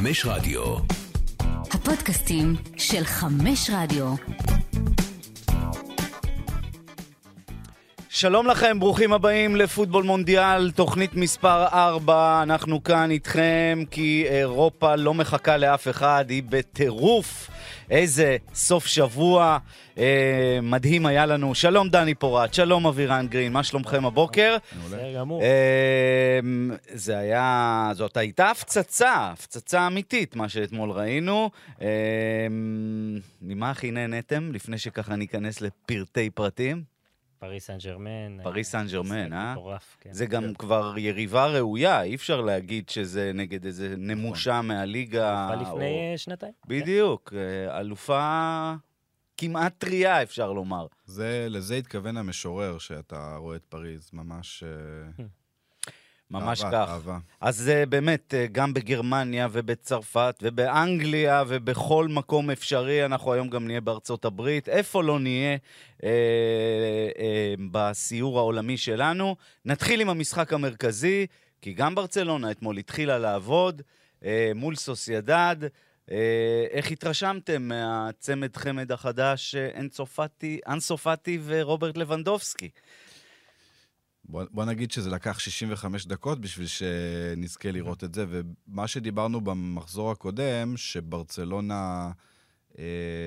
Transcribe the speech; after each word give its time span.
חמש 0.00 0.26
רדיו. 0.26 0.62
הפודקאסטים 1.70 2.54
של 2.76 3.04
חמש 3.04 3.70
רדיו. 3.72 4.14
שלום 8.20 8.46
לכם, 8.46 8.80
ברוכים 8.80 9.12
הבאים 9.12 9.56
לפוטבול 9.56 10.04
מונדיאל, 10.04 10.70
תוכנית 10.70 11.14
מספר 11.14 11.66
4. 11.72 12.42
אנחנו 12.42 12.82
כאן 12.82 13.10
איתכם 13.10 13.82
כי 13.90 14.24
אירופה 14.28 14.96
לא 14.96 15.14
מחכה 15.14 15.56
לאף 15.56 15.88
אחד, 15.88 16.24
היא 16.28 16.42
בטירוף. 16.48 17.50
איזה 17.90 18.36
סוף 18.54 18.86
שבוע 18.86 19.58
אה, 19.98 20.58
מדהים 20.62 21.06
היה 21.06 21.26
לנו. 21.26 21.54
שלום 21.54 21.88
דני 21.88 22.14
פורט, 22.14 22.54
שלום 22.54 22.86
אבירן 22.86 23.26
גרין, 23.28 23.52
מה 23.52 23.62
שלומכם 23.62 24.06
הבוקר? 24.06 24.56
בסדר 24.86 25.14
גמור. 25.16 25.42
אה, 25.42 26.40
זה 26.92 27.18
היה, 27.18 27.90
זאת 27.94 28.16
הייתה 28.16 28.50
הפצצה, 28.50 29.30
הפצצה 29.32 29.86
אמיתית, 29.86 30.36
מה 30.36 30.48
שאתמול 30.48 30.90
ראינו. 30.90 31.50
אה, 31.82 31.86
ממה 33.42 33.70
הכי 33.70 33.90
נהניתם, 33.90 34.52
לפני 34.52 34.78
שככה 34.78 35.16
ניכנס 35.16 35.60
לפרטי 35.60 36.30
פרטים? 36.30 36.99
פריס 37.40 37.66
סן 37.66 37.78
ג'רמן. 37.78 38.42
פריס 38.42 38.70
סן 38.70 38.86
ג'רמן, 38.92 39.32
אה? 39.32 39.52
מטורף, 39.52 39.96
כן. 40.00 40.12
זה 40.12 40.26
גם 40.26 40.54
כבר 40.54 40.94
יריבה 40.98 41.46
ראויה, 41.46 42.02
אי 42.02 42.14
אפשר 42.14 42.40
להגיד 42.40 42.88
שזה 42.88 43.30
נגד 43.34 43.64
איזה 43.64 43.94
נמושה 43.98 44.62
מהליגה. 44.62 45.48
אבל 45.48 45.62
לפני 45.62 46.12
שנתיים. 46.16 46.52
בדיוק, 46.66 47.32
אה, 47.36 47.80
אלופה 47.80 48.74
כמעט 49.36 49.74
טריה, 49.78 50.22
אפשר 50.22 50.52
לומר. 50.52 50.86
זה, 51.04 51.46
לזה 51.50 51.74
התכוון 51.74 52.16
המשורר, 52.16 52.78
שאתה 52.78 53.36
רואה 53.36 53.56
את 53.56 53.64
פריז, 53.64 54.10
ממש... 54.12 54.64
ממש 56.30 56.62
אהבה, 56.62 56.86
כך. 56.86 56.90
אהבה. 56.90 57.18
אז 57.40 57.70
באמת, 57.88 58.34
אה, 58.34 58.46
גם 58.52 58.74
בגרמניה 58.74 59.48
ובצרפת 59.52 60.34
ובאנגליה 60.42 61.44
ובכל 61.48 62.08
מקום 62.08 62.50
אפשרי, 62.50 63.04
אנחנו 63.04 63.32
היום 63.32 63.48
גם 63.48 63.66
נהיה 63.66 63.80
בארצות 63.80 64.24
הברית. 64.24 64.68
איפה 64.68 65.02
לא 65.02 65.18
נהיה 65.18 65.56
אה, 66.04 66.08
אה, 67.18 67.54
בסיור 67.70 68.38
העולמי 68.38 68.76
שלנו? 68.76 69.36
נתחיל 69.64 70.00
עם 70.00 70.08
המשחק 70.08 70.52
המרכזי, 70.52 71.26
כי 71.62 71.72
גם 71.72 71.94
ברצלונה 71.94 72.50
אתמול 72.50 72.78
התחילה 72.78 73.18
לעבוד 73.18 73.82
אה, 74.24 74.52
מול 74.54 74.76
סוסיידד. 74.76 75.56
אה, 76.10 76.66
איך 76.70 76.90
התרשמתם 76.90 77.62
מהצמד 77.62 78.56
חמד 78.56 78.92
החדש 78.92 79.54
אה, 79.54 79.80
אנסופטי 80.66 81.38
ורוברט 81.44 81.96
לבנדובסקי? 81.96 82.68
בוא, 84.30 84.44
בוא 84.50 84.64
נגיד 84.64 84.90
שזה 84.90 85.10
לקח 85.10 85.38
65 85.38 86.06
דקות 86.06 86.40
בשביל 86.40 86.66
שנזכה 86.66 87.70
לראות 87.70 88.04
את 88.04 88.14
זה, 88.14 88.26
ומה 88.28 88.88
שדיברנו 88.88 89.40
במחזור 89.40 90.10
הקודם, 90.10 90.76
שברצלונה 90.76 92.10
אה, 92.78 92.84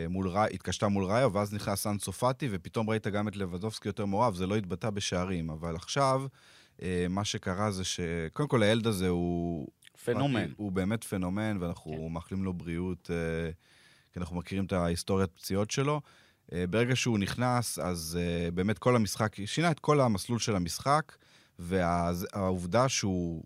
מול, 0.10 0.32
התקשתה 0.38 0.88
מול 0.88 1.06
ראיו, 1.06 1.34
ואז 1.34 1.54
נכנס 1.54 1.82
סן 1.82 1.98
צופטי, 1.98 2.48
ופתאום 2.52 2.90
ראית 2.90 3.08
גם 3.08 3.28
את 3.28 3.36
לבדובסקי 3.36 3.90
יותר 3.90 4.06
מעורב, 4.06 4.36
זה 4.36 4.48
לא 4.48 4.56
התבטא 4.56 4.90
בשערים, 4.90 5.50
אבל 5.50 5.76
עכשיו, 5.76 6.24
אה, 6.82 7.06
מה 7.10 7.26
שקרה 7.26 7.72
זה 7.72 7.84
ש... 7.84 8.00
קודם 8.34 8.50
כל, 8.50 8.64
הילד 8.64 8.88
הזה 8.88 9.08
הוא... 9.08 9.68
פנומן. 10.06 10.52
הוא 10.58 10.72
באמת 10.72 11.04
פנומן, 11.04 11.58
ואנחנו 11.60 11.92
כן. 11.92 12.14
מאחלים 12.14 12.44
לו 12.44 12.54
בריאות, 12.54 13.12
אה, 13.14 13.52
כי 14.14 14.20
אנחנו 14.20 14.36
מכירים 14.36 14.66
את 14.66 14.74
ההיסטוריית 14.74 15.32
פציעות 15.32 15.72
שלו. 15.72 16.02
אה, 16.54 16.68
ברגע 16.68 16.96
שהוא 16.96 17.20
נכנס, 17.20 17.80
אז 17.80 18.20
אה, 18.22 18.52
באמת 18.52 18.80
כל 18.80 18.96
המשחק, 18.96 19.36
שינה 19.46 19.72
את 19.72 19.80
כל 19.80 20.02
המסלול 20.02 20.40
של 20.40 20.56
המשחק, 20.56 21.16
והעובדה 21.60 22.90
שהוא 22.90 23.44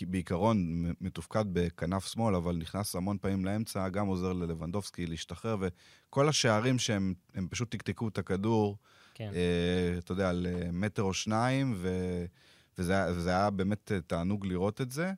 בעיקרון 0.00 0.84
מתופקד 1.00 1.44
בכנף 1.52 2.06
שמאל, 2.06 2.34
אבל 2.34 2.56
נכנס 2.56 2.94
המון 2.94 3.18
פעמים 3.20 3.44
לאמצע, 3.44 3.88
גם 3.88 4.06
עוזר 4.06 4.32
ללבנדובסקי 4.32 5.06
להשתחרר, 5.06 5.56
וכל 5.60 6.28
השערים 6.28 6.78
שהם 6.78 7.14
הם 7.34 7.48
פשוט 7.50 7.70
תקתקו 7.70 8.08
את 8.08 8.18
הכדור, 8.18 8.76
כן. 9.14 9.30
אה, 9.34 9.98
אתה 9.98 10.12
יודע, 10.12 10.30
על 10.30 10.46
מטר 10.72 11.02
או 11.02 11.14
שניים, 11.14 11.74
ו... 11.76 11.88
וזה, 12.78 12.94
וזה 13.10 13.30
היה 13.30 13.50
באמת 13.50 13.92
תענוג 14.06 14.46
לראות 14.46 14.80
את 14.80 14.90
זה. 14.90 15.12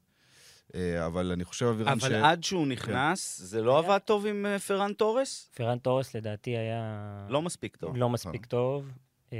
אה, 0.74 1.06
אבל 1.06 1.32
אני 1.32 1.44
חושב, 1.44 1.66
אבירן, 1.66 1.88
אבל 2.02 2.14
עד 2.14 2.44
שהוא 2.44 2.66
נכנס, 2.66 3.38
זה 3.42 3.62
לא 3.62 3.78
עבד 3.78 3.98
טוב 3.98 4.26
עם 4.26 4.46
אה, 4.46 4.58
פרן 4.58 4.92
תורס? 4.92 5.50
פרן 5.54 5.78
תורס 5.78 6.16
לדעתי 6.16 6.50
היה... 6.56 7.26
לא 7.28 7.42
מספיק 7.42 7.76
טוב. 7.76 7.96
לא 7.96 8.08
מספיק 8.08 8.46
טוב. 8.46 8.90
אה, 9.32 9.38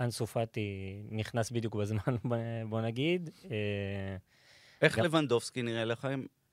אנסו 0.00 0.26
פאטי 0.26 0.70
נכנס 1.10 1.50
בדיוק 1.50 1.74
בזמן, 1.74 2.00
בוא- 2.24 2.36
בוא 2.68 2.80
נגיד. 2.80 3.30
אה, 3.50 4.16
איך 4.82 4.98
גם- 4.98 5.04
לבנדובסקי 5.04 5.62
נראה 5.62 5.84
לך? 5.84 6.08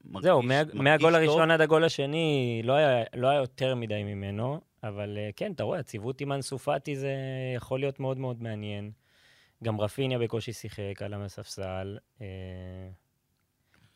מרגיש- 0.05 0.23
זהו, 0.23 0.41
מה- 0.41 0.63
מרגיש 0.63 0.73
מהגול 0.81 1.11
טוב? 1.13 1.15
הראשון 1.21 1.51
עד 1.51 1.61
הגול 1.61 1.83
השני 1.83 2.61
לא 2.63 2.73
היה 2.73 3.03
לא 3.15 3.27
היה 3.27 3.39
יותר 3.39 3.75
מדי 3.75 4.03
ממנו, 4.03 4.61
אבל 4.83 5.17
אה, 5.17 5.29
כן, 5.35 5.51
אתה 5.51 5.63
רואה, 5.63 5.79
הציוות 5.79 6.21
עם 6.21 6.31
אנסו 6.31 6.59
פאטי 6.59 6.95
זה 6.95 7.11
יכול 7.55 7.79
להיות 7.79 7.99
מאוד 7.99 8.17
מאוד 8.17 8.43
מעניין. 8.43 8.91
גם 9.63 9.81
רפיניה 9.81 10.19
בקושי 10.19 10.53
שיחק, 10.53 11.01
עלה 11.01 11.17
מהספסל. 11.17 11.97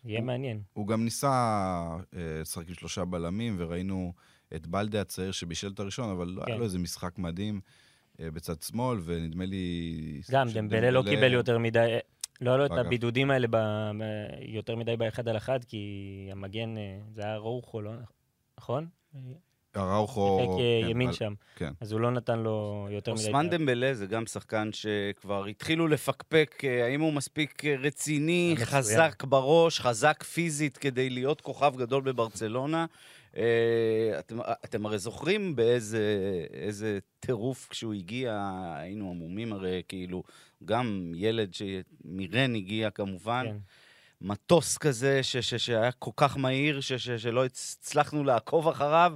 אה, 0.07 0.11
יהיה 0.11 0.21
מעניין. 0.21 0.61
הוא 0.73 0.87
גם 0.87 1.03
ניסה 1.03 1.27
אה, 2.15 2.41
לשחק 2.41 2.67
עם 2.67 2.73
שלושה 2.73 3.05
בלמים, 3.05 3.55
וראינו 3.57 4.13
את 4.55 4.67
בלדה 4.67 5.01
הצעיר 5.01 5.31
שבישל 5.31 5.71
את 5.73 5.79
הראשון, 5.79 6.09
אבל 6.09 6.27
לא 6.27 6.43
היה 6.45 6.53
כן. 6.53 6.59
לו 6.59 6.63
איזה 6.63 6.79
משחק 6.79 7.17
מדהים 7.17 7.61
אה, 8.19 8.31
בצד 8.31 8.61
שמאל, 8.61 8.99
ונדמה 9.03 9.45
לי... 9.45 10.21
גם, 10.31 10.47
דמבלה 10.53 10.91
לא 10.91 11.03
קיבל 11.09 11.33
יותר 11.33 11.57
מדי, 11.57 11.97
לא 12.41 12.49
היה 12.49 12.57
לו 12.57 12.65
את. 12.65 12.71
הבידודים 12.71 13.31
האלה 13.31 13.47
יותר 14.41 14.75
מדי 14.75 14.97
באחד 14.97 15.27
על 15.27 15.37
אחד, 15.37 15.63
כי 15.63 16.29
המגן, 16.31 16.77
אה, 16.77 16.99
זה 17.13 17.21
היה 17.21 17.37
רוחו, 17.37 17.81
לא? 17.81 17.91
נכון? 18.57 18.87
אראוכו... 19.81 20.39
שיחק 20.41 20.59
אה, 20.59 20.79
כן, 20.83 20.89
ימין 20.89 21.07
על- 21.07 21.13
שם. 21.13 21.33
כן. 21.55 21.73
אז 21.81 21.91
הוא 21.91 21.99
לא 21.99 22.11
נתן 22.11 22.39
לו 22.39 22.87
יותר 22.91 23.13
מדי... 23.13 23.23
אוסמן 23.23 23.49
דמבלה 23.49 23.93
זה 23.93 24.05
גם 24.05 24.25
שחקן 24.25 24.69
שכבר 24.73 25.45
התחילו 25.45 25.87
לפקפק 25.87 26.61
אה, 26.63 26.85
האם 26.85 27.01
הוא 27.01 27.13
מספיק 27.13 27.65
אה, 27.65 27.75
רציני. 27.79 28.55
חזק 28.57 29.23
בראש, 29.23 29.79
חזק 29.79 30.23
פיזית 30.23 30.77
כדי 30.77 31.09
להיות 31.09 31.41
כוכב 31.41 31.73
גדול 31.77 32.01
בברצלונה. 32.03 32.85
אתם, 34.19 34.37
אתם 34.65 34.85
הרי 34.85 34.99
זוכרים 34.99 35.55
באיזה 35.55 35.99
איזה 36.53 36.99
טירוף 37.19 37.67
כשהוא 37.69 37.93
הגיע, 37.93 38.49
היינו 38.75 39.09
עמומים 39.09 39.53
הרי, 39.53 39.81
כאילו, 39.87 40.23
גם 40.65 41.11
ילד 41.15 41.53
שמרן 41.53 42.55
הגיע 42.55 42.89
כמובן. 42.89 43.45
כן. 43.49 43.57
מטוס 44.21 44.77
כזה 44.77 45.23
ש- 45.23 45.37
ש- 45.37 45.55
שהיה 45.55 45.91
כל 45.91 46.11
כך 46.17 46.37
מהיר, 46.37 46.81
ש- 46.81 46.93
ש- 46.93 47.09
שלא 47.09 47.45
הצלחנו 47.45 48.23
לעקוב 48.23 48.67
אחריו. 48.67 49.13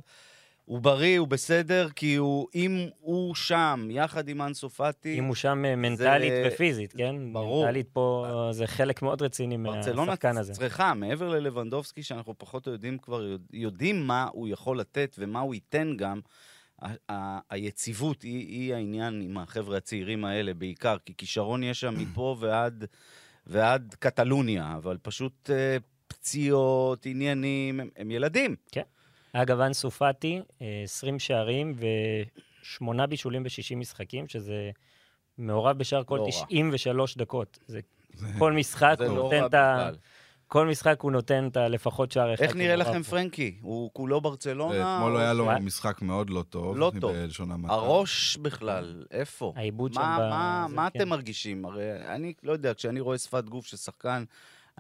הוא 0.65 0.79
בריא, 0.81 1.19
הוא 1.19 1.27
בסדר, 1.27 1.89
כי 1.89 2.15
הוא, 2.15 2.47
אם 2.55 2.71
הוא 2.99 3.35
שם, 3.35 3.87
יחד 3.91 4.27
עם 4.29 4.41
אנסו 4.41 4.69
פאטי, 4.69 5.19
אם 5.19 5.23
הוא 5.23 5.35
שם 5.35 5.65
אה, 5.65 5.75
מנטלית 5.75 6.31
זה- 6.31 6.49
ופיזית, 6.53 6.93
כן? 6.93 7.33
ברור. 7.33 7.65
מנטלית 7.65 7.87
פה 7.93 8.25
זה 8.51 8.67
חלק 8.67 9.01
מאוד 9.01 9.21
רציני 9.21 9.57
ברצלונה 9.57 10.05
מהשחקן 10.05 10.37
הזה. 10.37 10.53
צריכה, 10.53 10.93
מעבר 10.93 11.29
ללבנדובסקי, 11.29 12.03
שאנחנו 12.03 12.33
פחות 12.37 12.67
או 12.67 12.71
יודעים 12.71 12.97
כבר, 12.97 13.23
יודע- 13.23 13.43
יודעים 13.53 14.07
מה 14.07 14.27
הוא 14.31 14.47
יכול 14.47 14.79
לתת 14.79 15.15
ומה 15.19 15.39
הוא 15.39 15.53
ייתן 15.53 15.93
גם, 15.97 16.19
היציבות 17.49 18.21
היא, 18.21 18.47
היא 18.47 18.73
העניין 18.73 19.21
עם 19.21 19.37
החבר'ה 19.37 19.77
הצעירים 19.77 20.25
האלה 20.25 20.53
בעיקר, 20.53 20.97
כי 21.05 21.13
כישרון 21.17 21.63
יש 21.63 21.79
שם 21.79 21.93
מפה 21.97 22.35
ועד, 22.39 22.85
ועד 23.47 23.95
קטלוניה, 23.99 24.73
אבל 24.77 24.97
פשוט 25.01 25.49
אה, 25.49 25.77
פציעות, 26.07 27.05
עניינים, 27.05 27.79
הם, 27.79 27.89
הם 27.97 28.11
ילדים. 28.11 28.55
אגב, 29.33 29.59
אנסו 29.59 29.91
פאטי, 29.91 30.41
אה, 30.61 30.81
20 30.83 31.19
שערים 31.19 31.75
ושמונה 32.63 33.07
בישולים 33.07 33.43
ב-60 33.43 33.75
משחקים, 33.75 34.27
שזה 34.27 34.71
מעורב 35.37 35.77
בשער 35.77 36.03
כל 36.03 36.15
לא 36.15 36.21
רע. 36.23 36.45
93 36.49 37.17
דקות. 37.17 37.59
זה 37.67 37.79
כל 38.39 38.53
משחק 38.53 38.95
זה 38.97 39.07
הוא 39.07 39.17
לא 39.17 39.23
נותן 39.23 39.45
את 39.45 39.53
ה... 39.53 39.89
כל 40.47 40.67
משחק 40.67 41.01
הוא 41.01 41.11
נותן 41.11 41.47
את 41.47 41.57
הלפחות 41.57 42.11
שער 42.11 42.33
אחד. 42.33 42.43
איך 42.43 42.55
נראה 42.55 42.75
לכם. 42.75 43.03
פרנקי? 43.03 43.57
הוא 43.61 43.89
כולו 43.93 44.21
ברצלונה? 44.21 44.95
אתמול 44.97 45.17
היה 45.17 45.33
לו? 45.33 45.49
משחק 45.61 46.01
מאוד 46.01 46.29
לא 46.29 46.43
טוב. 46.49 46.77
לא 46.77 46.91
טוב. 47.01 47.11
בלשון 47.11 47.51
המעטה. 47.51 47.73
הראש 47.73 48.37
בכלל, 48.37 49.03
איפה? 49.11 49.53
העיבוד 49.55 49.93
שם 49.93 50.01
מה, 50.01 50.17
ב- 50.19 50.29
מה, 50.29 50.65
מה 50.69 50.89
כן. 50.89 50.99
אתם 50.99 51.09
מרגישים? 51.09 51.65
הרי 51.65 52.05
אני 52.07 52.33
לא 52.43 52.51
יודע, 52.51 52.73
כשאני 52.73 52.99
רואה 52.99 53.17
שפת 53.17 53.43
גוף 53.45 53.65
של 53.65 53.77
שחקן, 53.77 54.23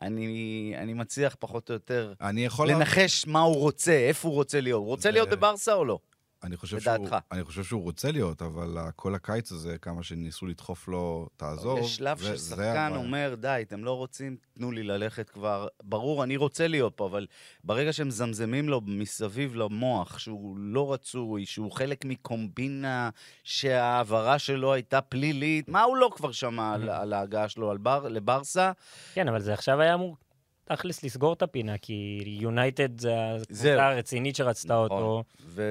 אני, 0.01 0.73
אני 0.77 0.93
מצליח 0.93 1.35
פחות 1.39 1.69
או 1.69 1.73
יותר 1.73 2.13
אני 2.21 2.45
יכול... 2.45 2.67
לה- 2.67 2.73
לנחש 2.73 3.27
מה 3.27 3.41
הוא 3.41 3.55
רוצה, 3.55 3.91
איפה 3.91 4.27
הוא 4.27 4.35
רוצה 4.35 4.61
להיות. 4.61 4.79
הוא 4.79 4.87
רוצה 4.87 5.11
להיות 5.11 5.29
בברסה 5.29 5.73
או 5.73 5.85
לא? 5.85 5.99
אני 6.43 6.57
חושב, 6.57 6.79
שהוא, 6.79 6.93
לדעתך. 6.95 7.15
אני 7.31 7.43
חושב 7.43 7.63
שהוא 7.63 7.81
רוצה 7.81 8.11
להיות, 8.11 8.41
אבל 8.41 8.77
ה- 8.77 8.91
כל 8.91 9.15
הקיץ 9.15 9.51
הזה, 9.51 9.77
כמה 9.77 10.03
שניסו 10.03 10.45
לדחוף 10.45 10.87
לו, 10.87 11.27
תעזוב. 11.37 11.79
יש 11.79 11.95
שלב 11.95 12.17
ששחקן. 12.17 12.91
אומר, 12.95 13.35
די, 13.39 13.63
אתם 13.67 13.83
לא 13.83 13.97
רוצים, 13.97 14.37
תנו 14.53 14.71
לי 14.71 14.83
ללכת 14.83 15.29
כבר. 15.29 15.67
ברור, 15.83 16.23
אני 16.23 16.37
רוצה 16.37 16.67
להיות 16.67 16.93
פה, 16.95 17.05
אבל 17.05 17.27
ברגע 17.63 17.93
שהם 17.93 18.07
מזמזמים 18.07 18.69
לו 18.69 18.81
מסביב 18.85 19.55
למוח, 19.55 20.17
שהוא 20.17 20.57
לא 20.57 20.93
רצוי, 20.93 21.45
שהוא 21.45 21.71
חלק 21.71 22.05
מקומבינה, 22.05 23.09
שההעברה 23.43 24.39
שלו 24.39 24.73
הייתה 24.73 25.01
פלילית, 25.01 25.69
מה 25.69 25.83
הוא 25.83 25.97
לא 25.97 26.11
כבר 26.15 26.31
שמע 26.31 26.73
על, 26.73 26.89
על 26.89 27.13
ההגעה 27.13 27.49
שלו 27.49 27.71
על 27.71 27.77
בר, 27.77 28.07
לברסה? 28.07 28.71
כן, 29.13 29.27
אבל 29.27 29.41
זה 29.41 29.53
עכשיו 29.53 29.81
היה 29.81 29.93
אמור 29.93 30.17
תכלס 30.63 31.03
לסגור 31.03 31.33
את 31.33 31.41
הפינה, 31.41 31.77
כי 31.77 32.23
יונייטד 32.25 32.99
זה. 32.99 33.15
הקבוצה 33.41 33.87
הרצינית 33.87 34.35
שרצתה 34.35 34.73
נכון. 34.73 34.83
אותו. 34.83 35.23
ו... 35.45 35.61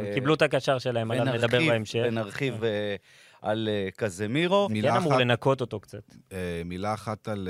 הם 0.00 0.14
קיבלו 0.14 0.34
את 0.34 0.42
הקשר 0.42 0.78
שלהם, 0.78 1.10
עליו 1.10 1.24
נדבר 1.24 1.58
בהמשך. 1.68 2.02
ונרחיב 2.06 2.64
אה, 2.64 2.96
על 3.42 3.68
אה, 3.72 3.88
קזמירו. 3.96 4.66
כן 4.68 4.72
מילה 4.72 4.96
אמור 4.96 5.12
אחת- 5.12 5.20
לנקות 5.20 5.60
אותו 5.60 5.80
קצת. 5.80 6.14
אה, 6.32 6.62
מילה 6.64 6.94
אחת 6.94 7.28
על... 7.28 7.48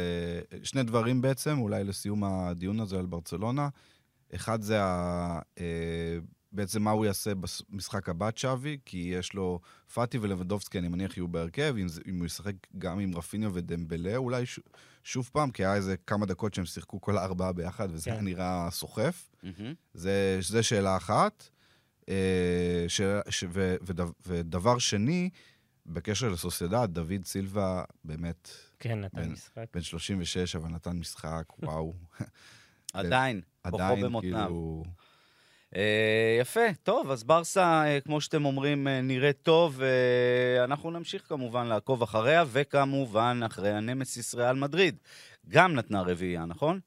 שני 0.62 0.83
דברים 0.83 1.23
בעצם, 1.23 1.59
אולי 1.59 1.85
לסיום 1.85 2.25
הדיון 2.25 2.81
הזה 2.81 2.99
על 2.99 3.06
ברצלונה. 3.06 3.69
אחד 4.35 4.62
זה 4.62 4.83
ה... 4.83 5.39
אה, 5.61 5.65
בעצם 6.53 6.83
מה 6.83 6.91
הוא 6.91 7.06
יעשה 7.06 7.33
במשחק 7.71 8.09
הבא, 8.09 8.31
צ'אבי, 8.31 8.79
כי 8.85 8.99
יש 8.99 9.35
לו 9.35 9.61
פאטי 9.95 10.19
ולבדובסקי, 10.19 10.79
אני 10.79 10.89
מניח 10.89 11.17
יהיו 11.17 11.29
בהרכב, 11.29 11.75
אם, 11.81 11.89
זה- 11.89 12.00
אם 12.09 12.19
הוא 12.19 12.27
ישחק 12.27 12.55
גם 12.79 12.99
עם 12.99 13.17
רפיניו 13.17 13.50
ודמבלה, 13.55 14.17
אולי 14.17 14.47
ש, 14.47 14.61
שוב 15.05 15.31
פעם, 15.33 15.50
כי 15.50 15.65
היה 15.65 15.75
איזה 15.75 15.97
כמה 16.06 16.27
דקות 16.27 16.55
שהם 16.55 16.65
שיחקו 16.65 17.00
כל 17.00 17.19
הארבעה 17.19 17.53
ביחד, 17.53 17.89
וזה 17.93 18.11
כן. 18.11 18.25
נראה 18.25 18.69
סוחף. 18.71 19.31
מהמם. 19.43 19.75
זה, 19.95 20.39
זה 20.43 20.62
שאלה 20.62 20.97
אחת. 20.97 21.49
אה, 22.09 22.85
ש, 22.89 23.00
ש, 23.29 23.45
ו, 23.50 23.77
ודבר, 23.83 24.11
ודבר 24.27 24.79
שני, 24.79 25.31
בקשר 25.87 26.29
לסוסיידד, 26.29 26.89
דוד 26.93 27.25
סילבה 27.25 27.85
באמת 28.05 28.50
כן, 28.79 29.00
נתן 29.00 29.23
בן- 29.23 29.33
משחק. 29.33 29.65
בן 29.75 29.81
36, 29.83 30.56
אבל 30.56 30.69
נתן 30.69 30.97
משחק, 30.99 31.45
וואו. 31.62 31.95
עדיין, 32.93 33.41
כוחו 33.71 33.79
במותניו. 34.03 34.47
כאילו... 34.47 34.85
אה, 35.76 36.37
יפה, 36.41 36.75
טוב, 36.82 37.11
אז 37.11 37.25
ברסה, 37.25 37.85
אה, 37.87 38.00
כמו 38.00 38.20
שאתם 38.20 38.44
אומרים, 38.44 38.88
אה, 38.88 39.00
נראית 39.00 39.43
טוב, 39.43 39.81
ואנחנו 39.81 40.91
נמשיך 40.91 41.23
כמובן 41.29 41.67
לעקוב 41.67 42.03
אחריה, 42.03 42.44
וכמובן 42.53 43.41
אחרי 43.47 43.73
הנמסיס 43.73 44.35
ריאל 44.35 44.56
מדריד. 44.56 44.97
גם 45.49 45.75
נתנה 45.75 46.03
רביעייה, 46.03 46.44
נכון? 46.44 46.81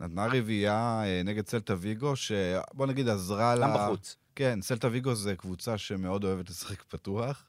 נתנה 0.00 0.26
רביעייה 0.26 1.02
נגד 1.24 1.46
סלטה 1.46 1.74
ויגו, 1.78 2.16
שבוא 2.16 2.86
נגיד 2.86 3.08
עזרה 3.08 3.54
לה... 3.54 3.66
גם 3.66 3.74
בחוץ. 3.74 4.16
כן, 4.34 4.58
סלטה 4.62 4.88
ויגו 4.88 5.14
זה 5.14 5.36
קבוצה 5.36 5.78
שמאוד 5.78 6.24
אוהבת 6.24 6.50
לשחק 6.50 6.82
פתוח, 6.82 7.44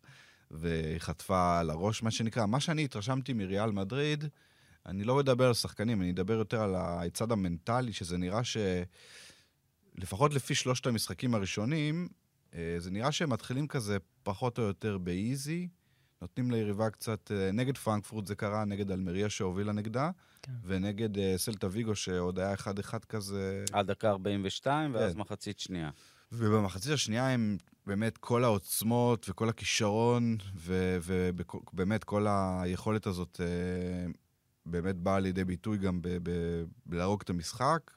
והיא 0.51 0.99
חטפה 0.99 1.59
על 1.59 1.69
הראש, 1.69 2.03
מה 2.03 2.11
שנקרא. 2.11 2.45
מה 2.45 2.59
שאני 2.59 2.83
התרשמתי 2.83 3.33
מריאל 3.33 3.71
מדריד, 3.71 4.25
אני 4.85 5.03
לא 5.03 5.15
מדבר 5.15 5.47
על 5.47 5.53
שחקנים, 5.53 6.01
אני 6.01 6.11
אדבר 6.11 6.33
יותר 6.33 6.61
על 6.61 6.75
הצד 6.77 7.31
המנטלי, 7.31 7.93
שזה 7.93 8.17
נראה 8.17 8.43
ש... 8.43 8.57
לפחות 9.99 10.33
לפי 10.33 10.55
שלושת 10.55 10.87
המשחקים 10.87 11.35
הראשונים, 11.35 12.07
אה, 12.53 12.75
זה 12.77 12.91
נראה 12.91 13.11
שהם 13.11 13.29
מתחילים 13.29 13.67
כזה 13.67 13.97
פחות 14.23 14.57
או 14.57 14.63
יותר 14.63 14.97
באיזי, 14.97 15.67
נותנים 16.21 16.51
ליריבה 16.51 16.89
קצת... 16.89 17.31
אה, 17.31 17.51
נגד 17.51 17.77
פרנקפורט 17.77 18.25
זה 18.25 18.35
קרה, 18.35 18.65
נגד 18.65 18.91
אלמריה 18.91 19.29
שהובילה 19.29 19.71
נגדה, 19.71 20.11
כן. 20.41 20.51
ונגד 20.63 21.17
אה, 21.17 21.33
סלטה 21.37 21.67
ויגו, 21.71 21.95
שעוד 21.95 22.39
היה 22.39 22.53
1-1 22.53 22.99
כזה. 23.09 23.65
עד 23.71 23.91
דקה 23.91 24.09
42, 24.09 24.95
ואז 24.95 25.13
כן. 25.13 25.19
מחצית 25.19 25.59
שנייה. 25.59 25.89
ובמחצית 26.31 26.91
השנייה 26.91 27.29
הם 27.29 27.57
באמת 27.85 28.17
כל 28.17 28.43
העוצמות 28.43 29.29
וכל 29.29 29.49
הכישרון, 29.49 30.37
ובאמת 30.55 32.03
כל 32.03 32.25
היכולת 32.29 33.07
הזאת 33.07 33.41
אה, 33.43 34.11
באמת 34.65 34.95
באה 34.95 35.19
לידי 35.19 35.43
ביטוי 35.43 35.77
גם 35.77 36.01
בלהרוג 36.85 37.21
את 37.23 37.29
המשחק, 37.29 37.91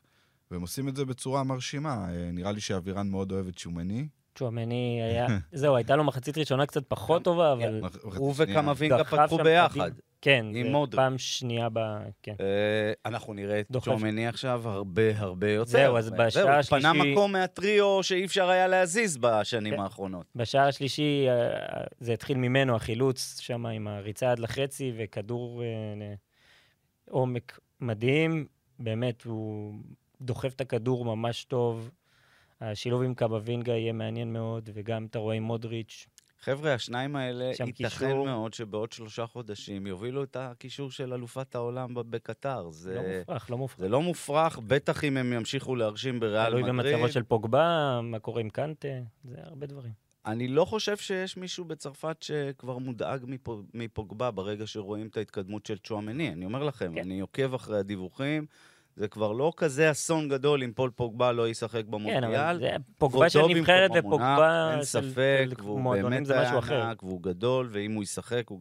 והם 0.52 0.60
עושים 0.60 0.88
את 0.88 0.96
זה 0.96 1.04
בצורה 1.04 1.44
מרשימה. 1.44 2.06
אה, 2.10 2.31
נראה 2.32 2.52
לי 2.52 2.60
שאבירן 2.60 3.08
מאוד 3.08 3.32
אוהב 3.32 3.49
את 3.49 3.58
שומני. 3.58 4.06
צ'ואמני 4.34 5.00
היה... 5.02 5.26
זהו, 5.52 5.76
הייתה 5.76 5.96
לו 5.96 6.04
מחצית 6.04 6.38
ראשונה 6.38 6.66
קצת 6.66 6.84
פחות 6.88 7.25
טובה, 7.25 7.52
אבל... 7.52 7.81
מחצית 7.81 8.02
הוא. 8.02 8.34
וקמבינגה 8.37 8.99
דחף 8.99 9.19
פתחו 9.19 9.38
ביחד. 9.38 9.90
כן, 10.20 10.46
זה. 10.52 10.96
פעם 10.96 11.19
שנייה 11.19 11.69
ב... 11.72 11.78
כן. 12.22 12.34
אה, 12.40 12.93
אנחנו 13.06 13.34
נראה 13.34 13.60
את. 13.60 13.76
צ'ומני 13.82 14.26
עכשיו 14.26 14.69
הרבה 14.69 15.19
הרבה 15.19 15.50
יותר. 15.50 15.70
זהו, 15.70 15.96
אז 15.96 16.10
בשעה 16.10 16.43
הוא 16.56 16.62
פנה 16.62 16.90
השלישי- 16.90 17.12
מקום 17.12 17.32
מהטריו 17.32 18.02
שאי 18.02 18.25
אפשר 18.25 18.48
היה 18.48 18.69
להזיז 18.69 19.19
בשנים 19.20 19.75
כן. 19.75 19.81
האחרונות. 19.81 20.26
בשער 20.37 20.69
השלישי 20.69 21.26
אה, 21.28 21.84
זה 22.00 22.12
התחיל 22.12 22.37
ממנו, 22.37 22.76
החילוץ 22.76 23.38
שם 23.40 23.66
עם 23.66 23.88
הריצה 23.88 24.31
עד 24.31 24.38
לחצי 24.38 24.93
וכדור 24.96 25.62
לעומק 27.08 27.58
מדהים. 27.81 28.46
באמת, 28.78 29.22
הוא 29.22 29.75
דוחף 30.22 30.54
את 30.54 30.60
הכדור 30.60 31.04
ממש 31.04 31.44
טוב. 31.44 31.90
השילוב 32.60 33.02
עם 33.02 33.14
קבבינגה 33.14 33.72
יהיה 33.72 33.92
מעניין 33.92 34.32
מאוד, 34.32 34.70
וגם 34.74 35.06
אתה 35.06 35.19
רואה 35.19 35.34
עם 35.36 35.42
מודריץ'. 35.42 36.06
חבר'ה, 36.40 36.74
השניים 36.74 37.16
האלה, 37.16 37.44
ייתכן 37.44 37.70
קישור. 37.72 38.24
מאוד 38.24 38.54
שבעוד 38.54 38.92
שלושה 38.92 39.26
חודשים 39.26 39.86
יובילו 39.86 40.22
את 40.22 40.36
הקישור 40.36 40.90
של 40.90 41.12
אלופת 41.12 41.54
העולם 41.54 41.94
בקטר. 41.94 42.62
לא 42.62 42.72
זה, 42.72 43.19
מופרך, 43.19 43.50
לא 43.50 43.58
מופרך. 43.58 43.78
זה 43.80 43.88
לא 43.88 44.02
מופרך, 44.02 44.58
בטח 44.66 45.04
אם 45.04 45.16
הם 45.16 45.32
ימשיכו 45.32 45.76
להרשים 45.76 46.20
בריאל 46.20 46.50
תלוי 46.50 46.72
מדריד. 46.72 46.94
במצבו 46.94 47.12
של 47.12 47.22
פוגבה, 47.22 48.00
מה 48.02 48.19
קורה 48.19 48.40
עם 48.40 48.50
קנטה, 48.50 48.88
זה 49.24 49.36
הרבה 49.38 49.66
דברים. 49.66 49.92
אני 50.26 50.48
לא 50.48 50.64
חושב 50.64 50.96
שיש 50.96 51.36
מישהו 51.36 51.64
בצרפת 51.64 52.16
שכבר 52.20 52.78
מודאג 52.78 53.24
מפו- 53.26 53.62
מפוגבה 53.74 54.30
ברגע 54.30 54.66
שרואים 54.66 55.06
את 55.06 55.16
ההתקדמות 55.16 55.66
של 55.66 55.78
צ'ואמני. 55.78 56.32
אני 56.32 56.44
אומר 56.44 56.62
לכם, 56.64 56.92
כן. 56.94 57.00
אני 57.00 57.20
עוקב 57.20 57.54
אחרי 57.54 57.78
הדיווחים, 57.78 58.46
זה 58.96 59.08
כבר 59.08 59.32
לא 59.32 59.52
כזה 59.56 59.90
אסון 59.90 60.28
גדול 60.28 60.62
אם 60.62 60.72
פול 60.74 60.90
פוגבה 60.90 61.32
לא 61.32 61.48
ישחק 61.48 61.84
כן, 61.84 61.90
במונדיאל. 61.90 62.34
אבל 62.34 62.58
זה 62.58 62.68
פוגבה 62.98 63.30
של 63.30 63.42
נבחרת 63.48 63.90
ופוגבה 63.98 64.70
אין 64.70 64.78
של 64.78 64.84
ספק, 64.84 65.46
והוא 65.58 65.80
מועדונים 65.80 66.10
באמת 66.10 66.26
זה 66.26 66.42
משהו 66.42 66.58
אחר. 66.58 66.82
ענק, 66.82 67.02
והוא 67.02 67.22
גדול, 67.22 67.68
ואם 67.72 67.92
הוא 67.92 68.02
ישחק, 68.02 68.42
הוא... 68.48 68.60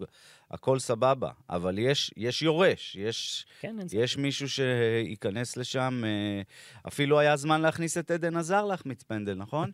הכל 0.51 0.79
סבבה. 0.79 1.29
אבל 1.49 1.79
יש, 1.79 2.11
יש 2.17 2.41
יורש, 2.41 2.95
יש, 2.99 3.45
כן. 3.59 3.75
יש 3.91 4.17
מישהו 4.17 4.49
שייכנס 4.49 5.57
לשם. 5.57 6.03
אה, 6.05 6.41
אפילו 6.87 7.19
היה 7.19 7.37
זמן 7.37 7.61
להכניס 7.61 7.97
את 7.97 8.11
עדן 8.11 8.37
עזר 8.37 8.65
להחמיץ 8.65 9.03
פנדל, 9.03 9.33
נכון? 9.33 9.71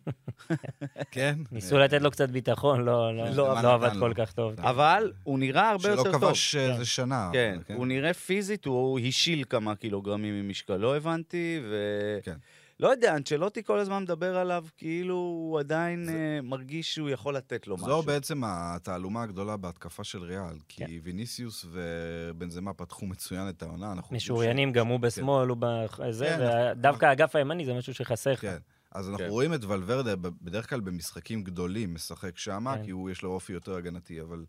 כן. 1.10 1.38
ניסו 1.52 1.76
אה, 1.76 1.84
לתת 1.84 2.02
לו 2.02 2.10
קצת 2.10 2.28
ביטחון, 2.28 2.84
לא, 2.84 3.16
לא, 3.16 3.24
לא, 3.24 3.36
לא, 3.36 3.62
לא 3.62 3.74
עבד 3.74 3.92
לו? 3.94 4.00
כל 4.00 4.12
כך 4.14 4.32
טוב. 4.32 4.60
אבל 4.60 5.12
הוא 5.24 5.38
נראה 5.38 5.70
הרבה 5.70 5.88
יותר 5.88 6.02
שלא 6.02 6.12
טוב. 6.12 6.20
כבש 6.20 6.56
כן. 6.56 6.70
איזה 6.70 6.86
שנה. 6.86 7.30
כן, 7.32 7.58
אבל, 7.68 7.76
הוא 7.76 7.86
נראה 7.86 8.14
פיזית, 8.14 8.64
הוא 8.64 9.00
השיל 9.00 9.44
כמה 9.48 9.74
קילוגרמים 9.74 10.42
ממשקלו, 10.42 10.94
הבנתי, 10.94 11.60
ו... 11.62 11.74
כן. 12.22 12.36
לא 12.80 12.88
יודע, 12.88 13.16
אנצ'לוטי 13.16 13.62
כל 13.62 13.78
הזמן 13.78 14.02
מדבר 14.02 14.36
עליו 14.36 14.64
כאילו 14.76 15.14
הוא 15.14 15.58
עדיין 15.58 16.08
אה, 16.08 16.40
מרגיש 16.42 16.94
שהוא 16.94 17.10
יכול 17.10 17.36
לתת 17.36 17.66
לו 17.66 17.74
משהו. 17.74 17.86
זו 17.86 18.02
בעצם 18.02 18.42
התעלומה 18.44 19.22
הגדולה 19.22 19.56
בהתקפה 19.56 20.04
של 20.04 20.22
ריאל, 20.22 20.58
כי 20.68 20.84
כן. 20.84 20.90
ויניסיוס 21.02 21.66
ובנזמה 21.70 22.74
פתחו 22.74 23.06
מצוין 23.06 23.48
את 23.48 23.62
העונה. 23.62 23.92
אנחנו 23.92 24.16
משוריינים, 24.16 24.70
ש- 24.70 24.72
גם 24.72 24.86
הוא 24.86 25.00
בשמאל, 25.00 25.48
הוא 25.48 25.56
בזה, 25.60 26.26
כן, 26.26 26.72
ודווקא 26.78 27.06
האגף 27.06 27.36
הימני 27.36 27.64
זה 27.64 27.74
משהו 27.74 27.94
שחסר 27.94 28.32
לך. 28.32 28.40
כן. 28.40 28.58
אז 28.92 29.08
אנחנו 29.08 29.24
כן. 29.24 29.30
רואים 29.30 29.54
את 29.54 29.64
ולוורדה 29.64 30.16
בדרך 30.16 30.70
כלל 30.70 30.80
במשחקים 30.80 31.44
גדולים 31.44 31.94
משחק 31.94 32.38
שמה, 32.38 32.76
כן. 32.76 32.84
כי 32.84 32.90
הוא 32.90 33.10
יש 33.10 33.22
לו 33.22 33.30
אופי 33.30 33.52
יותר 33.52 33.76
הגנתי, 33.76 34.20
אבל 34.20 34.44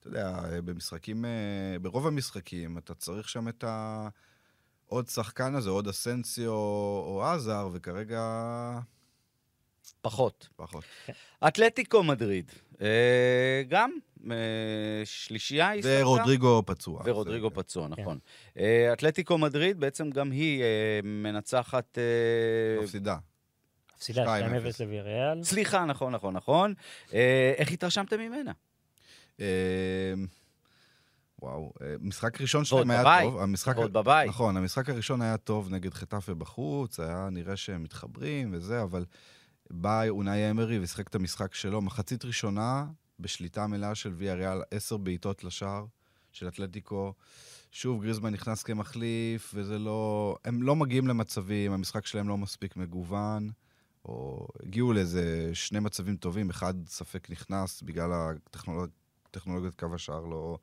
אתה 0.00 0.08
יודע, 0.08 0.40
במשחקים, 0.64 1.24
אה, 1.24 1.78
ברוב 1.82 2.06
המשחקים 2.06 2.78
אתה 2.78 2.94
צריך 2.94 3.28
שם 3.28 3.48
את 3.48 3.64
ה... 3.64 4.08
עוד 4.92 5.08
שחקן 5.08 5.54
הזה, 5.54 5.70
עוד 5.70 5.88
אסנסיו 5.88 6.50
או 6.52 7.22
עזר, 7.24 7.68
וכרגע 7.72 8.20
פחות. 10.00 10.48
פחות. 10.56 10.84
אתלטיקו 11.48 12.02
מדריד, 12.02 12.52
אה, 12.82 13.62
גם 13.68 13.90
אה, 14.30 14.36
שלישייה 15.04 15.68
היא 15.68 15.82
שחקה. 15.82 16.06
ורודריגו 16.06 16.62
פצוע. 16.66 17.02
ורודריגו 17.04 17.48
זה- 17.48 17.54
פצוע, 17.54 17.88
כן. 17.96 18.02
נכון. 18.02 18.18
אה, 18.58 18.92
אתלטיקו 18.92 19.38
מדריד, 19.38 19.80
בעצם 19.80 20.10
גם 20.10 20.30
היא 20.30 20.62
אה, 20.62 20.66
מנצחת... 21.02 21.98
מפסידה. 22.82 23.16
הפסידה 23.96 24.24
2-0 24.24 24.26
2-0 24.80 24.84
לוויריאל. 24.84 25.42
סליחה, 25.44 25.84
נכון, 25.84 26.12
נכון, 26.14 26.34
נכון. 26.34 26.74
איך 27.58 27.72
התרשמתם 27.72 28.16
ממנה? 28.20 28.52
וואו, 31.42 31.72
אה, 31.82 31.94
משחק 32.00 32.40
ראשון 32.40 32.64
שלהם 32.64 32.90
היה 32.90 33.00
בבית. 33.00 33.30
טוב. 33.30 33.40
המשחק... 33.40 33.76
ועוד 33.76 33.92
בבית. 33.92 34.28
נכון, 34.28 34.56
המשחק 34.56 34.88
הראשון 34.88 35.22
היה 35.22 35.36
טוב 35.36 35.70
נגד 35.70 35.94
חטאפה 35.94 36.34
בחוץ, 36.34 37.00
היה 37.00 37.28
נראה 37.32 37.56
שהם 37.56 37.82
מתחברים 37.82 38.50
וזה, 38.52 38.82
אבל 38.82 39.04
בא 39.70 40.08
אונאי 40.08 40.50
אמרי 40.50 40.78
ושיחק 40.82 41.08
את 41.08 41.14
המשחק 41.14 41.54
שלו. 41.54 41.80
מחצית 41.80 42.24
ראשונה, 42.24 42.86
בשליטה 43.20 43.66
מלאה 43.66 43.94
של 43.94 44.12
ויה 44.16 44.34
ריאל, 44.34 44.62
עשר 44.70 44.96
בעיטות 44.96 45.44
לשער 45.44 45.84
של 46.32 46.48
אתלטיקו. 46.48 47.12
שוב, 47.70 48.02
גריזמן 48.02 48.32
נכנס 48.32 48.62
כמחליף, 48.62 49.52
וזה 49.54 49.78
לא... 49.78 50.36
הם 50.44 50.62
לא 50.62 50.76
מגיעים 50.76 51.08
למצבים, 51.08 51.72
המשחק 51.72 52.06
שלהם 52.06 52.28
לא 52.28 52.38
מספיק 52.38 52.76
מגוון. 52.76 53.50
או 54.04 54.48
הגיעו 54.62 54.92
לאיזה 54.92 55.50
שני 55.54 55.78
מצבים 55.80 56.16
טובים, 56.16 56.50
אחד 56.50 56.74
ספק 56.86 57.30
נכנס 57.30 57.82
בגלל 57.82 58.12
הטכנולוג... 58.12 58.90
טכנולוגיית 59.30 59.74
קו 59.74 59.94
השער, 59.94 60.26
לא, 60.26 60.58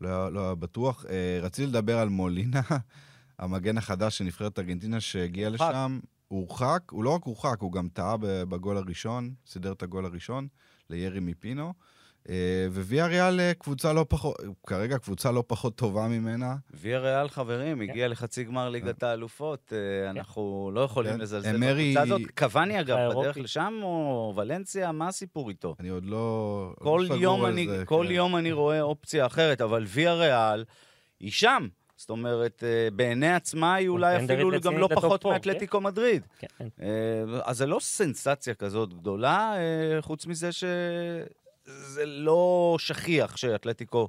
לא, 0.00 0.32
לא 0.32 0.54
בטוח. 0.54 1.04
אה, 1.08 1.38
רציתי 1.42 1.66
לדבר 1.66 1.98
על 1.98 2.08
מולינה, 2.08 2.60
המגן 3.38 3.78
החדש 3.78 4.18
של 4.18 4.24
נבחרת 4.24 4.58
ארגנטינה 4.58 5.00
שהגיע. 5.00 5.50
לשם. 5.50 6.00
הוא 6.28 6.40
הורחק, 6.40 6.82
הוא 6.90 7.04
לא 7.04 7.10
רק 7.10 7.24
הורחק, 7.24 7.56
הוא 7.60 7.72
גם 7.72 7.88
טעה 7.88 8.16
בגול 8.20 8.76
הראשון, 8.76 9.34
סידר 9.46 9.72
את 9.72 9.82
הגול 9.82 10.04
הראשון 10.04 10.48
לירי 10.90 11.20
מפינו. 11.20 11.74
אה, 12.30 12.66
וויה 12.70 13.06
ריאל 13.06 13.40
אה, 13.40 13.52
קבוצה 13.58 13.92
לא 13.92 14.06
פחות, 14.08 14.36
כרגע 14.66 14.98
קבוצה 14.98 15.30
לא 15.32 15.44
פחות 15.46 15.76
טובה 15.76 16.08
ממנה. 16.08 16.56
ויה 16.74 16.98
ריאל, 16.98 17.28
חברים, 17.28 17.80
הגיע 17.80 18.08
לחצי 18.08 18.44
גמר 18.44 18.68
ליגת 18.68 19.02
האלופות. 19.02 19.72
אה, 19.72 20.10
אנחנו 20.10 20.70
לא 20.74 20.80
יכולים 20.80 21.12
כן. 21.12 21.20
לזלזל 21.20 21.56
אמרי- 21.56 21.94
בקבוצה 21.94 22.02
הזאת. 22.14 22.30
קוואני, 22.38 22.80
אגב. 22.80 22.98
בדרך 23.10 23.38
לשם, 23.38 23.80
או 23.82 24.32
ולנסיה, 24.36 24.92
מה 24.92 25.08
הסיפור 25.08 25.48
איתו? 25.48 25.74
אני 25.80 25.88
עוד 25.88 26.04
לא... 26.04 26.72
כל 26.78 27.06
לא 27.08 27.14
יום 27.14 28.36
אני, 28.36 28.50
כן. 28.50 28.52
רואה 28.52 28.80
אופציה 28.80 29.26
אחרת, 29.26 29.60
אבל 29.60 29.84
ויה 29.86 30.14
ריאל 30.14 30.64
היא 31.20 31.30
שם. 31.30 31.68
זאת 31.96 32.10
אומרת, 32.10 32.64
אה, 32.66 32.88
בעיני 32.92 33.34
עצמה 33.34 33.74
היא 33.74 33.88
אולי 33.88 34.24
אפילו 34.24 34.60
גם 34.60 34.78
לא 34.78 34.88
פחות 34.94 35.24
מאתלטיקו 35.26 35.80
מדריד. 35.80 36.26
כן, 36.38 36.46
כן. 36.58 36.68
אה, 36.80 37.40
אז 37.44 37.58
זה 37.58 37.66
לא 37.66 37.78
סנסציה 37.80 38.54
כזאת 38.54 38.94
גדולה, 38.94 39.54
אה, 39.56 40.02
חוץ 40.02 40.26
מזה 40.26 40.52
שזה 41.66 42.06
לא 42.06 42.76
שכיח 42.78 43.36
שאתלטיקו 43.36 44.08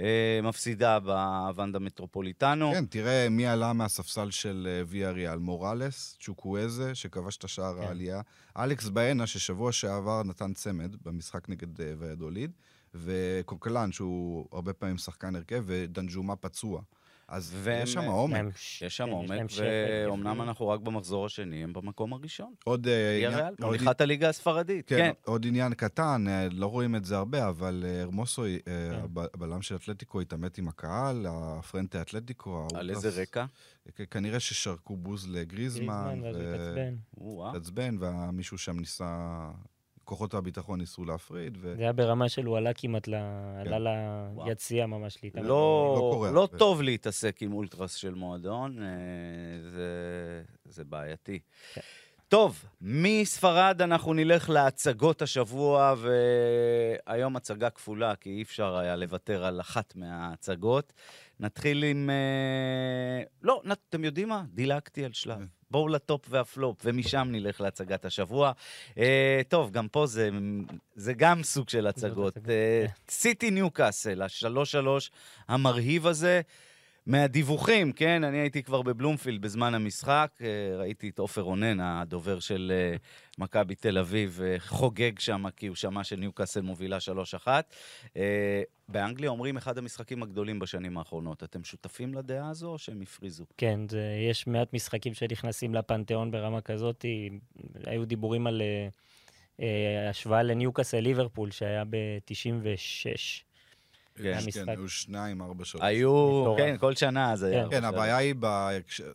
אה, 0.00 0.40
מפסידה 0.42 0.98
בוונדה 1.00 1.78
מטרופוליטנו. 1.78 2.72
כן, 2.72 2.86
תראה 2.86 3.28
מי 3.28 3.46
עלה 3.46 3.72
מהספסל 3.72 4.30
של 4.30 4.68
אה, 4.70 4.82
ויה 4.86 5.10
ריאל. 5.10 5.38
מוראלס, 5.38 6.16
צ'וקוויזה, 6.20 6.94
שכבש 6.94 7.36
את 7.36 7.44
השער 7.44 7.74
כן. 7.74 7.82
העלייה. 7.82 8.20
אלכס 8.56 8.88
באנה, 8.88 9.26
ששבוע 9.26 9.72
שעבר 9.72 10.22
נתן 10.22 10.52
צמד 10.52 10.96
במשחק 11.02 11.48
נגד 11.48 11.80
אה, 11.80 11.92
ויאדוליד. 11.98 12.50
וקוקלן, 12.94 13.92
שהוא 13.92 14.46
הרבה 14.52 14.72
פעמים 14.72 14.98
שחקן 14.98 15.36
הרכב, 15.36 15.62
ודנג'ומה 15.66 16.36
פצוע. 16.36 16.80
אז 17.30 17.52
והם- 17.56 17.82
יש 17.82 17.92
שם 17.92 18.04
עומק. 18.04 18.36
יש 18.82 18.96
שם 18.96 19.04
כן, 19.06 19.10
עומק, 19.10 19.40
ואומנם. 20.06 20.42
אנחנו 20.42 20.68
רק 20.68 20.80
במחזור 20.80 21.26
השני, 21.26 21.64
הם 21.64 21.72
במקום 21.72 22.12
הראשון. 22.12 22.52
עוד 22.64 22.86
אה, 22.88 23.26
עניין- 23.28 23.54
מוליכת 23.60 24.00
הליגה 24.00 24.28
הספרדית, 24.28 24.88
כן, 24.88 24.96
כן. 24.96 25.10
עוד 25.24 25.46
עניין 25.46 25.74
קטן, 25.74 26.24
אה, 26.28 26.48
לא 26.50 26.66
רואים 26.66 26.96
את 26.96 27.04
זה 27.04 27.16
הרבה, 27.16 27.48
אבל 27.48 27.84
הרמוסו, 28.02 28.44
אה, 28.44 28.56
כן. 28.66 29.00
הב- 29.04 29.18
הבלם 29.34 29.62
של 29.62 29.74
אתלטיקו, 29.76 30.20
התעמת 30.20 30.58
עם 30.58 30.68
הקהל, 30.68 31.26
הפרנטה 31.28 32.00
אתלטיקו. 32.00 32.66
על 32.74 32.90
איזה 32.90 33.22
רקע? 33.22 33.44
כנראה 34.10 34.40
ששרקו 34.40 34.96
בוז 34.96 35.28
לגריזמן, 35.28 36.20
גריזמן, 36.20 36.24
ואז 36.24 36.36
הוא 36.36 36.54
התעצבן. 36.54 36.94
או-אה. 37.20 37.46
והתעצבן, 37.46 37.96
ומישהו 38.00 38.58
שם 38.58 38.78
ניסה, 38.78 39.50
כוחות 40.04 40.34
הביטחון 40.34 40.78
ניסו 40.78 41.04
להפריד, 41.04 41.58
ו... 41.60 41.74
זה 41.76 41.82
היה 41.82 41.92
ברמה 41.92 42.28
של 42.28 42.44
הוא 42.44 42.56
עלה 42.56 42.74
כמעט, 42.74 43.08
ל... 43.08 43.14
כן. 43.64 43.72
עלה. 43.72 44.28
ליציאה 44.46 44.86
ממש 44.86 45.18
להתאמן. 45.22 45.46
לא, 45.46 45.94
לא 45.96 46.10
קורה 46.12 46.30
לא 46.30 46.40
הרבה. 46.40 46.58
טוב 46.58 46.82
להתעסק 46.82 47.42
עם 47.42 47.52
אולטרס 47.52 47.94
של 47.94 48.14
מועדון, 48.14 48.82
אה, 48.82 48.88
זה, 49.70 49.88
זה 50.64 50.84
בעייתי. 50.84 51.38
כן. 51.74 51.80
טוב, 52.30 52.64
מספרד 52.80 53.82
אנחנו 53.82 54.14
נלך 54.14 54.50
להצגות 54.50 55.22
השבוע, 55.22 55.94
והיום 57.06 57.36
הצגה 57.36 57.70
כפולה, 57.70 58.16
כי 58.16 58.30
אי 58.30 58.42
אפשר 58.42 58.76
היה 58.76 58.96
לוותר 58.96 59.44
על 59.44 59.60
אחת 59.60 59.96
מההצגות. 59.96 60.92
נתחיל 61.40 61.84
עם... 61.84 62.10
אה, 62.10 63.22
לא, 63.42 63.62
אתם 63.88 64.04
יודעים 64.04 64.28
מה? 64.28 64.42
דילגתי 64.54 65.04
על 65.04 65.12
שלב. 65.12 65.38
בואו 65.70 65.88
לטופ 65.88 66.26
והפלופ, 66.28 66.76
ומשם 66.84 67.28
נלך 67.30 67.60
להצגת 67.60 68.04
השבוע. 68.04 68.52
אה, 68.98 69.40
טוב, 69.48 69.70
גם 69.70 69.88
פה 69.88 70.06
זה, 70.06 70.30
זה 70.94 71.12
גם 71.14 71.42
סוג 71.42 71.68
של 71.68 71.86
הצגות. 71.86 72.36
אה, 72.36 72.42
כן. 72.42 72.86
סיטי 73.08 73.50
ניוקאסל, 73.50 74.22
השלוש 74.22 74.72
שלוש 74.72 75.10
המרהיב 75.48 76.06
הזה. 76.06 76.40
מהדיווחים, 77.06 77.92
כן, 77.92 78.24
אני 78.24 78.38
הייתי 78.38 78.62
כבר 78.62 78.82
בבלומפילד 78.82 79.42
בזמן 79.42 79.74
המשחק, 79.74 80.30
אה, 80.40 80.76
ראיתי 80.76 81.08
את 81.08 81.18
עופר 81.18 81.40
רונן, 81.40 81.80
הדובר 81.80 82.40
של 82.40 82.72
אה, 82.74 82.96
מכבי 83.38 83.74
תל 83.74 83.98
אביב, 83.98 84.40
אה, 84.44 84.56
חוגג 84.58 85.18
שם, 85.18 85.50
כי 85.56 85.66
הוא 85.66 85.76
שמע 85.76 86.04
שניוקאסל 86.04 86.60
מובילה 86.60 87.00
3-1. 87.00 87.48
אה, 88.16 88.62
באנגליה 88.88 89.30
אומרים 89.30 89.56
אחד 89.56 89.78
המשחקים 89.78 90.22
הגדולים 90.22 90.58
בשנים 90.58 90.98
האחרונות. 90.98 91.42
אתם 91.42 91.64
שותפים 91.64 92.14
לדעה 92.14 92.50
הזו 92.50 92.68
או 92.68 92.78
שהם 92.78 93.00
הפריזו? 93.00 93.44
כן, 93.56 93.80
זה, 93.88 94.02
יש 94.30 94.46
מעט 94.46 94.74
משחקים 94.74 95.14
שנכנסים 95.14 95.74
לפנתיאון 95.74 96.30
ברמה 96.30 96.60
כזאת. 96.60 97.04
היו 97.86 98.04
דיבורים 98.04 98.46
על 98.46 98.62
אה, 99.60 100.08
השוואה 100.10 100.42
לניוקאסל 100.42 101.00
ליברפול, 101.00 101.50
שהיה 101.50 101.84
ב-96. 101.84 103.49
כן, 104.14 104.38
המשחק. 104.42 104.64
כן, 104.64 104.68
היו 104.68 104.88
שניים, 104.88 105.42
ארבע, 105.42 105.64
שלוש. 105.64 105.82
היו. 105.84 106.54
כן, 106.58 106.76
כל 106.78 106.94
שנה 106.94 107.36
זה 107.36 107.46
היה. 107.46 107.64
כן. 107.64 107.70
כן, 107.70 107.84
הבעיה 107.84 108.16
היא, 108.16 108.34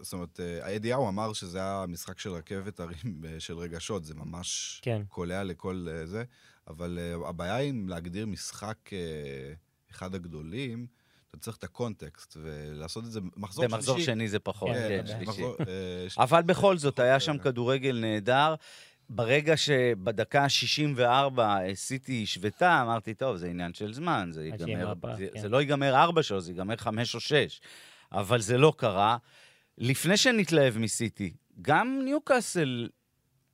זאת 0.02 0.14
אומרת, 0.14 0.40
אה, 0.40 0.66
הידיעהו 0.68 1.10
אמר 1.10 1.34
שזה 1.34 1.58
היה 1.58 1.86
משחק 1.88 2.20
של 2.20 2.30
רכבת 2.30 2.80
הרים 2.80 3.22
אה, 3.26 3.40
של 3.40 3.58
רגשות, 3.58 4.06
זה 4.06 4.14
ממש 4.16 4.80
כן. 4.84 5.02
קולע 5.10 5.44
לכל 5.44 5.88
אה, 5.92 6.06
זה, 6.06 6.24
אבל 6.68 7.00
אה, 7.02 7.30
הבעיה 7.30 7.56
היא 7.56 7.74
להגדיר 7.88 8.26
משחק 8.26 8.78
אה, 8.94 9.54
אחד 9.92 10.16
הגדולים, 10.16 10.88
אתה 11.30 11.44
צריך 11.44 11.58
את 11.58 11.64
הקונטקסט, 11.64 12.38
ולעשות 12.42 13.06
את 13.06 13.12
זה 13.12 13.20
מחזור 13.38 13.64
שלישי. 13.64 13.76
במחזור 13.76 14.00
שני 14.00 14.28
זה 14.28 14.40
פחות, 14.40 14.70
כן, 14.70 14.88
כן, 14.90 15.02
כן, 15.08 15.26
שלישי. 15.26 15.44
אה, 15.44 16.08
אבל 16.18 16.42
בכל 16.42 16.78
זאת, 16.78 17.00
היה 17.00 17.20
שם 17.20 17.34
אה, 17.34 17.40
כדורגל 17.40 18.00
נהדר. 18.02 18.56
ברגע 19.10 19.58
שבדקה 19.58 20.44
ה-64 20.44 21.40
סיטי 21.74 22.24
השוותה, 22.24 22.82
אמרתי, 22.82 23.14
טוב, 23.14 23.36
זה 23.36 23.48
עניין 23.48 23.74
של 23.74 23.94
זמן, 23.94 24.30
זה 24.32 24.46
ייגמר, 24.46 24.94
זה, 25.18 25.28
כן. 25.34 25.40
זה 25.40 25.50
לא 25.50 25.62
ייגמר 25.62 25.96
4 25.96 26.24
שעות, 26.24 26.44
זה 26.44 26.52
ייגמר 26.52 26.76
5 26.78 27.16
או 27.16 27.20
6. 27.20 27.62
אבל 28.12 28.42
זה 28.42 28.58
לא 28.58 28.74
קרה. 28.78 29.18
לפני 29.78 30.18
שנתלהב 30.18 30.78
מסיטי, 30.78 31.34
גם 31.62 32.02
ניוקאסל, 32.04 32.90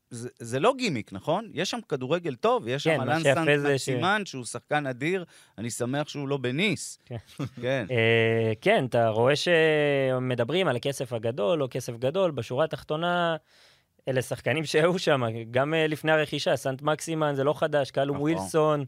זה, 0.10 0.30
זה 0.40 0.60
לא 0.60 0.74
גימיק, 0.78 1.14
נכון? 1.14 1.50
יש 1.54 1.70
שם 1.72 1.80
כדורגל 1.90 2.36
טוב, 2.36 2.68
יש 2.68 2.88
כן, 2.88 2.96
שם 2.96 3.02
אלן 3.02 3.24
סנט 3.24 3.60
זה 3.60 3.78
ש- 3.78 3.90
שהוא 4.26 4.46
שחקן 4.46 4.88
אדיר, 4.88 5.26
אני 5.58 5.70
שמח 5.70 6.08
שהוא 6.08 6.28
לא 6.28 6.38
בניס. 6.38 7.00
כן. 7.06 7.16
כן. 7.62 7.86
אה, 7.92 8.54
כן, 8.62 8.86
אתה 8.86 9.10
רואה 9.10 9.34
שמדברים 9.36 10.68
על 10.68 10.76
הכסף 10.76 11.14
הגדול, 11.14 11.60
לא 11.60 11.68
כסף 11.72 11.98
גדול, 11.98 12.32
בשורה 12.32 12.66
התחתונה, 12.66 13.36
אלה 14.08 14.22
שחקנים 14.22 14.66
שהיו 14.66 15.00
שם, 15.00 15.22
גם 15.52 15.74
אה, 15.74 15.88
לפני 15.88 16.12
הרכישה, 16.12 16.56
סנט 16.56 16.82
מקסימן 16.82 17.36
זה 17.36 17.44
לא 17.44 17.54
חדש, 17.54 17.92
קלום 17.92 18.18
נכון. 18.18 18.22
ווילסון, 18.32 18.86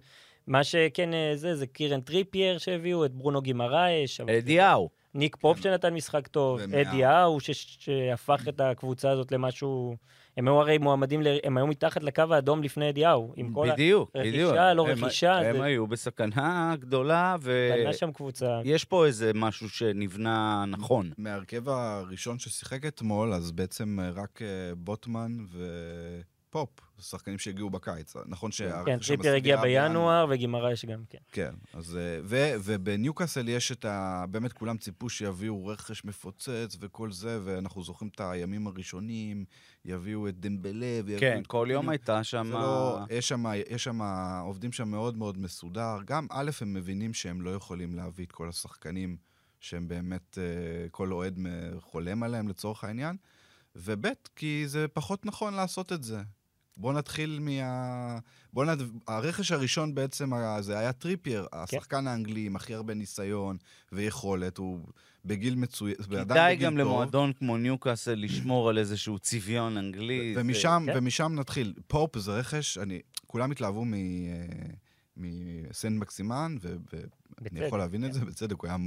מה 0.48 0.64
שכן 0.64 1.14
אה, 1.14 1.32
זה, 1.36 1.56
זה 1.56 1.68
קירן 1.68 2.02
טריפייר 2.02 2.58
שהביאו, 2.58 3.06
את 3.06 3.12
ברונו 3.14 3.42
גימרייש, 3.42 4.22
אבל- 4.22 4.34
אדיהו. 4.38 4.90
ניק 5.14 5.36
פופ 5.36 5.60
שנתן 5.60 5.94
משחק 5.94 6.28
טוב, 6.28 6.60
ומאה. 6.64 6.82
אדי 6.82 7.06
האו 7.06 7.40
ש- 7.40 7.52
שהפך 7.80 8.48
את 8.50 8.62
הקבוצה 8.62 9.10
הזאת 9.12 9.32
למשהו... 9.32 9.96
הם 10.38 10.48
היו 10.48 10.60
הרי 10.62 10.78
מועמדים, 10.78 11.22
ל... 11.22 11.28
הם 11.44 11.58
היו 11.58 11.68
מתחת 11.68 12.04
לקו 12.04 12.24
האדום 12.32 12.64
לפני 12.64 12.90
אדי 12.90 13.06
האו, 13.06 13.34
עם 13.36 13.54
כל 13.54 13.68
בדיוק, 13.74 14.12
רכישה, 14.16 14.32
בדיוק. 14.38 14.54
לא 14.76 14.88
הם- 14.90 15.04
רכישה, 15.06 15.34
הם 15.38 15.58
זה- 15.58 15.64
היו 15.64 15.88
בסכנה 15.88 16.76
גדולה, 16.80 17.36
ו... 17.42 17.72
בנה 17.84 17.94
שם 17.94 18.12
קבוצה. 18.12 18.62
יש 18.64 18.86
פה 18.86 19.06
איזה 19.06 19.32
משהו 19.36 19.70
שנבנה 19.70 20.66
נכון. 20.68 21.12
מההרכב 21.18 21.70
הראשון 21.70 22.40
ששיחק 22.40 22.86
אתמול, 22.86 23.34
אז 23.34 23.52
בעצם 23.52 24.00
רק 24.16 24.42
אה, 24.42 24.48
בוטמן 24.78 25.32
ופופ, 26.54 26.70
שחקנים 27.00 27.38
שהגיעו 27.38 27.70
בקיץ. 27.70 28.16
נכון 28.26 28.52
כן, 28.52 28.56
שהרכש 28.56 29.08
טריפייר 29.08 29.34
הגיע 29.34 29.62
בינואר 29.62 30.26
וגימרייש 30.30 30.86
גם, 30.86 31.04
כן. 31.10 31.18
כן, 31.32 31.54
אז... 31.74 31.98
אה, 31.98 32.20
ו, 32.24 32.52
ובניוקאסל 32.64 33.50
יש 33.50 33.72
את 33.72 33.86
ה... 33.86 34.26
באמת 34.32 34.54
כולם 34.54 34.78
ציפו 34.78 35.10
שיביאו 35.10 35.68
רכש 35.68 36.06
מפוצץ 36.06 36.78
וכל 36.80 37.12
זה, 37.12 37.40
ואנחנו 37.44 37.84
זוכרים 37.84 38.12
את 38.16 38.22
הימים 38.24 38.68
הראשונים, 38.68 39.46
יביאו 39.86 40.28
את 40.28 40.40
דמבלה 40.40 41.00
ויביאו 41.06 41.20
כן, 41.20 41.42
את... 41.42 41.48
כל 41.48 41.68
יום 41.72 41.90
הייתה 41.90 42.24
שם... 42.24 42.52
לא... 42.52 43.00
יש 43.10 43.28
שם, 43.28 43.44
יש 43.70 43.84
שם, 43.84 44.02
עובדים 44.42 44.72
שם 44.72 44.88
מאוד 44.88 45.18
מאוד 45.18 45.38
מסודר. 45.38 45.98
גם, 46.06 46.28
א', 46.32 46.52
הם 46.62 46.74
מבינים 46.74 47.14
שהם 47.14 47.42
לא 47.42 47.50
יכולים 47.50 47.96
להביא 47.96 48.26
את 48.26 48.32
כל 48.32 48.50
השחקנים 48.50 49.18
שהם 49.60 49.88
באמת, 49.88 50.38
אה, 50.38 50.90
כל 50.92 51.12
אוהד 51.12 51.40
חולם 51.80 52.24
עליהם 52.24 52.48
לצורך 52.48 52.84
העניין, 52.84 53.18
וב', 53.76 54.06
כי 54.36 54.64
זה 54.68 54.88
פחות 54.88 55.26
נכון 55.26 55.54
לעשות 55.54 55.94
את 55.94 56.04
זה. 56.04 56.22
בואו 56.78 56.94
נתחיל 56.94 57.40
מה... 57.42 58.18
בואו 58.54 58.66
נד... 58.66 58.82
הרכש 59.08 59.52
הראשון 59.52 59.96
בעצם, 59.96 60.32
זה 60.60 60.80
היה 60.80 60.94
טריפייר, 60.94 61.48
השחקן 61.54 62.08
האנגלי 62.08 62.46
עם 62.46 62.56
הכי 62.56 62.74
הרבה 62.74 62.94
ניסיון 62.94 63.58
ויכולת, 63.92 64.58
הוא 64.58 64.80
בגיל 65.26 65.56
מצוין, 65.56 65.96
כדאי 66.10 66.56
גם 66.56 66.78
למועדון 66.78 67.34
כמו 67.34 67.58
ניוקאסל 67.58 68.14
לשמור 68.14 68.70
על 68.70 68.78
איזשהו 68.78 69.20
צביון 69.20 69.78
אנגלי. 69.78 70.34
זה- 70.36 70.42
ומשם, 70.42 70.84
כן. 70.88 70.98
ומשם 70.98 71.32
נתחיל. 71.36 71.74
פופ 71.88 72.18
זה 72.18 72.32
רכש, 72.32 72.78
אני, 72.78 73.02
כולם 73.28 73.52
התלהבו 73.52 73.86
מ... 73.86 73.94
מסן 75.18 75.98
מקסימן, 75.98 76.56
ו- 76.62 76.76
ואני 77.42 77.66
יכול 77.66 77.80
להבין 77.80 78.06
את 78.06 78.14
כן. 78.14 78.20
זה, 78.20 78.26
בצדק, 78.26 78.62
הוא 78.62 78.68
היה 78.68 78.78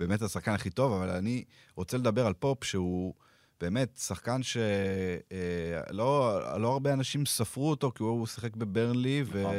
באמת 0.00 0.22
השחקן 0.22 0.52
הכי 0.52 0.70
טוב, 0.70 0.92
אבל 0.92 1.10
אני 1.10 1.44
רוצה 1.74 1.96
לדבר 1.98 2.26
על 2.26 2.32
פופ 2.32 2.64
שהוא 2.64 3.14
באמת, 3.60 3.88
שחקן 4.00 4.40
שלא 4.42 6.32
לא 6.60 6.72
הרבה 6.72 6.92
אנשים 6.92 7.26
ספרו 7.26 7.70
אותו, 7.70 7.92
כי 7.94 8.02
הוא 8.02 8.26
שיחק 8.26 8.56
בברנלי, 8.56 9.22
ו... 9.26 9.40
נכון. 9.42 9.54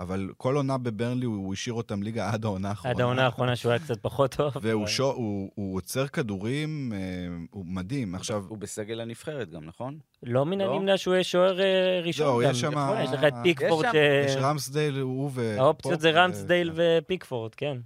אבל 0.00 0.28
כל 0.36 0.56
עונה 0.56 0.78
בברנלי 0.78 1.26
הוא 1.26 1.36
הוא 1.36 1.52
השאיר 1.52 1.74
אותם 1.74 2.02
ליגה 2.02 2.30
עד 2.30 2.44
העונה 2.44 2.68
האחרונה. 2.68 2.94
עד 2.94 3.00
העונה 3.00 3.24
האחרונה 3.24 3.56
שהוא 3.56 3.72
היה 3.72 3.78
קצת 3.78 3.98
פחות 4.02 4.34
טוב. 4.34 4.52
והוא 4.62 4.82
אבל- 4.82 4.90
שו, 4.90 5.04
הוא, 5.10 5.50
הוא 5.54 5.76
עוצר 5.76 6.06
כדורים, 6.06 6.92
אה, 6.92 6.98
הוא 7.50 7.64
מדהים. 7.66 8.14
עכשיו, 8.14 8.44
הוא 8.48 8.58
בסגל 8.58 9.00
הנבחרת 9.00 9.50
גם, 9.50 9.64
נכון? 9.64 9.98
לא 10.22 10.46
מן 10.46 10.60
לא? 10.60 10.74
הנמנע 10.74 10.96
שהוא 10.98 11.14
יהיה 11.14 11.24
שוער 11.24 11.60
אה, 11.60 12.00
ראשון. 12.04 12.44
גם. 12.44 12.50
יש 12.50 12.60
שם- 12.60 12.70
נכון, 12.78 13.00
יש 13.00 13.10
לך 13.12 13.24
את 13.24 13.32
פיקפורד, 13.42 13.84
יש 13.84 13.92
ש... 14.32 14.36
יש 14.36 14.42
רמסדייל, 14.42 14.98
הוא 15.00 15.30
ו... 15.34 15.54
האופציות 15.58 16.00
זה 16.00 16.10
רמסדייל 16.10 16.70
ו- 16.74 16.98
ופיקפורד, 17.02 17.54
כן. 17.54 17.76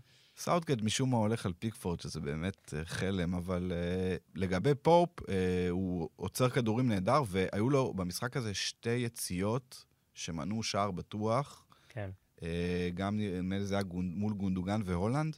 סאוטגייט 0.43 0.83
משום 0.83 1.11
מה 1.11 1.17
הולך 1.17 1.47
על 1.47 1.53
פיקפורד, 1.59 2.01
שזה 2.01 2.21
באמת 2.21 2.75
אה, 2.77 2.85
חלם, 2.85 3.35
אבל 3.35 3.73
אה, 3.75 4.17
לגבי 4.35 4.75
פופ, 4.75 5.11
אה, 5.29 5.35
הוא 5.71 6.09
עוצר 6.17 6.49
כדורים 6.49 6.89
נהדר, 6.89 7.23
והיו 7.29 7.71
לו 7.71 7.95
במשחק 7.95 8.37
הזה 8.37 8.55
שתי 8.55 8.91
יציאות 8.91 9.85
שמנעו 10.15 10.63
שער 10.63 10.91
בטוח. 10.91 11.65
כן. 11.89 12.11
אה, 12.43 12.89
גם 12.95 13.17
נדמה 13.21 13.59
לי 13.59 13.65
זה 13.65 13.75
היה 13.75 13.83
גונ- 13.83 14.13
מול 14.15 14.33
גונדוגן 14.35 14.81
והולנד. 14.85 15.37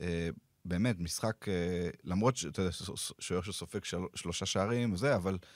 אה, 0.00 0.28
באמת, 0.64 1.00
משחק, 1.00 1.48
אה, 1.48 1.88
למרות 2.04 2.36
שאתה 2.36 2.62
יודע, 2.62 2.72
שוער 3.18 3.42
שסופג 3.42 3.84
של, 3.84 3.98
שלושה 4.14 4.46
שערים 4.46 4.92
וזה, 4.92 5.16
אבל... 5.16 5.32
אה, 5.42 5.48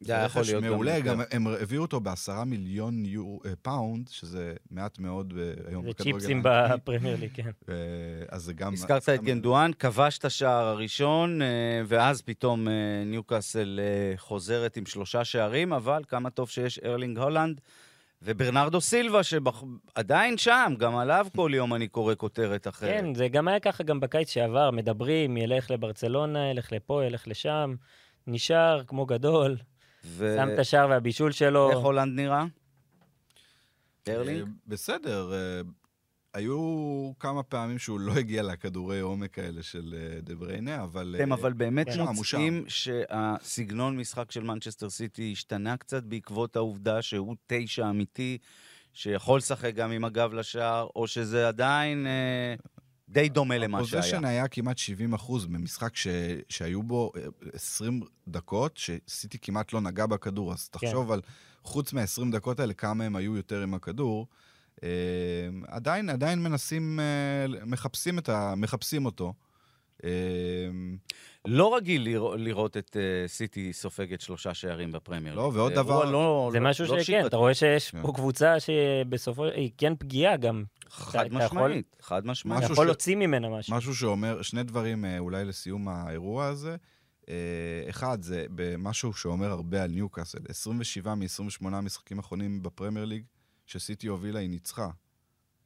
זה 0.00 0.16
היה 0.16 0.24
יכול 0.24 0.42
להיות 0.42 0.64
גם 0.64 0.70
מעולה, 0.70 0.96
יותר. 0.96 1.08
גם 1.08 1.20
הם 1.30 1.46
הביאו 1.46 1.82
אותו 1.82 2.00
בעשרה 2.00 2.44
מיליון 2.44 3.04
יור, 3.04 3.42
אה, 3.46 3.50
פאונד, 3.62 4.08
שזה 4.08 4.54
מעט 4.70 4.98
מאוד 4.98 5.34
אה, 5.38 5.42
היום 5.68 5.84
זה 5.84 5.90
בכדורגל 5.90 6.18
צ'יפסים 6.18 6.46
האנגלי. 6.46 6.76
בפרמייר 6.76 7.16
ליג, 7.20 7.30
כן. 7.34 7.50
אה, 7.68 7.74
אז 8.28 8.42
זה 8.42 8.52
גם... 8.52 8.72
הזכרת 8.72 9.08
את 9.08 9.18
גם- 9.18 9.24
גנדואן, 9.24 9.70
כבש 9.78 10.18
את 10.18 10.24
השער 10.24 10.66
הראשון, 10.66 11.42
אה, 11.42 11.46
ואז 11.86 12.22
פתאום 12.22 12.68
אה, 12.68 12.72
ניוקאסל 13.06 13.80
אה, 13.82 14.16
חוזרת 14.16 14.76
עם 14.76 14.86
שלושה 14.86 15.24
שערים, 15.24 15.72
אבל 15.72 16.02
כמה 16.08 16.30
טוב 16.30 16.48
שיש 16.48 16.78
ארלינג 16.78 17.18
הולנד 17.18 17.60
וברנרדו 18.22 18.80
סילבה, 18.80 19.20
שעדיין 19.22 20.38
שם, 20.38 20.72
גם 20.78 20.96
עליו 20.96 21.26
כל 21.36 21.50
יום 21.54 21.74
אני 21.74 21.88
קורא 21.88 22.14
כותרת 22.16 22.68
אחרת. 22.68 23.00
כן, 23.00 23.14
זה 23.14 23.28
גם 23.28 23.48
היה 23.48 23.60
ככה 23.60 23.84
גם 23.84 24.00
בקיץ 24.00 24.30
שעבר, 24.30 24.70
מדברים, 24.70 25.36
ילך 25.36 25.70
לברצלונה, 25.70 26.50
ילך 26.50 26.72
לפה, 26.72 27.04
ילך 27.04 27.28
לשם, 27.28 27.74
נשאר 28.30 28.82
כמו 28.86 29.06
גדול, 29.06 29.56
ו- 30.04 30.36
שם 30.38 30.48
את 30.54 30.58
השער 30.58 30.88
והבישול 30.90 31.32
שלו. 31.32 31.70
איך 31.70 31.78
הולנד 31.78 32.20
נראה? 32.20 32.44
ארלינג? 34.08 34.40
אה, 34.40 34.44
בסדר, 34.66 35.32
אה, 35.32 35.60
היו 36.34 37.12
כמה 37.18 37.42
פעמים 37.42 37.78
שהוא 37.78 38.00
לא 38.00 38.12
הגיע 38.12 38.42
לכדורי 38.42 39.00
עומק 39.00 39.38
האלה 39.38 39.62
של 39.62 39.94
אה, 39.98 40.20
דה 40.20 40.34
בריינה, 40.34 40.82
אבל... 40.82 41.16
אתם 41.18 41.32
אה, 41.32 41.38
אבל 41.38 41.52
באמת 41.52 41.88
כן. 41.88 42.00
מוצאים 42.00 42.64
שהסגנון 42.68 43.96
משחק 43.96 44.30
של 44.30 44.42
מנצ'סטר 44.42 44.90
סיטי 44.90 45.32
השתנה 45.32 45.76
קצת 45.76 46.02
בעקבות 46.02 46.56
העובדה 46.56 47.02
שהוא 47.02 47.36
תשע 47.46 47.90
אמיתי, 47.90 48.38
שיכול 48.92 49.38
לשחק 49.38 49.74
גם 49.74 49.90
עם 49.90 50.04
הגב 50.04 50.32
לשער, 50.32 50.88
או 50.96 51.06
שזה 51.06 51.48
עדיין 51.48 52.06
די 53.10 53.28
דומה 53.28 53.58
למה 53.58 53.84
שהיה. 53.84 54.00
ה 54.00 54.02
possession 54.02 54.24
היה 54.24 54.48
כמעט 54.48 54.78
70 54.78 55.14
אחוז 55.14 55.46
במשחק 55.46 55.96
ש... 55.96 56.06
שהיו 56.48 56.82
בו 56.82 57.12
אה, 57.16 57.22
20 57.52 58.00
דקות, 58.28 58.76
שסיטי 58.76 59.38
כמעט 59.38 59.72
לא 59.72 59.80
נגע 59.80 60.06
בכדור, 60.06 60.52
אז 60.52 60.68
תחשוב 60.68 61.12
על, 61.12 61.20
חוץ 61.62 61.92
מה-20 61.92 62.32
דקות 62.32 62.60
האלה, 62.60 62.74
כמה 62.74 63.04
הם 63.04 63.16
היו 63.16 63.36
יותר 63.36 63.62
עם 63.62 63.74
הכדור. 63.74 64.26
אה, 64.82 64.88
עדיין, 65.68 66.10
עדיין 66.10 66.42
מנסים, 66.42 67.00
אה, 67.00 67.66
מחפשים, 67.66 68.18
את 68.18 68.28
ה... 68.28 68.54
מחפשים 68.56 69.04
אותו. 69.04 69.32
אה, 70.04 70.10
לא 71.44 71.76
רגיל 71.76 72.08
לראות, 72.36 72.76
את 72.76 72.96
uh, 72.96 73.28
סיטי 73.28 73.72
סופגת 73.72 74.20
שלושה 74.20 74.54
שערים 74.54 74.92
בפרמייר. 74.92 75.34
לא. 75.34 75.50
ועוד 75.54 75.74
זה 75.74 75.80
אירוע 75.80 76.02
דבר- 76.02 76.10
לא, 76.10 76.48
זה 76.52 76.60
לא, 76.60 76.70
משהו 76.70 76.84
לא 76.86 77.02
שכן. 77.02 77.26
אתה 77.26 77.36
רואה 77.36 77.54
שיש 77.54 77.90
כן. 77.90 78.02
פה 78.02 78.12
קבוצה 78.14 78.54
שבסופו, 78.60 79.44
היא 79.44 79.70
כן 79.78 79.92
פגיעה 79.98 80.36
גם. 80.36 80.64
חד 80.88 81.32
משמעית, 81.32 81.96
חד 82.00 82.26
משמעית. 82.26 82.64
אתה 82.64 82.72
יכול 82.72 82.86
להוציא 82.86 83.16
ממנה 83.16 83.48
משהו. 83.48 83.76
משהו 83.76 83.94
שאומר, 83.94 84.42
שני 84.42 84.62
דברים 84.62 85.04
אה, 85.04 85.18
אולי 85.18 85.44
לסיום 85.44 85.88
האירוע 85.88 86.46
הזה. 86.46 86.76
אה, 87.28 87.34
אחד, 87.90 88.22
זה 88.22 88.46
משהו 88.78 89.12
שאומר 89.12 89.50
הרבה 89.50 89.82
על 89.82 89.90
ניוקאסל. 89.90 90.38
27 90.48 91.14
מ-28 91.14 91.64
משחקים 91.82 92.18
אחרונים 92.18 92.62
בפרמייר 92.62 93.04
ליג, 93.04 93.22
שסיטי 93.66 94.06
הובילה, 94.06 94.38
היא 94.40 94.50
ניצחה. 94.50 94.88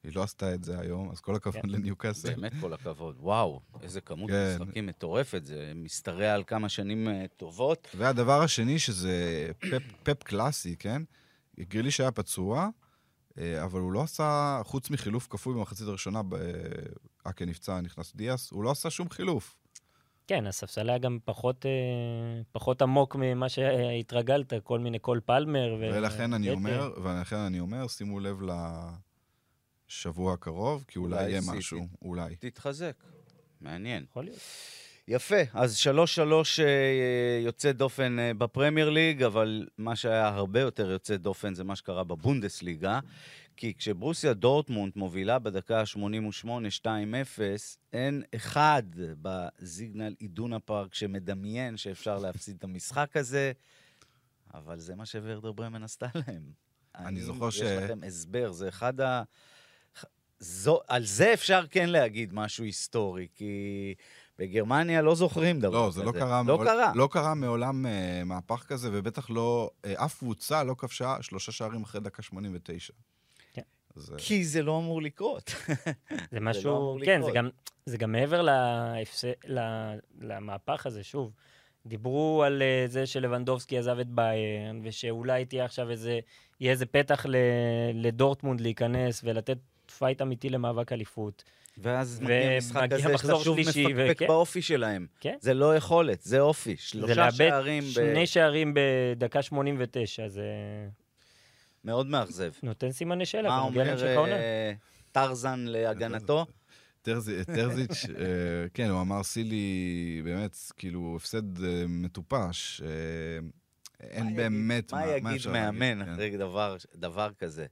היא 0.04 0.12
לא 0.14 0.22
עשתה 0.22 0.54
את 0.54 0.64
זה 0.64 0.80
היום, 0.80 1.10
אז 1.10 1.20
כל 1.20 1.34
הכבוד 1.34 1.62
כן. 1.62 1.68
לניוקאסל. 1.68 2.34
באמת 2.34 2.52
כל 2.60 2.72
הכבוד. 2.72 3.16
וואו, 3.20 3.60
איזה 3.82 4.00
כמות 4.00 4.30
כן. 4.30 4.56
משחקים 4.60 4.86
מטורפת. 4.86 5.44
זה 5.44 5.72
משתרע 5.74 6.32
על 6.32 6.44
כמה 6.46 6.68
שנים 6.68 7.08
אה, 7.08 7.24
טובות. 7.36 7.88
והדבר 7.96 8.42
השני, 8.42 8.78
שזה 8.78 9.48
פפ, 9.58 9.82
פפ 10.02 10.22
קלאסי, 10.22 10.76
כן? 10.76 11.02
גריליש 11.60 12.00
היה 12.00 12.10
פצוע, 12.10 12.68
אה, 13.38 13.64
אבל 13.64 13.80
הוא 13.80 13.92
לא 13.92 14.02
עשה, 14.02 14.60
חוץ 14.64 14.90
מחילוף 14.90 15.26
כפוי 15.30 15.54
במחצית 15.54 15.88
הראשונה, 15.88 16.20
אה, 16.32 16.40
אקה 17.24 17.44
נפצע, 17.44 17.80
נכנס 17.80 18.16
דיאס, 18.16 18.50
הוא 18.50 18.64
לא 18.64 18.70
עשה 18.70 18.90
שום 18.90 19.10
חילוף. 19.10 19.56
כן, 20.26 20.46
הספסל 20.46 20.88
היה 20.88 20.98
גם 20.98 21.18
פחות, 21.24 21.66
פחות 22.52 22.82
עמוק 22.82 23.16
ממה 23.16 23.48
שהתרגלת, 23.48 24.52
כל 24.64 24.78
מיני 24.78 24.98
קול 24.98 25.20
פלמר. 25.26 25.76
ו- 25.80 25.90
ולכן 25.94 26.32
אני 26.32 26.50
וטר. 26.50 26.58
אומר, 26.58 26.90
ולכן 27.02 27.36
אני 27.36 27.60
אומר, 27.60 27.88
שימו 27.88 28.20
לב 28.20 28.42
לשבוע 29.88 30.32
הקרוב, 30.34 30.84
כי 30.88 30.98
אולי 30.98 31.16
אולי 31.16 31.30
יהיה 31.30 31.40
סיטי. 31.40 31.56
משהו, 31.58 31.88
אולי. 32.02 32.36
תתחזק. 32.36 32.96
מעניין. 33.60 34.04
יכול 34.10 34.24
להיות. 34.24 34.38
יפה, 35.08 35.36
אז 35.52 35.76
שלוש 35.76 36.14
שלוש 36.14 36.60
אה, 36.60 37.40
יוצא 37.44 37.72
דופן 37.72 38.18
אה, 38.18 38.34
בפרמייר 38.34 38.90
ליג, 38.90 39.22
אבל 39.22 39.66
מה 39.78 39.96
שהיה 39.96 40.28
הרבה 40.28 40.60
יותר 40.60 40.90
יוצא 40.90 41.16
דופן 41.16 41.54
זה 41.54 41.64
מה 41.64 41.76
שקרה 41.76 42.04
בבונדסליגה. 42.04 43.00
כי 43.56 43.74
כשברוסיה 43.74 44.32
דורטמונד 44.34 44.92
מובילה 44.96 45.38
בדקה 45.38 45.80
ה-88 45.80 46.46
2-0, 46.82 46.86
אין 47.92 48.22
אחד 48.34 48.82
בזיגנל 49.22 50.14
עידונה 50.18 50.60
פארק 50.60 50.94
שמדמיין 50.94 51.76
שאפשר 51.76 52.18
להפסיד 52.18 52.56
את 52.58 52.64
המשחק 52.64 53.16
הזה, 53.16 53.52
אבל 54.54 54.78
זה 54.78 54.94
מה 54.94 55.06
שוורדר 55.06 55.52
ברמן 55.52 55.82
עשתה 55.82 56.06
להם. 56.14 56.42
אני 56.94 57.06
האם 57.20 57.26
זוכר 57.26 57.50
ש- 57.50 57.56
יש 57.56 57.62
לכם 57.62 57.98
הסבר, 58.06 58.52
זה 58.52 58.68
אחד 58.68 59.00
ה... 59.00 59.22
זו, 60.44 60.80
על 60.88 61.04
זה 61.04 61.32
אפשר 61.34 61.64
כן 61.70 61.88
להגיד 61.88 62.34
משהו 62.34 62.64
היסטורי, 62.64 63.26
כי 63.34 63.94
בגרמניה 64.38 65.02
לא 65.02 65.14
זוכרים 65.14 65.60
דבר 65.60 65.82
לא, 65.84 65.88
כזה. 65.90 65.98
זה 66.00 66.04
לא 66.06 66.12
קרה. 66.12 66.42
לא 66.46 66.56
מעול- 66.56 66.66
קרה. 66.66 66.92
לא 66.94 67.08
קרה 67.12 67.34
מעולם 67.34 67.86
אה, 67.86 68.22
מהפך 68.24 68.64
כזה, 68.68 68.88
ובטח 68.92 69.30
לא, 69.30 69.70
אה, 69.84 70.04
אף 70.04 70.18
קבוצה 70.18 70.64
לא 70.64 70.74
כבשה 70.78 71.16
שלושה 71.20 71.52
שערים 71.52 71.82
אחרי 71.82 72.00
דקה 72.00 72.22
89. 72.22 72.92
כן. 73.52 73.62
אז, 73.96 74.10
אה, 74.12 74.18
כי 74.18 74.44
זה 74.44 74.62
לא 74.62 74.78
אמור 74.78 75.02
לקרות. 75.02 75.54
זה 76.30 76.40
לא 76.40 76.40
משהו, 76.40 76.70
אמור 76.76 76.98
כן, 77.04 77.12
לקרות. 77.18 77.32
זה 77.32 77.36
גם, 77.38 77.48
זה 77.86 77.96
גם 77.96 78.12
מעבר 78.12 78.42
להפס... 78.42 79.24
ל- 79.48 79.94
למהפך 80.20 80.86
הזה, 80.86 81.02
שוב. 81.04 81.32
דיברו 81.86 82.42
על 82.46 82.62
אה, 82.62 82.84
זה 82.88 83.06
שלבנדובסקי 83.06 83.78
עזב 83.78 83.98
את 83.98 84.08
ביירן, 84.08 84.80
ושאולי 84.82 85.44
תהיה 85.44 85.64
עכשיו 85.64 85.90
איזה, 85.90 86.20
יהיה 86.60 86.72
איזה 86.72 86.86
פתח 86.86 87.26
ל... 87.28 87.36
לדורטמונד 87.94 88.60
להיכנס 88.60 89.20
ולתת 89.24 89.58
פייט 89.98 90.22
אמיתי 90.22 90.48
למאבק 90.50 90.92
אליפות. 90.92 91.44
ואז 91.78 92.18
ומגיע 92.20 92.36
מגיע 92.46 92.58
משחק 92.58 92.90
כזה 92.90 93.18
שאתה 93.18 93.34
שוב 93.44 93.62
שלישי, 93.62 93.86
מפקפק 93.86 94.10
וכן. 94.16 94.26
באופי 94.26 94.62
שלהם. 94.62 95.06
כן. 95.20 95.36
זה 95.40 95.54
לא 95.54 95.76
יכולת, 95.76 96.20
זה 96.22 96.40
אופי. 96.40 96.74
זה 96.74 96.82
שלושה 96.82 97.14
לאבד 97.14 97.32
שערים 97.32 97.82
ב... 97.82 97.86
שני 97.86 98.26
שערים 98.26 98.74
בדקה 98.74 99.42
89, 99.42 100.28
זה 100.28 100.44
מאוד 101.84 102.06
מאכזב. 102.06 102.50
נותן 102.62 102.92
סימני 102.92 103.26
שאלה, 103.26 103.48
מה 103.48 103.60
אומר. 103.60 103.96
אה, 104.32 104.72
טרזן 105.12 105.64
להגנתו? 105.68 106.46
טרזי- 107.02 107.44
טרזיץ', 107.44 108.04
אה, 108.18 108.24
כן, 108.74 108.88
הוא 108.90 109.00
אמר 109.00 109.22
סילי, 109.22 109.66
באמת, 110.24 110.56
כאילו, 110.76 111.14
הפסד 111.16 111.64
אה, 111.64 111.84
מטופש. 111.88 112.82
אה, 112.82 112.88
מה 113.40 113.48
אין 114.00 114.24
יגיד- 114.26 114.36
באמת 114.36 114.92
מה 114.92 115.06
יגיד 115.06 115.26
אפשר 115.36 115.52
מאמן 115.52 115.98
להגיד, 115.98 116.04
כן. 116.06 116.12
אחרי 116.12 116.36
דבר 116.94 117.30
כזה? 117.38 117.66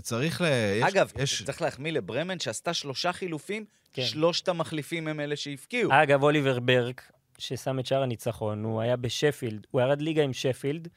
צריך 0.00 0.40
ל... 0.40 0.44
יש- 0.44 0.84
אגב, 0.94 1.12
יש... 1.18 1.42
צריך 1.42 1.62
להחמיא 1.62 1.92
לברמן 1.92 2.38
שעשתה 2.38 2.74
שלושה 2.74 3.12
חילופים, 3.12 3.64
כן. 3.92 4.02
שלושת 4.02 4.48
המחליפים 4.48 5.08
הם 5.08 5.20
אלה 5.20 5.36
שהבקיעו. 5.36 5.90
אגב, 5.92 6.22
אוליבר 6.22 6.60
ברק, 6.60 7.12
ששם 7.38 7.78
את 7.78 7.86
שער 7.86 8.02
הניצחון, 8.02 8.64
הוא 8.64 8.80
היה 8.80 8.96
בשפילד, 8.96 9.66
הוא 9.70 9.80
ירד 9.80 10.02
ליגה 10.02 10.22
עם 10.22 10.32
שפילד. 10.32 10.88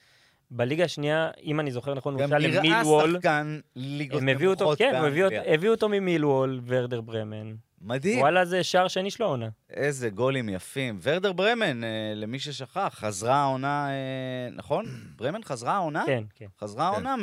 בליגה 0.52 0.84
השנייה, 0.84 1.32
אם 1.44 1.60
אני 1.60 1.72
זוכר 1.72 1.94
נכון, 1.94 2.14
הוא 2.14 2.22
גם 2.22 2.34
הושאל 2.34 2.48
נראה 2.52 2.62
למילוול. 2.64 3.12
שחקן 3.16 3.60
ליגות 3.76 4.22
הם 4.22 4.30
הביאו 4.30 4.52
אותו, 4.52 4.64
נמוכות 4.64 4.78
כן, 4.78 4.96
הוא 5.00 5.08
הביא 5.08 5.24
אותו- 5.24 5.36
באנגליה. 5.36 5.54
הביאו 5.54 5.72
אותו 5.74 5.90
ממילוול, 5.90 6.62
ורדר 6.68 7.02
ברמן. 7.02 7.54
מדהים. 7.84 8.20
וואלה, 8.20 8.46
זה 8.46 8.64
שער 8.64 8.88
שני 8.88 9.12
של 9.12 9.24
העונה. 9.24 9.50
איזה 9.70 10.10
גולים 10.10 10.50
יפים. 10.50 11.00
ורדר 11.02 11.32
ברמן, 11.34 11.84
אה, 11.84 12.14
למי 12.16 12.40
ששכח, 12.40 12.96
חזרה 12.96 13.36
העונה, 13.36 13.90
אה, 13.90 14.50
נכון? 14.52 14.86
ברמן 15.18 15.44
חזרה 15.44 15.74
העונה? 15.74 16.04
כן, 16.06 16.24
כן. 16.36 16.46
חזרה 16.60 16.88
העונה 16.88 17.16
כן. 17.16 17.22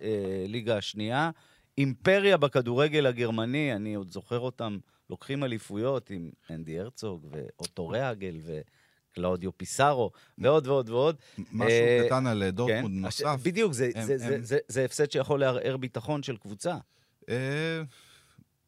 מהליגה 0.00 0.76
השנייה. 0.76 1.30
אימפריה 1.78 2.36
בכדורגל 2.36 3.06
הגרמני, 3.06 3.74
אני 3.74 3.94
עוד 3.94 4.10
זוכר 4.10 4.38
אותם 4.38 4.78
לוקחים 5.10 5.44
אליפויות 5.44 6.10
עם 6.10 6.30
אנדי 6.50 6.80
הרצוג 6.80 7.26
ואוטו 7.30 7.88
ריאגל 7.88 8.36
קלאודיו 9.12 9.56
פיסארו, 9.56 10.10
ועוד 10.38 10.66
ועוד 10.66 10.88
ועוד. 10.90 11.16
משהו 11.38 11.68
אה, 11.68 12.02
קטן 12.06 12.26
על 12.26 12.42
אה, 12.42 12.50
דורטמונד 12.50 12.94
כן, 12.94 13.04
נוסף. 13.04 13.38
בדיוק, 13.42 13.72
זה, 14.68 14.84
הפסד 14.84 15.10
שיכול 15.10 15.40
לערער 15.40 15.76
ביטחון 15.76 16.22
של 16.22 16.36
קבוצה. 16.36 16.76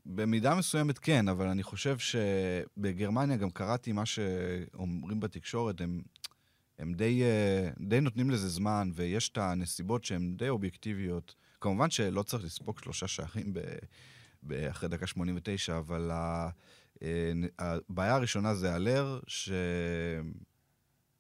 אה, 0.09 0.15
במידה 0.15 0.55
מסוימת 0.55 0.99
כן, 0.99 1.29
אבל 1.29 1.47
אני 1.47 1.63
חושב 1.63 1.97
שבגרמניה 1.99 3.37
גם 3.37 3.51
קראתי 3.51 3.93
מה 3.93 4.07
שאומרים 4.07 5.21
בתקשורת, 5.21 5.81
הם, 5.81 6.03
הם 6.79 6.95
די, 6.95 7.23
אה, 7.23 7.69
די 7.81 8.01
נותנים 8.01 8.31
לזה 8.31 8.49
זמן, 8.49 8.91
ויש 8.95 9.29
את 9.29 9.39
הנסיבות 9.39 10.05
שהן 10.05 10.37
די 10.37 10.49
אובייקטיביות. 10.49 11.35
כמובן 11.61 11.91
שלא 11.91 12.23
צריך 12.23 12.45
לספוג 12.45 12.79
שלושה 12.79 13.09
שערים 13.09 13.55
אחרי 14.71 14.89
דקה 14.89 15.07
89, 15.07 15.79
אבל 15.79 16.11
אה, 16.11 16.49
הבעיה 17.59 18.15
הראשונה 18.15 18.55
זה 18.55 18.77
אלר, 18.77 19.21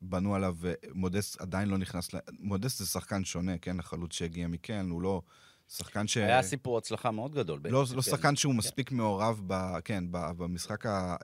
שבנו 0.00 0.34
עליו, 0.34 0.56
ומודסט 0.58 1.40
עדיין 1.40 1.68
לא 1.68 1.78
נכנס, 1.78 2.10
מודסט 2.38 2.78
זה 2.78 2.86
שחקן 2.86 3.24
שונה, 3.24 3.58
כן? 3.58 3.80
החלוץ 3.80 4.12
שהגיע 4.12 4.48
מכן, 4.48 4.86
הוא 4.90 5.02
לא 5.02 5.22
שחקן 5.68 6.06
ש... 6.06 6.16
היה 6.16 6.42
סיפור 6.42 6.78
הצלחה 6.78 7.10
מאוד 7.10 7.34
גדול. 7.34 7.60
לא, 7.64 7.80
בעצם, 7.80 7.96
לא 7.96 8.02
כן. 8.02 8.10
שחקן 8.10 8.36
שהוא 8.36 8.54
מספיק 8.54 8.92
מעורב, 8.92 9.40
ב, 9.46 9.80
כן, 9.84 10.04
ב, 10.10 10.18
במשחק 10.36 10.86
ה- 10.86 11.16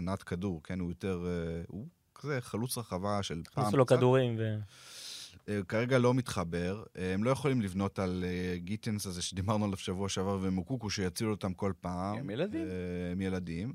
אה, 0.00 0.16
כדור, 0.16 0.60
כן, 0.64 0.80
הוא 0.80 0.90
יותר, 0.90 1.26
אה, 1.26 1.62
הוא 1.68 1.86
כזה 2.14 2.40
חלוץ 2.40 2.78
רחבה 2.78 3.22
של 3.22 3.42
פעם. 3.54 3.62
הכניסו 3.62 3.76
לו 3.76 3.86
קצת. 3.86 3.96
כדורים, 3.96 4.36
ו... 4.38 4.56
אה, 5.48 5.60
כרגע 5.68 5.98
לא 5.98 6.14
מתחבר, 6.14 6.82
הם 6.94 7.24
לא 7.24 7.30
יכולים 7.30 7.60
לבנות 7.60 7.98
על 7.98 8.24
גיטנס 8.56 9.06
הזה 9.06 9.22
שדיברנו 9.22 9.64
עליו 9.64 9.76
שבוע 9.78 10.08
שעבר, 10.08 10.38
ומוקוקו 10.42 10.90
שיצילו 10.90 11.30
אותם 11.30 11.54
כל 11.54 11.72
פעם. 11.80 12.18
הם 12.18 12.30
ילדים. 12.30 12.66
הם 13.12 13.20
ילדים. 13.20 13.74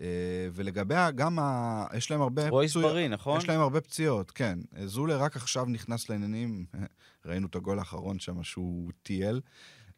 אה, 0.00 0.06
ולגבי 0.52 0.94
גם 1.14 1.38
ה... 1.38 1.86
יש 1.96 2.10
להם 2.10 2.22
הרבה 2.22 2.48
רויס 2.48 2.70
פצועים- 2.70 2.88
בריא, 2.88 3.08
נכון? 3.08 3.38
יש 3.38 3.48
להם 3.48 3.60
הרבה 3.60 3.80
פציעות, 3.80 4.30
כן. 4.30 4.58
זולה 4.84 5.16
רק 5.16 5.36
עכשיו 5.36 5.64
נכנס 5.64 6.08
לעניינים, 6.10 6.64
ראינו 7.26 7.46
את 7.46 7.54
הגול 7.56 7.78
האחרון 7.78 8.18
שם 8.18 8.42
שהוא 8.42 8.90
טייל. 9.02 9.40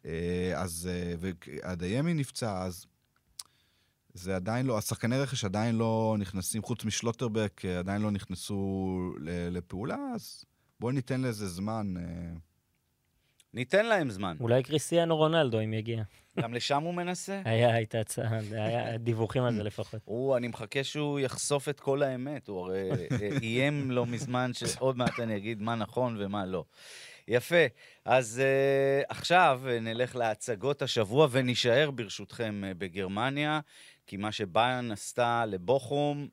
אה, 0.05 0.51
אז, 0.55 0.89
אה, 0.91 1.13
והדיימי 1.19 2.13
נפצע, 2.13 2.63
אז 2.63 2.85
זה 4.13 4.35
עדיין 4.35 4.65
לא, 4.65 4.77
השחקני 4.77 5.19
רכש 5.19 5.45
עדיין 5.45 5.75
לא 5.75 6.15
נכנסים, 6.19 6.61
חוץ 6.63 6.85
משלוטרבק, 6.85 7.61
אה, 7.65 7.79
עדיין 7.79 8.01
לא 8.01 8.11
נכנסו 8.11 9.13
לפעולה, 9.51 9.97
אז 10.15 10.43
בואו 10.79 10.91
ניתן 10.91 11.21
לזה 11.21 11.47
זמן. 11.47 11.93
אה, 13.53 13.59
ניתן 13.59 13.85
להם 13.85 14.09
זמן. 14.09 14.37
אולי 14.39 14.63
קריסטיאנו 14.63 15.17
רונלדו, 15.17 15.59
אם 15.59 15.73
יגיע. 15.73 16.03
גם 16.39 16.53
לשם 16.53 16.83
הוא 16.83 16.93
מנסה? 16.93 17.41
היה, 17.45 17.73
הייתה 17.75 17.99
הצעה, 17.99 18.39
היה 18.51 18.97
דיווחים 18.97 19.43
על 19.43 19.53
זה 19.53 19.63
לפחות. 19.63 20.01
הוא, 20.05 20.37
אני 20.37 20.47
מחכה 20.47 20.83
שהוא 20.83 21.19
יחשוף 21.19 21.69
את 21.69 21.79
כל 21.79 22.03
האמת. 22.03 22.47
הוא 22.47 22.59
הרי 22.59 22.89
אה, 22.91 23.29
איים 23.41 23.91
לא 23.91 24.05
מזמן 24.05 24.51
שעוד 24.53 24.97
מעט 24.97 25.19
אני 25.19 25.37
אגיד 25.37 25.61
מה 25.61 25.75
נכון 25.75 26.15
ומה 26.19 26.45
לא. 26.45 26.63
יפה. 27.27 27.65
אז 28.05 28.41
uh, 28.41 29.05
עכשיו 29.09 29.61
אה, 29.67 29.79
נלך 29.79 30.15
להצגות 30.15 30.81
השבוע 30.81 31.27
ונישאר 31.31 31.91
ברשותכם 31.91 32.63
אה, 32.67 32.73
בגרמניה, 32.73 33.59
כי 34.07 34.17
מה 34.17 34.31
שביירן 34.31 34.91
עשתה 34.91 35.45
לבוכום, 35.45 36.27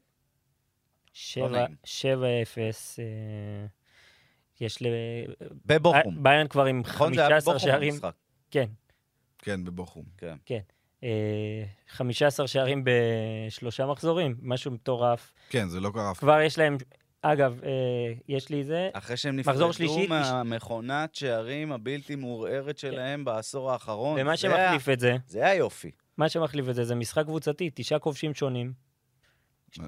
שבע- 1.12 1.48
נעים. 1.48 1.74
7-0, 1.85 1.88
אה, 2.98 3.66
יש 4.61 4.83
ל... 4.83 4.87
בבוכום. 5.67 6.23
ביירן 6.23 6.49
כבר 6.49 6.64
עם 6.64 6.81
נכון? 6.81 7.14
זה 7.14 7.21
היה 7.21 7.29
15 7.31 7.55
בבוכום 7.55 7.69
שערים. 7.71 7.95
כן, 8.51 8.67
כן, 9.38 9.64
בבוכום. 9.64 10.05
כן. 10.17 10.59
אה, 11.05 11.64
15 11.88 12.47
שערים 12.47 12.85
בשלושה 12.85 13.87
מחזורים, 13.87 14.37
משהו 14.43 14.71
מטורף. 14.71 15.33
כן, 15.49 15.69
זה 15.69 15.81
לא 15.81 15.90
קרה 15.95 16.14
כבר 16.14 16.40
יש 16.40 16.59
להם, 16.59 16.77
אגב, 17.23 17.61
אה, 17.64 17.71
יש 18.29 18.49
לי 18.49 18.64
זה, 18.64 18.90
אחרי 18.93 19.17
שהם 19.17 19.37
מחזור 19.37 19.55
נפרדו 19.55 19.73
שלישי, 19.73 20.07
מהמכונת 20.07 21.14
שערים 21.14 21.73
הבלתי 21.73 22.17
מעורערת 22.17 22.79
שלהם 22.79 23.25
בעשור 23.25 23.73
האחרון. 23.73 24.21
ומה 24.21 24.37
שמחליף 24.37 24.88
את 24.88 25.01
זה, 25.01 25.17
זה 25.27 25.47
היופי. 25.47 25.90
מה 26.17 26.29
שמחליף 26.29 26.69
את 26.69 26.75
זה, 26.75 26.85
זה 26.85 26.95
משחק 26.95 27.25
קבוצתי, 27.25 27.71
תשעה 27.75 27.99
כובשים 27.99 28.35
שונים. 28.35 28.73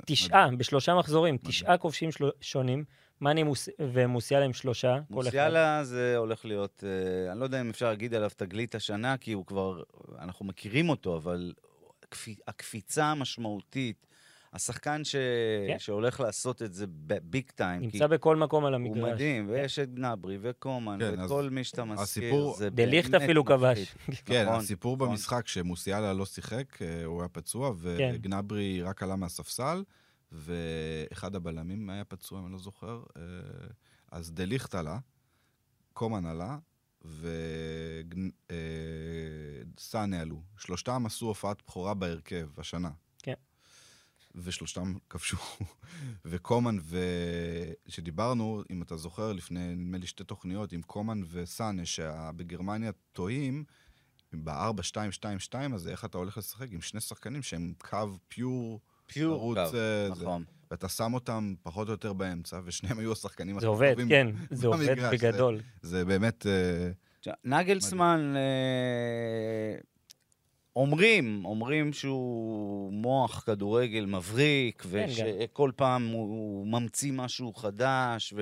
תשעה, 0.06 0.48
בשלושה 0.58 0.94
מחזורים, 0.94 1.36
תשעה 1.42 1.78
כובשים 1.78 2.12
של- 2.12 2.30
שונים, 2.40 2.84
מאני 3.20 3.42
מוס- 3.42 3.68
ומוסיאלה 3.78 4.44
עם 4.44 4.52
שלושה, 4.52 4.88
כל 4.92 5.20
אחד. 5.20 5.24
מוסיאלה 5.24 5.84
זה 5.84 6.16
הולך 6.16 6.44
להיות, 6.44 6.84
אה, 6.86 7.32
אני 7.32 7.40
לא 7.40 7.44
יודע 7.44 7.60
אם 7.60 7.70
אפשר 7.70 7.86
להגיד 7.88 8.14
עליו 8.14 8.30
תגלית 8.36 8.74
השנה, 8.74 9.16
כי 9.16 9.32
הוא 9.32 9.46
כבר, 9.46 9.82
אנחנו 10.18 10.44
מכירים 10.44 10.88
אותו, 10.88 11.16
אבל 11.16 11.52
הקפ- 12.04 12.40
הקפיצה 12.48 13.04
המשמעותית, 13.04 14.06
השחקן 14.52 15.04
ש... 15.04 15.16
כן. 15.68 15.78
שהולך 15.78 16.20
לעשות 16.20 16.62
את 16.62 16.72
זה 16.74 16.86
ביג 17.22 17.50
טיים, 17.54 17.80
כי 17.80 17.86
נמצא 17.86 18.06
בכל 18.06 18.36
מקום 18.36 18.64
על 18.64 18.74
הוא 18.74 18.80
המגרש. 18.86 19.12
מדהים, 19.12 19.50
ויש 19.50 19.78
את 19.78 19.94
גנברי 19.94 20.38
וקומן, 20.40 20.98
כן, 21.00 21.10
ואת 21.10 21.18
אז 21.18 21.30
כל 21.30 21.48
מי 21.50 21.64
שאתה 21.64 21.84
מזכיר, 21.84 22.02
הסיפור- 22.02 22.56
זה 22.56 22.70
דליכט 22.70 23.10
באמת 23.10 23.22
אפילו 23.22 23.44
כבש. 23.44 23.94
מפחיד. 24.08 24.14
כן, 24.26 24.44
נכון, 24.46 24.58
הסיפור 24.58 24.96
נכון. 24.96 25.08
במשחק 25.08 25.48
שמוסיאלה 25.48 26.12
לא 26.12 26.26
שיחק, 26.26 26.82
אה, 26.82 27.04
הוא 27.04 27.20
היה 27.20 27.28
פצוע, 27.28 27.72
כן. 27.98 28.10
וגנברי 28.14 28.82
רק 28.82 29.02
עלה 29.02 29.16
מהספסל, 29.16 29.82
ואחד 30.36 31.34
הבלמים 31.34 31.90
היה 31.90 32.04
פצוע, 32.04 32.40
אם 32.40 32.44
אני 32.44 32.52
לא 32.52 32.58
זוכר. 32.58 33.02
אה, 33.16 33.22
אז 34.12 34.32
דליכט 34.32 34.74
עלה, 34.74 34.98
קומן 35.92 36.26
עלה, 36.26 36.58
וסאנה 39.76 40.20
עלו. 40.20 40.42
שלושתם 40.58 41.06
עשו 41.06 41.26
הופעת 41.26 41.62
בכורה 41.66 41.94
בהרכב 41.94 42.48
השנה. 42.60 42.90
כן. 43.18 43.34
ושלושתם 44.34 44.94
כבשו. 45.10 45.36
וקומן 46.24 46.76
ו... 46.82 46.98
שדיברנו, 47.88 48.62
אם 48.70 48.82
אתה 48.82 48.96
זוכר, 48.96 49.32
לפני, 49.32 49.74
נדמה 49.74 49.98
לי, 49.98 50.06
שתי 50.06 50.24
תוכניות, 50.24 50.72
עם 50.72 50.82
קומן 50.82 51.22
וסאנה, 51.30 51.86
שבגרמניה 51.86 52.90
טועים, 53.12 53.64
ב-4-2-2-2 54.32 55.74
הזה, 55.74 55.90
איך 55.90 56.04
אתה 56.04 56.18
הולך 56.18 56.38
לשחק 56.38 56.72
עם 56.72 56.80
שני 56.80 57.00
שחקנים 57.00 57.42
שהם 57.42 57.74
קו 57.78 58.18
פיור, 58.28 58.80
פיור 59.06 59.34
ערוץ, 59.34 59.56
קו, 59.58 59.62
אה, 59.64 59.70
זה. 59.70 60.08
נכון. 60.10 60.44
ואתה 60.70 60.88
שם 60.88 61.14
אותם 61.14 61.54
פחות 61.62 61.88
או 61.88 61.92
יותר 61.92 62.12
באמצע, 62.12 62.60
ושניהם 62.64 62.98
היו 62.98 63.12
השחקנים 63.12 63.56
הכי 63.56 63.60
זה 63.62 63.66
עובד, 63.66 63.90
טובים. 63.92 64.08
כן, 64.08 64.26
זה 64.50 64.66
עובד 64.66 64.78
במגרש, 64.90 65.20
זה- 65.20 65.30
בגדול. 65.30 65.60
זה 65.82 66.04
באמת... 66.04 66.46
אה, 66.46 67.32
נגלסמן, 67.44 68.34
אה, 68.36 69.78
אומרים, 70.76 71.44
אומרים 71.44 71.92
שהוא 71.92 72.92
מוח 72.92 73.42
כדורגל 73.46 74.06
מבריק, 74.06 74.82
כן, 74.82 75.06
ושכל 75.08 75.70
פעם 75.76 76.06
הוא, 76.06 76.20
הוא 76.28 76.66
ממציא 76.66 77.12
משהו 77.12 77.54
חדש, 77.54 78.34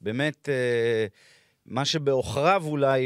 ובאמת, 0.00 0.48
אה, 0.48 1.06
מה 1.68 1.84
שבעוכריו 1.84 2.62
אולי, 2.66 3.04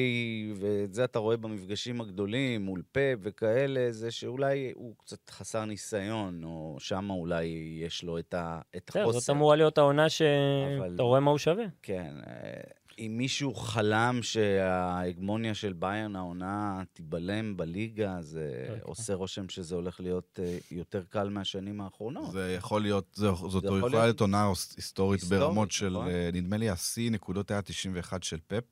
ואת 0.55 0.95
זה 0.95 1.05
אתה 1.05 1.19
רואה 1.19 1.37
במפגשים 1.37 2.01
הגדולים, 2.01 2.63
מול 2.65 2.83
פאפ 2.93 3.19
וכאלה, 3.23 3.93
זה 3.93 4.11
שאולי 4.11 4.73
הוא 4.75 4.95
קצת 4.99 5.31
חסר 5.31 5.65
ניסיון, 5.65 6.45
או 6.45 6.77
שם 6.79 7.11
אולי 7.11 7.45
יש 7.87 8.03
לו 8.05 8.19
את, 8.19 8.35
ה, 8.35 8.61
את 8.77 8.83
בסדר, 8.91 9.03
החוסר. 9.03 9.19
זאת 9.19 9.31
אמורה 9.31 9.57
להיות 9.57 9.79
העונה 9.79 10.03
אבל- 10.03 10.09
שאתה 10.09 11.03
רואה 11.03 11.21
מה 11.21 11.31
הוא 11.31 11.39
שווה. 11.39 11.65
כן, 11.83 12.15
אה, 12.27 12.61
אם 12.99 13.15
מישהו 13.19 13.55
חלם 13.55 14.19
שההגמוניה 14.23 15.55
של 15.55 15.73
ביירן 15.73 16.17
העונה 16.17 16.83
תיבלם 16.93 17.57
בליגה, 17.57 18.17
זה 18.23 18.65
כן. 18.69 18.79
עושה 18.83 19.15
רושם 19.15 19.49
שזה 19.49 19.75
הולך 19.75 20.01
להיות 20.01 20.39
אה, 20.43 20.59
יותר 20.71 21.03
קל 21.09 21.29
מהשנים 21.29 21.81
האחרונות. 21.81 22.33
זה 22.33 22.55
יכול 22.59 22.83
להיות, 22.83 23.07
זה, 23.15 23.27
זאת 23.27 23.65
יכול 23.65 23.79
יכולה 23.79 23.93
להיות- 23.93 24.05
להיות 24.05 24.21
עונה 24.21 24.47
היסטורית 24.49 24.77
היסטורית, 24.77 25.25
ברמות 25.25 25.71
של, 25.71 25.89
נכון. 25.91 26.09
אה, 26.09 26.31
נדמה 26.33 26.57
לי, 26.57 26.71
השיא 26.71 27.11
נקודות 27.11 27.51
היה 27.51 27.63
91 27.63 28.23
של 28.23 28.39
פפ, 28.47 28.65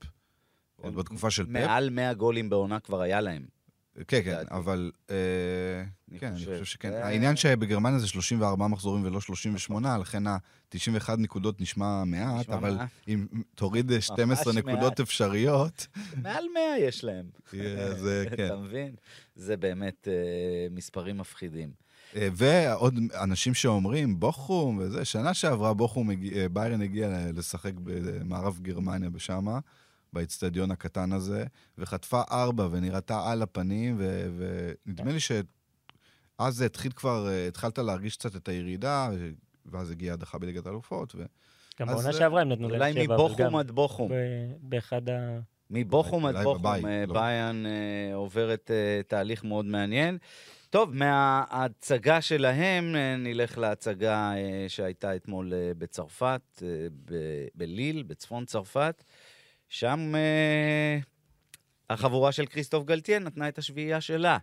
עוד 0.77 0.95
בתקופה 0.95 1.31
של 1.31 1.45
פפ. 1.45 1.51
מעל 1.51 1.91
100 1.91 2.15
גולים 2.15 2.51
בעונה 2.51 2.81
כבר 2.81 3.01
היה 3.01 3.21
להם. 3.21 3.58
כן, 4.09 4.21
כן. 4.25 4.45
אבל... 4.51 4.91
אה, 5.11 5.17
כן, 6.19 6.27
אני 6.27 6.39
חושב. 6.39 6.65
שכן. 6.65 6.93
העניין 6.93 7.37
שבגרמניה 7.37 7.99
זה 7.99 8.07
34 8.07 8.67
מחזורים 8.67 9.05
ולא 9.05 9.21
38, 9.21 9.99
לכן 9.99 10.27
ה-91 10.27 11.17
נקודות 11.19 11.61
נשמע 11.61 12.05
מעט, 12.05 12.49
אבל. 12.49 12.79
אם 13.09 13.27
תוריד 13.55 13.93
12 14.01 14.53
מעט. 14.53 14.65
נקודות 14.65 15.01
אפשריות, 15.01 15.87
מעל 16.23 16.45
100 16.55 16.63
יש 16.79 17.05
להם. 17.05 17.27
זה 18.03 18.25
כן. 18.37 18.47
אתה 18.47 18.57
מבין? 18.57 18.95
זה 19.37 19.57
באמת 19.57 20.09
אה, 20.09 20.67
מספרים 20.71 21.19
מפחידים. 21.19 21.71
אה, 22.17 22.29
ועוד 22.33 22.99
אנשים 23.23 23.55
שאומרים, 23.55 24.21
בוכום 24.21 24.79
וזה, 24.79 25.05
שנה 25.05 25.35
שעברה 25.35 25.75
בוכום, 25.75 26.11
אה, 26.11 26.49
ביירן 26.53 26.83
הגיע 26.83 27.09
לשחק 27.35 27.73
במערב 27.83 28.59
גרמניה 28.63 29.11
בשמה, 29.11 29.59
באיצטדיון 30.13 30.71
הקטן 30.71 31.13
הזה, 31.13 31.45
וחטפה 31.79 32.23
ארבע 32.31 32.69
ונראתה 32.71 33.31
על 33.31 33.43
הפנים, 33.43 33.97
ו- 33.99 34.29
ונדמה 34.87 35.13
לי 35.13 35.21
שאז 35.21 36.55
זה 36.55 36.67
התחיל 36.67 36.93
כבר, 36.93 37.29
אה, 37.29 37.49
התחלת 37.49 37.79
להרגיש 37.79 38.17
קצת 38.17 38.37
את 38.37 38.49
הירידה, 38.49 39.11
ואז 39.67 39.91
הגיעה 39.91 40.15
הדחה 40.15 40.39
בליגת 40.39 40.67
האלופות, 40.67 41.15
ו... 41.15 41.25
גם 41.81 41.87
בעונה 41.87 42.13
שעברה 42.13 42.41
הם 42.41 42.49
נתנו 42.49 42.69
להם 42.69 42.81
אולי 42.81 42.93
שבע, 42.93 43.15
אבל 43.15 43.35
גם 43.37 43.47
מבוכום 43.47 43.57
עד 43.57 43.71
בוכום. 43.71 44.11
באחד 44.61 45.03
מבוכום 45.71 46.27
עד 46.27 46.35
אולי 46.35 46.45
בוכום, 46.45 46.87
אה, 46.87 47.05
לא. 47.07 47.15
ביאן 47.15 47.65
אה, 47.67 48.15
עוברת 48.15 48.71
תהליך 49.09 49.45
מאוד 49.45 49.65
מעניין. 49.65 50.19
טוב, 50.71 50.95
מההצגה 50.95 52.21
שלהם 52.21 52.95
נלך 53.19 53.59
להצגה 53.59 54.33
שהייתה 54.69 55.17
אתמול 55.17 55.53
בצרפת, 55.79 56.63
בליל, 57.55 58.03
בצפון 58.03 58.45
צרפת. 58.45 59.05
שם 59.69 60.15
אה, 60.15 60.99
החבורה 61.91 62.33
של 62.33 62.47
כריסטוף 62.47 62.85
גלטיאן 62.85 63.23
נתנה 63.23 63.49
את 63.49 63.59
השביעייה 63.59 64.01
שלה. 64.01 64.39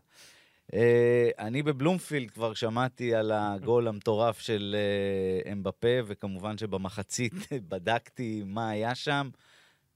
אה, 0.74 1.30
אני 1.40 1.64
בבלומפילד 1.64 2.32
כבר 2.32 2.54
שמעתי 2.54 3.16
על 3.16 3.32
הגול 3.32 3.88
המטורף 3.88 4.40
של 4.40 4.76
אה, 4.78 5.52
אמבפה, 5.52 5.98
וכמובן 6.06 6.58
שבמחצית 6.58 7.34
בדקתי 7.70 8.44
מה 8.46 8.70
היה 8.70 8.96
שם. 8.96 9.30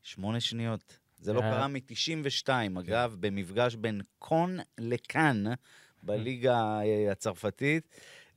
שמונה 0.04 0.40
שניות. 0.40 1.00
זה 1.20 1.34
לא 1.34 1.42
אה. 1.42 1.52
קרה 1.52 1.68
מ-92, 1.68 2.50
אגב, 2.80 3.16
במפגש 3.20 3.76
בין 3.76 4.02
קון 4.20 4.58
לקאן 4.78 5.44
בליגה 6.04 6.80
אה, 6.82 7.12
הצרפתית. 7.12 7.88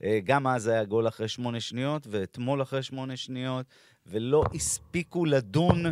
אה, 0.03 0.19
גם 0.23 0.47
אז 0.47 0.67
היה 0.67 0.83
גול 0.83 1.07
אחרי 1.07 1.27
שמונה 1.27 1.59
שניות, 1.59 2.07
ואתמול 2.09 2.61
אחרי 2.61 2.83
שמונה 2.83 3.17
שניות, 3.17 3.65
ולא 4.05 4.43
הספיקו 4.53 5.25
לדון 5.25 5.85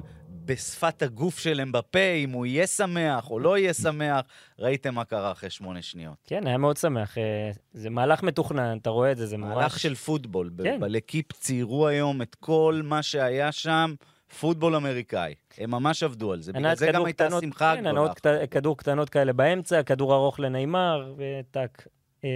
בשפת 0.46 1.02
הגוף 1.02 1.40
של 1.40 1.62
אמבפה, 1.62 2.12
אם 2.24 2.30
הוא 2.32 2.46
יהיה 2.46 2.68
שמח 2.68 3.30
או 3.32 3.40
לא 3.40 3.58
יהיה 3.58 3.74
שמח. 3.74 4.22
ראיתם 4.60 4.96
מה 4.96 5.06
קרה 5.06 5.32
אחרי 5.32 5.50
שמונה 5.50 5.82
שניות. 5.82 6.16
כן, 6.28 6.48
היה 6.48 6.58
מאוד 6.58 6.78
שמח. 6.78 7.18
אה, 7.18 7.52
זה 7.74 7.90
מהלך 7.90 8.24
מתוכנן, 8.24 8.78
אתה 8.82 8.90
רואה 8.90 9.12
את 9.12 9.18
זה, 9.18 9.26
זה 9.26 9.38
ממש... 9.38 9.56
מהלך 9.56 9.80
של 9.80 9.96
פוטבול. 9.96 10.52
כן. 10.64 10.80
בלקיפ 10.80 11.32
ציירו 11.34 11.88
היום 11.88 12.22
את 12.22 12.36
כל 12.36 12.82
מה 12.84 13.04
שהיה 13.04 13.52
שם, 13.52 13.94
פוטבול 14.40 14.76
אמריקאי. 14.76 15.34
הם 15.58 15.72
ממש 15.72 16.04
עבדו 16.04 16.34
על 16.34 16.42
זה. 16.42 16.54
בגלל 16.54 16.76
זה 16.76 16.90
גם 16.94 17.06
הייתה 17.06 17.26
קטנות- 17.28 17.44
שמחה 17.44 17.74
כן, 17.76 17.82
גדולה. 17.82 17.90
הנעות 17.90 18.20
קט- 18.20 18.28
כדור 18.52 18.78
קטנות 18.78 19.10
כאלה 19.10 19.34
באמצע, 19.34 19.84
כדור 19.84 20.14
ארוך 20.14 20.40
לנאמר, 20.40 21.14
וטאק. 21.18 21.88
אה, 22.24 22.30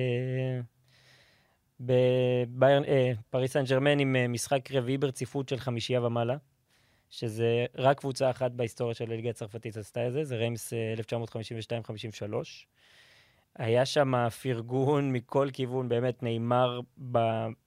בביירן, 1.79 2.84
אה, 2.84 3.47
סן 3.47 3.63
ג'רמן 3.63 3.99
עם 3.99 4.15
אה, 4.15 4.27
משחק 4.27 4.71
רביעי 4.71 4.97
ברציפות 4.97 5.49
של 5.49 5.58
חמישייה 5.58 6.01
ומעלה, 6.01 6.36
שזה 7.09 7.65
רק 7.75 7.99
קבוצה 7.99 8.29
אחת 8.29 8.51
בהיסטוריה 8.51 8.93
של 8.93 9.11
הליגה 9.11 9.29
הצרפתית 9.29 9.77
עשתה 9.77 10.07
את 10.07 10.13
זה, 10.13 10.23
זה 10.23 10.35
ריימס 10.35 10.73
אה, 10.73 10.93
1952-53. 12.29 12.33
היה 13.55 13.85
שם 13.85 14.29
פרגון 14.29 15.11
מכל 15.11 15.49
כיוון, 15.53 15.89
באמת, 15.89 16.23
נאמר 16.23 16.79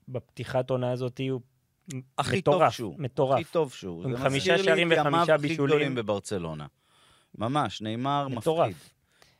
בפתיחת 0.08 0.70
עונה 0.70 0.92
הזאת, 0.92 1.20
הוא 1.30 1.40
הכי 2.18 2.42
טוב 2.42 2.54
מטורף, 2.54 2.72
שהוא. 2.72 2.94
מטורף. 2.98 3.40
הכי 3.40 3.52
טוב 3.52 3.72
שהוא. 3.72 4.04
עם 4.04 4.16
זה 4.16 4.18
חמישה 4.18 4.54
מזכיר 4.54 4.64
שערים 4.64 4.88
לי 4.88 4.94
את 4.94 5.00
וחמישה 5.00 5.22
ימיו 5.22 5.34
הכי 5.34 5.48
בישולים. 5.48 5.76
גדולים 5.76 5.94
בברצלונה. 5.94 6.66
ממש, 7.38 7.82
נאמר 7.82 8.28
מפחיד. 8.28 8.38
מטורף. 8.38 8.90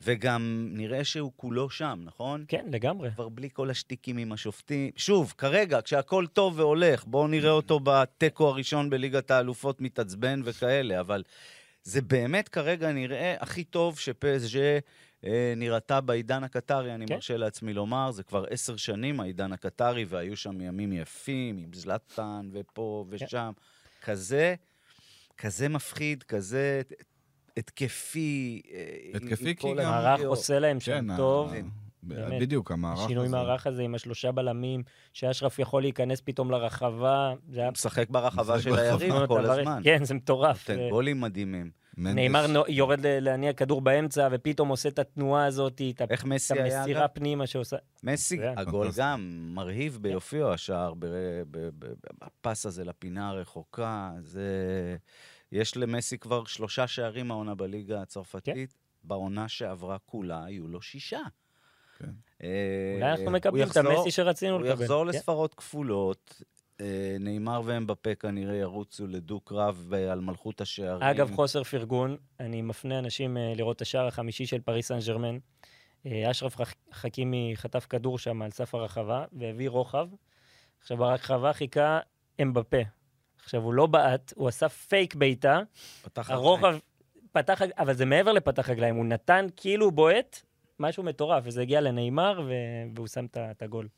וגם 0.01 0.69
נראה 0.71 1.05
שהוא 1.05 1.33
כולו 1.37 1.71
שם, 1.71 2.01
נכון? 2.05 2.45
כן, 2.49 2.67
לגמרי. 2.71 3.11
כבר 3.11 3.29
בלי 3.29 3.49
כל 3.53 3.71
השטיקים 3.71 4.19
עם 4.19 4.33
השופטים. 4.33 4.91
שוב, 4.97 5.35
כרגע, 5.39 5.83
כשהכול 5.83 6.27
טוב 6.27 6.59
והולך, 6.59 7.05
בואו 7.05 7.27
נראה 7.27 7.51
אותו 7.51 7.81
בתיקו 7.83 8.49
הראשון 8.49 8.91
בליגת 8.91 9.31
האלופות 9.31 9.81
מתעצבן 9.81 10.41
וכאלה, 10.45 11.01
אבל 11.01 11.23
זה 11.83 12.03
באמת 12.03 12.49
כרגע 12.49 12.93
נראה 12.93 13.35
הכי 13.41 13.65
טוב 13.65 13.99
שפסג'ה 13.99 14.79
אה, 15.25 15.53
נראתה 15.57 16.01
בעידן 16.01 16.45
הקטרי, 16.45 16.95
אני 16.95 17.07
כן. 17.07 17.15
מרשה 17.15 17.37
לעצמי 17.37 17.75
לומר. 17.75 18.11
זה 18.11 18.23
כבר 18.23 18.45
עשר 18.51 18.77
שנים 18.77 19.21
העידן 19.21 19.53
הקטרי, 19.53 20.05
והיו 20.05 20.37
שם 20.37 20.61
ימים 20.61 20.93
יפים 20.93 21.59
עם 21.59 21.73
זלאטן 21.73 22.49
ופה 22.53 23.05
ושם. 23.09 23.53
כזה, 24.03 24.55
כזה 25.39 25.69
מפחיד, 25.69 26.23
כזה 26.23 26.83
התקפי. 27.59 28.63
אה, 28.73 28.85
התקפי 29.15 29.45
כי 29.57 29.63
כל 29.69 29.77
גם- 29.81 29.87
המערך 29.87 30.07
הקריאות. 30.07 30.37
עושה 30.37 30.59
להם 30.59 30.81
שם 30.81 30.93
כן, 31.09 31.17
טוב. 31.17 31.53
ה- 31.53 31.57
באמת. 32.03 32.41
בדיוק, 32.43 32.71
המערך 32.73 32.99
הזה. 32.99 33.09
שינוי 33.09 33.29
מערך 33.29 33.67
הזה 33.67 33.83
עם 33.83 33.95
השלושה 33.95 34.33
בלמים, 34.33 34.83
שאשרף 35.13 35.59
יכול 35.59 35.83
להיכנס 35.83 36.21
פתאום 36.25 36.51
לרחבה. 36.51 37.35
זה 37.51 37.61
היה... 37.61 37.71
משחק 37.71 38.11
ברחבה 38.11 38.61
של. 38.61 38.75
היריב 38.79 39.27
כל 39.27 39.47
הזמן. 39.47 39.81
כן, 39.85 40.05
זה 40.05 40.15
מטורף. 40.15 40.71
נותן 40.71 40.83
זה- 40.83 40.89
גולים 40.91 41.21
מדהימים. 41.21 41.71
נאמר 41.97 42.47
יורד 42.69 43.01
להניע 43.07 43.53
כדור 43.53 43.81
באמצע, 43.81 44.29
ופתאום 44.33 44.69
עושה 44.69 44.89
את 44.89 44.99
התנועה 44.99 45.45
הזאת, 45.47 45.83
את? 45.95 46.03
המסירה 46.25 47.09
פנימה 47.09 47.47
שעושה... 47.47 47.77
מסי, 48.03 48.39
הגול. 48.57 48.89
גם 48.97 49.29
מרהיב 49.55 49.99
ביופיו, 50.01 50.53
השער, 50.53 50.95
ב- 50.95 51.07
ב- 51.51 51.69
ב- 51.79 51.93
הפס 52.23 52.67
הזה 52.67 52.85
לפינה 52.85 53.29
הרחוקה, 53.29 54.11
זה... 54.21 54.47
יש 55.53 55.77
למסי 55.77 56.19
כבר 56.19 56.45
שלושה 56.45 56.87
שערים 56.87 57.31
העונה 57.31 57.55
בליגה 57.55 58.03
הצרפתית. 58.03 58.75
בעונה 59.05 59.49
שעברה 59.49 59.97
כולה 59.99 60.45
היו 60.45 60.69
לו 60.69 60.83
שישה. 60.83 61.21
כן. 61.99 62.11
אה, 62.43 62.49
אולי 62.97 63.11
אנחנו 63.11 63.25
הוא 63.25 63.33
מקבלים 63.33 63.63
את 63.63 63.77
יחזור- 63.77 63.93
המסי 63.93 64.11
שרצינו 64.11 64.55
הוא 64.55 64.61
לקבל. 64.63 64.83
יחזור 64.83 65.03
כן. 65.05 65.09
לספרות 65.09 65.55
כפולות. 65.55 66.43
אה, 66.81 67.17
נאמר 67.21 67.61
ואמבפה 67.65 68.15
כנראה 68.15 68.57
ירוצו 68.57 69.07
לדו-קרב 69.07 69.93
אה, 69.95 70.13
על 70.13 70.21
מלכות 70.21 70.61
השערים. 70.61 71.03
אגב, 71.03 71.35
חוסר 71.35 71.65
פרגון, 71.65 72.17
אני 72.41 72.63
מפנה 72.63 72.99
אנשים 72.99 73.37
אה, 73.37 73.53
לראות 73.57 73.77
את 73.77 73.83
השער 73.83 74.07
החמישי 74.07 74.47
של 74.47 74.61
פריס 74.61 74.89
סן 74.89 74.99
ג'רמן. 75.07 75.39
אשרף 76.31 76.57
חכ- 76.61 76.75
חכימי 76.93 77.53
חטף 77.57 77.87
כדור 77.91 78.19
שם 78.19 78.43
על 78.43 78.51
סף 78.51 78.75
הרחבה, 78.75 79.25
והביא 79.33 79.69
רוחב. 79.69 80.09
עכשיו, 80.81 80.97
ברחבה 80.97 81.53
חיכה 81.53 82.01
אמבפה. 82.43 82.77
עכשיו, 83.49 83.63
הוא 83.63 83.75
לא 83.75 83.87
בעט, 83.87 84.33
הוא 84.37 84.49
עשה 84.49 84.69
פייק 84.69 85.15
בעיטה, 85.15 85.61
פתח 86.03 86.31
הרוחב 86.31 86.79
פתח, 87.33 87.63
אבל 87.79 87.95
זה 87.95 88.05
מעבר 88.07 88.33
לפתח 88.33 88.71
רגליים, 88.71 88.97
הוא 88.97 89.05
נתן 89.05 89.47
כאילו 89.57 89.91
בועט, 89.91 90.43
משהו 90.81 91.03
מטורף, 91.03 91.43
וזה 91.47 91.63
הגיע 91.63 91.81
לנאמר, 91.81 92.43
ו... 92.49 92.53
והוא 92.95 93.07
שם 93.07 93.27
את 93.37 93.63
הגול. 93.63 93.89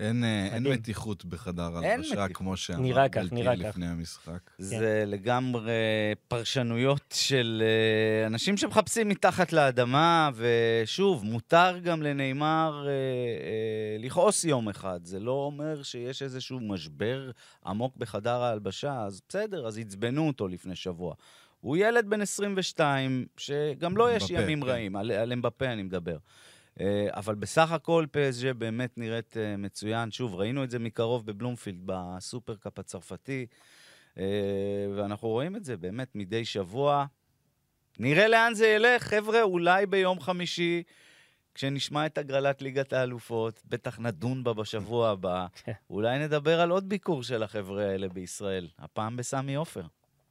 אין, 0.00 0.24
אה, 0.24 0.48
אין. 0.54 0.62
מתיחות 0.62 1.24
בחדר 1.24 1.76
הלבשה. 1.76 2.28
כמו 2.28 2.56
שאמר 2.56 3.08
כך. 3.08 3.22
לפני 3.56 3.86
המשחק. 3.86 4.50
זה 4.58 5.04
לגמרי 5.06 5.72
פרשנויות 6.28 7.14
של 7.14 7.62
אה, 7.66 8.26
אנשים 8.26 8.56
שמחפשים 8.56 9.08
מתחת 9.08 9.52
לאדמה, 9.52 10.30
ושוב, 10.34 11.24
מותר 11.24 11.78
גם 11.82 12.02
לנאמר 12.02 12.84
אה, 12.86 12.92
אה, 12.92 13.96
לכעוס 13.98 14.44
יום 14.44 14.68
אחד. 14.68 15.00
זה 15.04 15.20
לא 15.20 15.32
אומר 15.32 15.82
שיש 15.82 16.22
איזשהו 16.22 16.60
משבר 16.60 17.30
עמוק 17.66 17.96
בחדר 17.96 18.42
ההלבשה, 18.42 19.02
אז 19.02 19.20
בסדר, 19.28 19.66
אז 19.66 19.78
עצבנו 19.78 20.26
אותו 20.26 20.48
לפני 20.48 20.76
שבוע. 20.76 21.14
הוא 21.60 21.76
ילד 21.76 22.10
בן 22.10 22.20
22, 22.20 23.26
שגם 23.36 23.96
לו 23.96 24.08
יש 24.10 24.22
אמבפה, 24.22 24.42
ימים 24.42 24.62
כן. 24.62 24.68
רעים, 24.68 24.96
על, 24.96 25.10
על 25.10 25.32
אמבפה 25.32 25.66
אני 25.66 25.82
מדבר. 25.82 26.16
אה, 26.80 27.06
אבל 27.10 27.34
בסך 27.34 27.72
הכל 27.72 28.06
פסג'ה 28.10 28.54
באמת 28.54 28.98
נראית 28.98 29.36
אה, 29.36 29.56
מצוין. 29.56 30.10
שוב, 30.10 30.34
ראינו 30.34 30.64
את 30.64 30.70
זה 30.70 30.78
מקרוב 30.78 31.26
בבלומפילד, 31.26 31.80
בסופרקאפ 31.84 32.78
הצרפתי, 32.78 33.46
אה, 34.18 34.24
ואנחנו 34.96 35.28
רואים 35.28 35.56
את 35.56 35.64
זה 35.64 35.76
באמת 35.76 36.08
מדי 36.14 36.44
שבוע. 36.44 37.06
נראה 37.98 38.28
לאן 38.28 38.54
זה 38.54 38.66
ילך, 38.66 39.02
חבר'ה, 39.02 39.42
אולי 39.42 39.86
ביום 39.86 40.20
חמישי, 40.20 40.82
כשנשמע 41.54 42.06
את 42.06 42.18
הגרלת 42.18 42.62
ליגת 42.62 42.92
האלופות, 42.92 43.62
בטח 43.64 43.98
נדון 43.98 44.44
בה 44.44 44.52
בשבוע 44.52 45.10
הבא, 45.12 45.46
כן. 45.64 45.72
אולי 45.90 46.18
נדבר 46.18 46.60
על 46.60 46.70
עוד 46.70 46.88
ביקור 46.88 47.22
של 47.22 47.42
החבר'ה 47.42 47.86
האלה 47.86 48.08
בישראל, 48.08 48.68
הפעם 48.78 49.16
בסמי 49.16 49.54
עופר. 49.54 49.82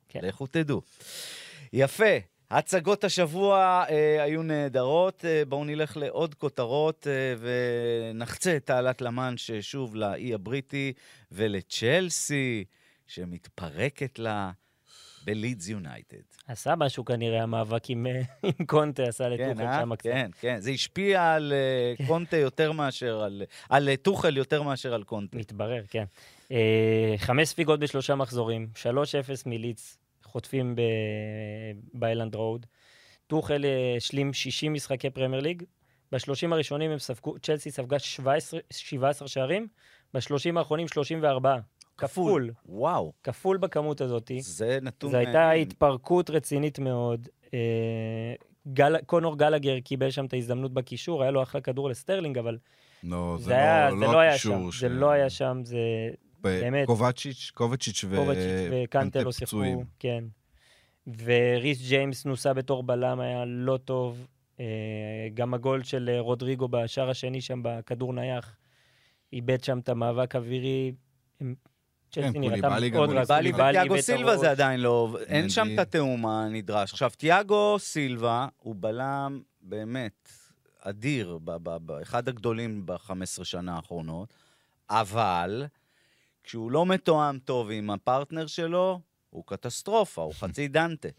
כן. 0.09 0.19
לכו 0.23 0.47
תדעו. 0.47 0.81
יפה. 1.73 2.34
הצגות 2.51 3.03
השבוע 3.03 3.85
אה, 3.89 4.23
היו 4.23 4.43
נהדרות. 4.43 5.25
אה, 5.25 5.43
בואו 5.47 5.63
נלך 5.63 5.97
לעוד 5.97 6.35
כותרות 6.35 7.07
אה, 7.07 7.35
ונחצה 7.39 8.55
את 8.55 8.65
תעלת 8.65 9.01
למאנש 9.01 9.51
שוב 9.51 9.95
לאי 9.95 10.33
הבריטי 10.33 10.93
ולצ'לסי, 11.31 12.65
שמתפרקת 13.07 14.19
לה 14.19 14.51
בלידס 15.25 15.69
יונייטד. 15.69 16.17
עשה 16.47 16.75
משהו 16.75 17.05
כנראה, 17.05 17.43
המאבק 17.43 17.89
עם, 17.89 18.07
אה, 18.07 18.21
עם 18.59 18.65
קונטה, 18.65 19.03
עשה 19.03 19.23
כן, 19.37 19.49
לטוחל 19.49 19.65
אה? 19.65 19.81
שם 19.81 19.95
קצת. 19.95 20.03
כן, 20.03 20.31
כן. 20.39 20.59
זה 20.59 20.71
השפיע 20.71 21.33
על 21.33 21.53
אה, 21.53 22.07
קונטה 22.07 22.37
יותר 22.37 22.71
מאשר 22.71 23.21
על... 23.21 23.43
על 23.69 23.95
טוחל 23.95 24.37
יותר 24.37 24.63
מאשר 24.63 24.93
על 24.93 25.03
קונטה. 25.03 25.37
מתברר, 25.37 25.83
כן. 25.89 26.03
אה, 26.51 27.15
חמש 27.17 27.47
ספיגות 27.47 27.79
בשלושה 27.79 28.15
מחזורים, 28.15 28.67
3-0 28.75 28.87
מליץ, 29.45 29.97
חוטפים 30.35 30.75
ב- 30.75 30.81
באלנד 31.99 32.35
רוד. 32.35 32.65
טוחל 33.27 33.65
אה, 33.65 33.93
השלים 33.97 34.33
60 34.33 34.73
משחקי 34.73 35.09
פרמייר 35.09 35.41
ליג. 35.41 35.63
ב-30 36.11 36.51
הראשונים 36.51 36.91
הם 36.91 36.99
ספגו, 36.99 37.39
צ'לסי 37.39 37.71
ספגה 37.71 37.99
17, 37.99 38.59
17 38.71 39.27
שערים, 39.27 39.67
ב-30 40.13 40.57
האחרונים 40.57 40.87
34. 40.87 41.57
כפול, 41.97 42.51
וואו, 42.65 43.13
כפול 43.23 43.57
בכמות 43.57 44.01
הזאת. 44.01 44.31
זה 44.39 44.79
נתון... 44.81 45.11
זו 45.11 45.17
הייתה 45.17 45.31
מעניין. 45.31 45.61
התפרקות 45.67 46.29
רצינית 46.29 46.79
מאוד. 46.79 47.27
אה, 47.53 48.33
גל, 48.73 49.01
קונור 49.05 49.37
גלגר 49.37 49.79
קיבל 49.79 50.11
שם 50.11 50.25
את 50.25 50.33
ההזדמנות 50.33 50.73
בקישור, 50.73 51.21
היה 51.21 51.31
לו 51.31 51.43
אחלה 51.43 51.61
כדור 51.61 51.89
לסטרלינג, 51.89 52.37
אבל 52.37 52.57
לא, 53.03 53.37
זה, 53.39 53.53
היה, 53.53 53.89
זה 53.99 54.05
לא 54.05 54.19
היה 54.19 54.37
שם, 54.37 54.51
הקישור 54.51 54.71
זה 54.79 54.89
לא 54.89 55.09
היה 55.11 55.29
שם, 55.29 55.61
זה 55.63 55.79
באמת. 56.45 56.87
קובצ'יץ', 56.87 57.51
קובצ'יץ' 57.53 58.03
ו... 58.03 58.15
קובצ'יץ' 58.15 58.71
וקנטה 58.71 59.23
לא. 59.23 59.31
שיחקו, 59.31 59.83
כן. 59.99 60.23
וריס 61.07 61.87
ג'יימס 61.87 62.25
נוסה 62.25 62.53
בתור 62.53 62.83
בלם, 62.83 63.19
היה 63.19 63.45
לא 63.45 63.77
טוב. 63.77 64.27
אה, 64.59 64.65
גם 65.33 65.53
הגול 65.53 65.83
של 65.83 66.09
אה, 66.13 66.19
רודריגו 66.19 66.67
בשער 66.67 67.09
השני 67.09 67.41
שם 67.41 67.59
בכדור 67.63 68.13
נייח, 68.13 68.55
איבד 69.33 69.63
שם 69.63 69.79
את 69.79 69.89
המאבק 69.89 70.35
האווירי. 70.35 70.91
צ'לסי 72.11 72.39
נראתה 72.39 72.61
קוליבאלי 72.61 72.89
מאוד 72.89 73.09
רע, 73.09 73.89
ואת 73.89 73.99
סילבה. 73.99 74.37
זה 74.37 74.51
עדיין 74.51 74.79
לא... 74.79 75.17
אין 75.27 75.49
שם. 75.49 75.67
את 75.73 75.79
התיאום 75.79 76.25
הנדרש. 76.25 76.91
עכשיו, 76.91 77.11
טיאגו 77.17 77.75
סילבה 77.79 78.47
הוא 78.57 78.75
בלם 78.79 79.41
באמת 79.61 80.29
אדיר, 80.81 81.39
אחד 82.01 82.29
הגדולים 82.29 82.85
ב-15 82.85 83.43
שנה 83.43 83.75
האחרונות, 83.75 84.33
אבל 84.89 85.65
כשהוא 86.45 86.71
לא 86.71 86.85
מתואם 86.85 87.39
טוב 87.39 87.71
עם 87.71 87.89
הפרטנר 87.89 88.47
שלו, 88.47 88.99
הוא 89.29 89.43
קטסטרופה, 89.45 90.21
הוא 90.21 90.33
חצי 90.33 90.67
דנטה. 90.67 91.09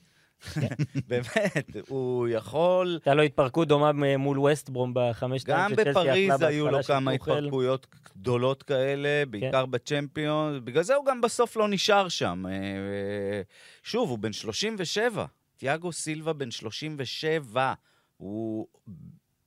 באמת, 1.08 1.76
הוא 1.88 2.28
יכול... 2.28 2.88
הייתה 2.88 3.14
לו 3.14 3.22
התפרקות 3.22 3.68
דומה 3.68 4.16
מול 4.18 4.38
ווסטברום 4.38 4.92
בחמש 4.94 5.44
גם 5.44 5.72
בפריז 5.76 6.42
היו 6.42 6.70
לו 6.70 6.82
כמה. 6.82 7.10
התפרקויות 7.10 7.86
גדולות 8.16 8.62
כאלה, 8.62 9.26
בעיקר 9.30 9.66
בצ'מפיון, 9.66 10.64
בגלל 10.64 10.82
זה 10.82 10.94
הוא 10.94 11.06
גם 11.06 11.20
בסוף 11.20 11.56
לא 11.56 11.68
נשאר 11.68 12.08
שם. 12.08 12.44
אה, 12.46 12.52
אה, 12.52 13.42
שוב, 13.82 14.10
הוא 14.10 14.18
בן 14.18 14.32
37, 14.32 15.24
תיאגו 15.56 15.92
סילבה 15.92 16.32
בן 16.32 16.50
37, 16.50 17.74
הוא 18.16 18.66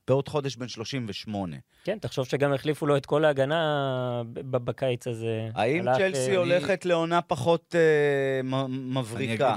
בעוד 0.10 0.28
חודש 0.28 0.56
בן 0.56 0.68
38. 0.68 1.56
כן, 1.84 1.98
תחשוב 2.02 2.26
שגם 2.26 2.54
החליפו 2.54 2.86
לו 2.86 2.98
את 2.98 3.06
כל 3.06 3.26
ההגנה 3.26 4.24
ב- 4.34 4.58
בקיץ 4.58 5.08
הזה. 5.08 5.50
האם 5.54 5.86
צ'לסי 5.98 6.32
אה, 6.32 6.38
הולכת 6.38 6.86
לעונה 6.86 7.22
פחות 7.22 7.76
אה, 7.76 8.44
מ- 8.44 8.98
מבריקה? 8.98 9.56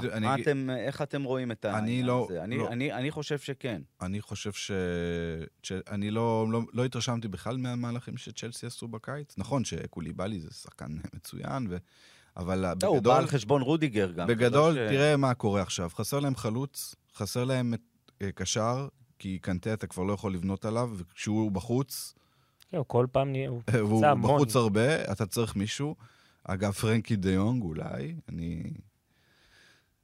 איך 0.77 1.01
אתם 1.01 1.23
רואים 1.23 1.51
את 1.51 1.65
העניין 1.65 2.05
לא- 2.05 2.27
הזה? 2.29 2.43
אני, 2.43 2.57
לא. 2.57 2.67
אני, 2.67 2.93
אני 2.93 3.11
חושב 3.11 3.39
שכן. 3.39 3.81
אני 4.01 4.21
חושב 4.21 4.51
ש... 4.51 4.71
אני 5.91 6.11
לא, 6.11 6.45
לא, 6.51 6.61
לא 6.73 6.85
התרשמתי 6.85 7.27
בכלל 7.27 7.57
מהמהלכים 7.57 8.17
שצ'לסי 8.17 8.65
עשו 8.65 8.87
בקיץ. 8.87 9.33
נכון 9.37 9.65
שקוליבאלי 9.65 10.39
זה 10.39 10.49
שחקן 10.51 10.97
מצוין, 11.13 11.67
ו... 11.69 11.77
אבל 12.37 12.59
לא, 12.59 12.67
הוא 12.67 12.75
בא 12.77 12.99
בגדול, 12.99 13.13
על 13.15 13.27
חשבון 13.27 13.61
רודיגר 13.61 14.11
גם. 14.11 14.27
בגדול 14.27 14.73
תראה 14.73 15.17
מה 15.17 15.33
קורה 15.33 15.61
עכשיו. 15.61 15.89
חסר 15.95 16.19
להם 16.19 16.35
חלוץ, 16.35 16.95
חסר 17.15 17.43
להם 17.43 17.73
אה, 18.21 18.31
קשר, 18.31 18.87
כי 19.23 19.39
קנטה 19.39 19.73
אתה 19.73 19.87
כבר 19.87 20.03
לא 20.03 20.13
יכול 20.13 20.33
לבנות 20.33 20.65
עליו, 20.65 20.91
וכשהוא 20.97 21.51
בחוץ, 21.51 22.13
הוא 22.71 22.85
כל 22.87 23.07
פעם 23.11 23.31
נהיה... 23.31 23.49
הוא 23.49 23.61
והוא 23.73 23.97
נפצע 23.97 24.11
המון. 24.11 24.35
בחוץ 24.35 24.55
הרבה, 24.55 25.11
אתה 25.11 25.25
צריך 25.25 25.55
מישהו. 25.55 25.95
אגב, 26.43 26.71
פרנקי 26.71 27.15
דה 27.15 27.31
יונג 27.31 27.63
אולי, 27.63 28.15
אני... 28.29 28.73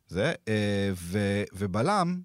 זה, 0.08 0.34
אה, 0.47 0.91
ו, 0.95 1.43
ובלם, 1.53 2.21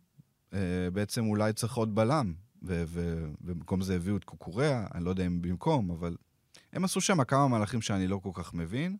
אה, 0.52 0.58
בעצם 0.92 1.26
אולי 1.26 1.52
צריך 1.52 1.74
עוד 1.74 1.94
בלם, 1.94 2.34
ו, 2.62 2.84
ו, 2.86 3.24
ובמקום 3.40 3.82
זה 3.82 3.96
הביאו 3.96 4.16
את 4.16 4.24
קוקוריאה, 4.24 4.86
אני 4.94 5.04
לא 5.04 5.10
יודע 5.10 5.26
אם 5.26 5.42
במקום, 5.42 5.90
אבל 5.90 6.16
הם 6.72 6.84
עשו 6.84 7.00
שם 7.00 7.24
כמה 7.24 7.48
מהלכים 7.48 7.82
שאני 7.82 8.06
לא 8.06 8.20
כל 8.22 8.30
כך 8.34 8.54
מבין, 8.54 8.96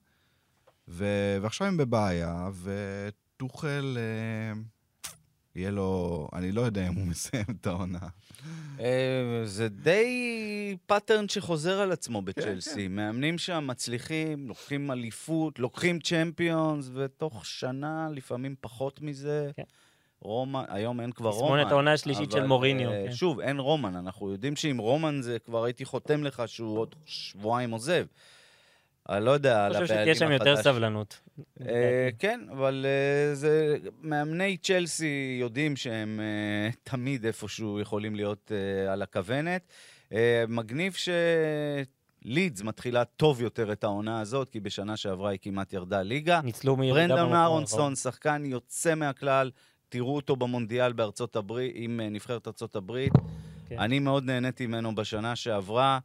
ו, 0.88 1.07
ועכשיו 1.42 1.66
הם 1.66 1.76
בבעיה, 1.76 2.48
וטוחל, 2.62 3.98
אה, 4.00 4.61
יהיה 5.56 5.70
לו, 5.70 6.28
אני 6.32 6.52
לא 6.52 6.60
יודע 6.60 6.88
אם 6.88 6.94
הוא 6.94 7.06
מסיים 7.06 7.44
את 7.60 7.66
העונה. 7.66 7.98
אה, 8.80 9.42
זה 9.44 9.68
די 9.68 10.76
pattern 10.87 11.28
שחוזר 11.28 11.80
על 11.80 11.92
עצמו 11.92 12.18
כן, 12.18 12.24
בצ'לסי. 12.24 12.88
מאמנים 12.88 13.38
שם 13.38 13.64
מצליחים, 13.66 14.48
לוקחים 14.48 14.90
אליפות, 14.90 15.58
לוקחים 15.58 16.00
צ'מפיונס, 16.00 16.90
ותוך 16.94 17.46
שנה, 17.46 18.08
לפעמים 18.12 18.54
פחות 18.60 19.02
מזה. 19.02 19.50
כן. 19.56 19.62
רומן, 20.20 20.64
היום 20.68 21.00
אין 21.00 21.12
כבר 21.12 21.30
תסמונת 21.30 21.50
רומן. 21.50 21.70
העונה 21.70 21.92
השלישית 21.92 22.30
של 22.30 22.46
מוריניו, 22.46 22.90
אה, 22.90 23.04
כן. 23.06 23.12
שוב, 23.12 23.40
אין 23.40 23.58
רומן. 23.58 23.96
אנחנו 23.96 24.30
יודעים 24.30 24.56
שעם 24.56 24.78
רומן 24.78 25.22
זה 25.22 25.38
כבר 25.38 25.64
הייתי 25.64 25.84
חותם 25.84 26.24
לך 26.24 26.42
שהוא 26.46 26.78
עוד 26.78 26.94
שבועיים 27.04 27.70
עוזב. 27.70 28.06
אני 29.08 29.24
לא 29.24 29.30
יודע 29.30 29.66
על 29.66 29.76
אני 29.76 29.82
חושב 29.82 29.94
הבעלים 29.94 30.14
שתהיה 30.14 30.28
שם 30.28 30.32
יותר 30.32 30.52
החדש. 30.52 30.64
סבלנות. 30.64 31.20
אה, 31.60 32.08
כן, 32.18 32.40
אבל 32.50 32.86
אה, 32.88 33.34
זה... 33.34 33.76
מאמני 34.02 34.56
צ'לסי 34.56 35.36
יודעים 35.40 35.76
שהם 35.76 36.20
אה, 36.20 36.70
תמיד 36.82 37.26
איפשהו 37.26 37.80
יכולים 37.80 38.14
להיות 38.14 38.52
על 38.88 39.02
הכוונת. 39.02 39.62
מגניב 40.48 40.94
שלידס 42.24 42.62
מתחילה 42.62 43.04
טוב 43.04 43.42
יותר 43.42 43.72
את 43.72 43.84
העונה 43.84 44.20
הזאת, 44.20 44.48
כי 44.48 44.60
בשנה 44.60 44.96
שעברה 44.96 45.30
היא 45.30 45.38
כמעט 45.42 45.72
ירדה 45.72 46.02
ליגה. 46.02 46.40
ניצלו 46.44 46.76
מירידה 46.76 47.00
ברנדון 47.00 47.18
במקום 47.18 47.34
אהרונסון, 47.34 47.78
האחרון. 47.78 47.94
שחקן 47.96 48.42
יוצא 48.46 48.94
מהכלל, 48.94 49.50
תראו 49.88 50.16
אותו 50.16 50.36
במונדיאל 50.36 50.92
בארצות 50.92 51.36
הברית, 51.36 51.72
עם 51.74 52.00
נבחרת 52.00 52.46
ארצות 52.46 52.76
הברית. 52.76 53.12
כן. 53.68 53.78
אני 53.78 53.98
מאוד 53.98 54.24
נהניתי 54.24 54.66
ממנו 54.66 54.94
בשנה 54.94 55.36
שעברה, 55.36 55.98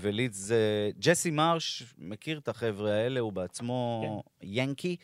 ולידס 0.00 0.36
זה... 0.36 0.90
ג'סי 0.98 1.30
מרש 1.30 1.94
מכיר 1.98 2.38
את 2.38 2.48
החבר'ה 2.48 2.92
האלה, 2.92 3.20
הוא 3.20 3.32
בעצמו 3.32 4.02
כן. 4.22 4.46
ינקי. 4.46 4.96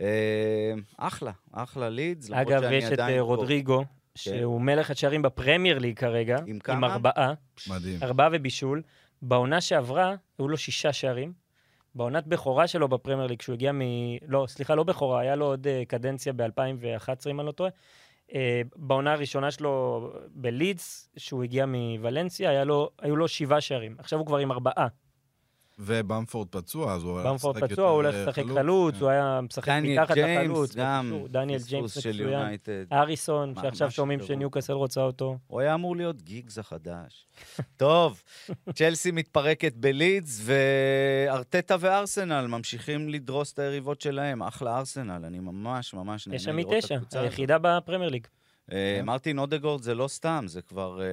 אה, 0.00 0.72
אחלה, 0.96 1.32
אחלה 1.52 1.88
לידס, 1.88 2.28
למרות 2.28 2.48
אגב, 2.48 2.62
שאני 2.62 2.74
יש 2.74 2.84
את 2.84 2.92
עדיין 2.92 3.16
אה. 3.16 3.20
רודריגו, 3.20 3.84
שהוא 4.14 4.60
מלך 4.60 4.90
השערים 4.90 5.22
בפרמייר 5.22 5.78
ליג 5.78 5.98
כרגע, 5.98 6.36
עם 6.36 6.44
עם 6.46 6.58
כמה? 6.58 6.92
ארבעה, 6.92 7.34
מדהים. 7.68 8.02
ארבעה 8.02 8.28
ובישול. 8.32 8.82
בעונה 9.22 9.60
שעברה, 9.60 10.14
היו 10.38 10.48
לו 10.48 10.56
שישה 10.56 10.92
שערים. 10.92 11.32
בעונת 11.94 12.26
בכורה 12.26 12.66
שלו 12.66 12.88
בפרמייר 12.88 13.26
ליג, 13.26 13.38
כשהוא 13.38 13.54
הגיע 13.54 13.72
מ... 13.72 13.80
לא, 14.28 14.44
סליחה, 14.48 14.74
לא 14.74 14.82
בכורה, 14.82 15.20
היה 15.20 15.36
לו 15.36 15.46
עוד 15.46 15.66
אה, 15.66 15.82
קדנציה 15.88 16.32
ב-2011, 16.32 17.30
אם 17.30 17.40
אני 17.40 17.46
לא 17.46 17.52
טועה. 17.52 17.70
אה, 18.34 18.62
בעונה 18.76 19.12
הראשונה 19.12 19.50
שלו 19.50 20.00
בלידס, 20.30 21.10
שהוא 21.16 21.44
הגיע 21.44 21.66
מוולנסיה, 21.66 22.50
לו, 22.64 22.90
היו 22.98 23.16
לו 23.16 23.28
שבעה 23.28 23.60
שערים. 23.60 23.96
עכשיו 23.98 24.18
הוא 24.18 24.26
כבר 24.26 24.38
עם 24.38 24.52
ארבעה. 24.52 24.86
ובמפורד 25.78 26.48
פצוע, 26.50 26.94
אז 26.94 27.02
הוא 27.02 27.12
הולך 27.12 27.26
במפורד 27.26 27.56
לשחק 27.56 27.70
פצוע, 27.70 27.88
הוא 27.88 27.94
הולך 27.94 28.14
יותר, 28.14 28.30
לשחק 28.30 28.42
חלוץ. 28.44 28.58
חלוץ, 28.58 28.94
כן. 28.94 29.00
הוא 29.00 29.10
היה 29.10 29.40
משחק 29.40 29.68
מתחת 29.82 30.16
לחלוץ. 30.16 30.74
גם, 30.76 31.12
דניאל 31.28 31.58
פספוס 31.58 31.70
ג'יימס 31.70 31.98
של 31.98 32.10
מצוין. 32.10 32.28
יונייטד. 32.28 32.84
אריסון, 32.92 33.54
שעכשיו 33.62 33.90
שומעים 33.90 34.18
שתראו. 34.20 34.36
שניוקאסל 34.36 34.72
רוצה 34.72 35.00
אותו. 35.00 35.38
הוא 35.46 35.60
היה 35.60 35.74
אמור 35.74 35.96
להיות 35.96 36.22
גיגס 36.22 36.58
החדש. 36.58 37.26
טוב, 37.76 38.22
צ'לסי 38.74 39.10
מתפרקת 39.10 39.72
בלידס, 39.76 40.40
וארטטה 40.44 41.76
וארסנל 41.80 42.46
ממשיכים 42.46 43.08
לדרוס 43.08 43.52
את 43.52 43.58
היריבות 43.58 44.00
שלהם. 44.00 44.42
אחלה 44.42 44.78
ארסנל, 44.78 45.24
אני 45.24 45.38
ממש 45.40 45.94
ממש 45.94 46.28
נהנה 46.28 46.52
לראות 46.52 46.72
את 46.72 46.76
מתשע, 46.76 46.94
הקבוצה 46.94 47.18
הזאת. 47.18 47.30
היחידה 47.30 47.58
בפרמייר 47.58 48.10
ליג. 48.10 48.26
אה, 48.72 48.96
כן. 48.98 49.04
מרטין 49.04 49.38
אודגורד 49.38 49.82
זה 49.82 49.94
לא 49.94 50.08
סתם, 50.08 50.44
זה 50.48 50.62
כבר 50.62 51.00
אה, 51.00 51.06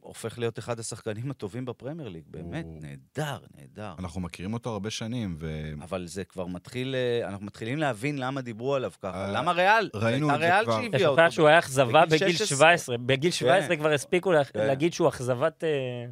הופך 0.00 0.38
להיות 0.38 0.58
אחד 0.58 0.80
השחקנים 0.80 1.30
הטובים 1.30 1.64
בפרמייר 1.64 2.08
ליג. 2.08 2.24
באמת, 2.26 2.64
הוא- 2.64 2.80
נהדר, 2.80 3.38
נהדר. 3.56 3.94
אנחנו 3.98 4.20
מכירים 4.20 4.54
אותו 4.54 4.70
הרבה 4.70 4.90
שנים, 4.90 5.36
ו... 5.38 5.70
אבל 5.82 6.06
זה 6.06 6.24
כבר 6.24 6.46
מתחיל, 6.46 6.94
אה, 6.94 7.28
אנחנו 7.28 7.46
מתחילים 7.46 7.78
להבין 7.78 8.18
למה 8.18 8.40
דיברו 8.40 8.74
עליו 8.74 8.92
ככה. 9.02 9.26
אה, 9.26 9.32
למה 9.32 9.52
ריאל? 9.52 9.90
ראינו 9.94 10.34
את 10.34 10.40
זה 10.40 10.46
כבר. 10.64 10.78
אתה 10.78 10.82
שהביאה 10.82 11.08
אותו. 11.08 11.22
שוכח 11.22 11.30
שהוא 11.30 11.48
היה 11.48 11.58
אכזבה 11.58 12.06
בגיל 12.06 12.18
בגיל 12.18 12.36
16. 12.36 12.56
17. 12.56 12.98
בגיל 12.98 13.30
17 13.30 13.68
כן. 13.68 13.76
כבר 13.76 13.92
הספיקו 13.92 14.32
כן. 14.52 14.66
להגיד 14.66 14.92
שהוא 14.92 15.08
אכזבת... 15.08 15.64
אה, 15.64 16.06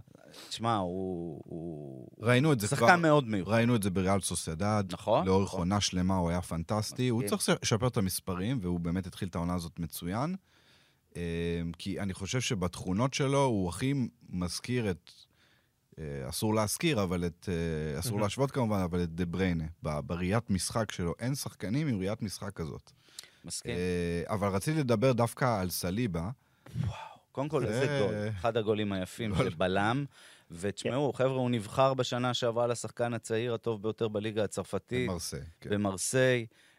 תשמע, 0.49 0.77
הוא... 0.77 1.41
הוא... 1.45 2.09
ראינו 2.21 2.53
את 2.53 2.61
זה 2.61 2.69
כבר. 2.69 2.77
שחקן 2.77 3.03
מאוד 3.03 3.29
מיוחד. 3.29 3.53
ראינו 3.53 3.77
את 3.77 3.83
זה 3.83 3.91
בריאל 3.91 4.21
סוסיידד. 4.21 4.85
נכון, 4.93 5.27
לאורך 5.27 5.49
נכון. 5.49 5.61
עונה 5.61 5.81
שלמה 5.81 6.17
הוא 6.17 6.31
היה 6.31 6.43
פנטסטי. 6.43 7.09
הוא. 7.09 7.23
צריך 7.23 7.49
לשפר 7.63 7.87
את 7.87 7.97
המספרים, 7.97 8.59
והוא 8.63 8.81
באמת 8.81 9.07
התחיל 9.07 9.29
את 9.29 9.35
העונה 9.35 9.55
הזאת 9.55 9.79
מצוין. 9.79 10.37
אה, 11.17 11.23
כי 11.79 12.01
אני 12.01 12.15
חושב 12.15 12.41
שבתכונות 12.41 13.15
שלו 13.15 13.45
הוא 13.45 13.69
הכי 13.69 13.95
מזכיר 14.31 14.91
את... 14.91 15.11
אה, 15.99 16.29
אסור 16.29 16.55
להזכיר, 16.55 17.03
אבל 17.03 17.27
את... 17.27 17.49
אה, 17.95 17.99
אסור. 18.01 18.21
להשוות 18.21 18.51
כמובן, 18.51 18.79
אבל 18.81 19.03
את 19.03 19.15
דה 19.15 19.25
בריינה. 19.27 19.65
בראיית 19.83 20.51
משחק 20.51 20.93
שלו. 20.93 21.15
אין 21.21 21.35
שחקנים 21.35 21.89
עם 21.89 21.99
ראיית 21.99 22.23
משחק 22.23 22.53
כזאת. 22.55 22.91
מסכים. 23.45 23.75
אה, 23.77 24.23
אבל 24.35 24.49
רציתי 24.49 24.79
לדבר 24.81 25.13
דווקא 25.13 25.61
על 25.61 25.71
סליבה. 25.71 26.31
קודם 27.33 27.49
כל, 27.49 27.67
זה- 27.67 27.81
איזה 27.83 28.01
גול. 28.07 28.29
אחד 28.29 28.57
הגולים 28.57 28.93
היפים. 28.93 29.35
של 29.37 29.55
בלם. 29.55 30.05
ותשמעו, 30.51 31.13
חבר'ה, 31.13 31.37
הוא 31.37 31.51
נבחר 31.51 31.95
בשנה 31.95 32.35
שעברה 32.35 32.67
לשחקן 32.67 33.15
הצעיר 33.15 33.55
הטוב 33.55 33.83
ביותר 33.83 34.09
בליגה 34.09 34.45
הצרפתית, 34.45 35.09
במרסה. 35.09 35.39
כן. 35.61 35.71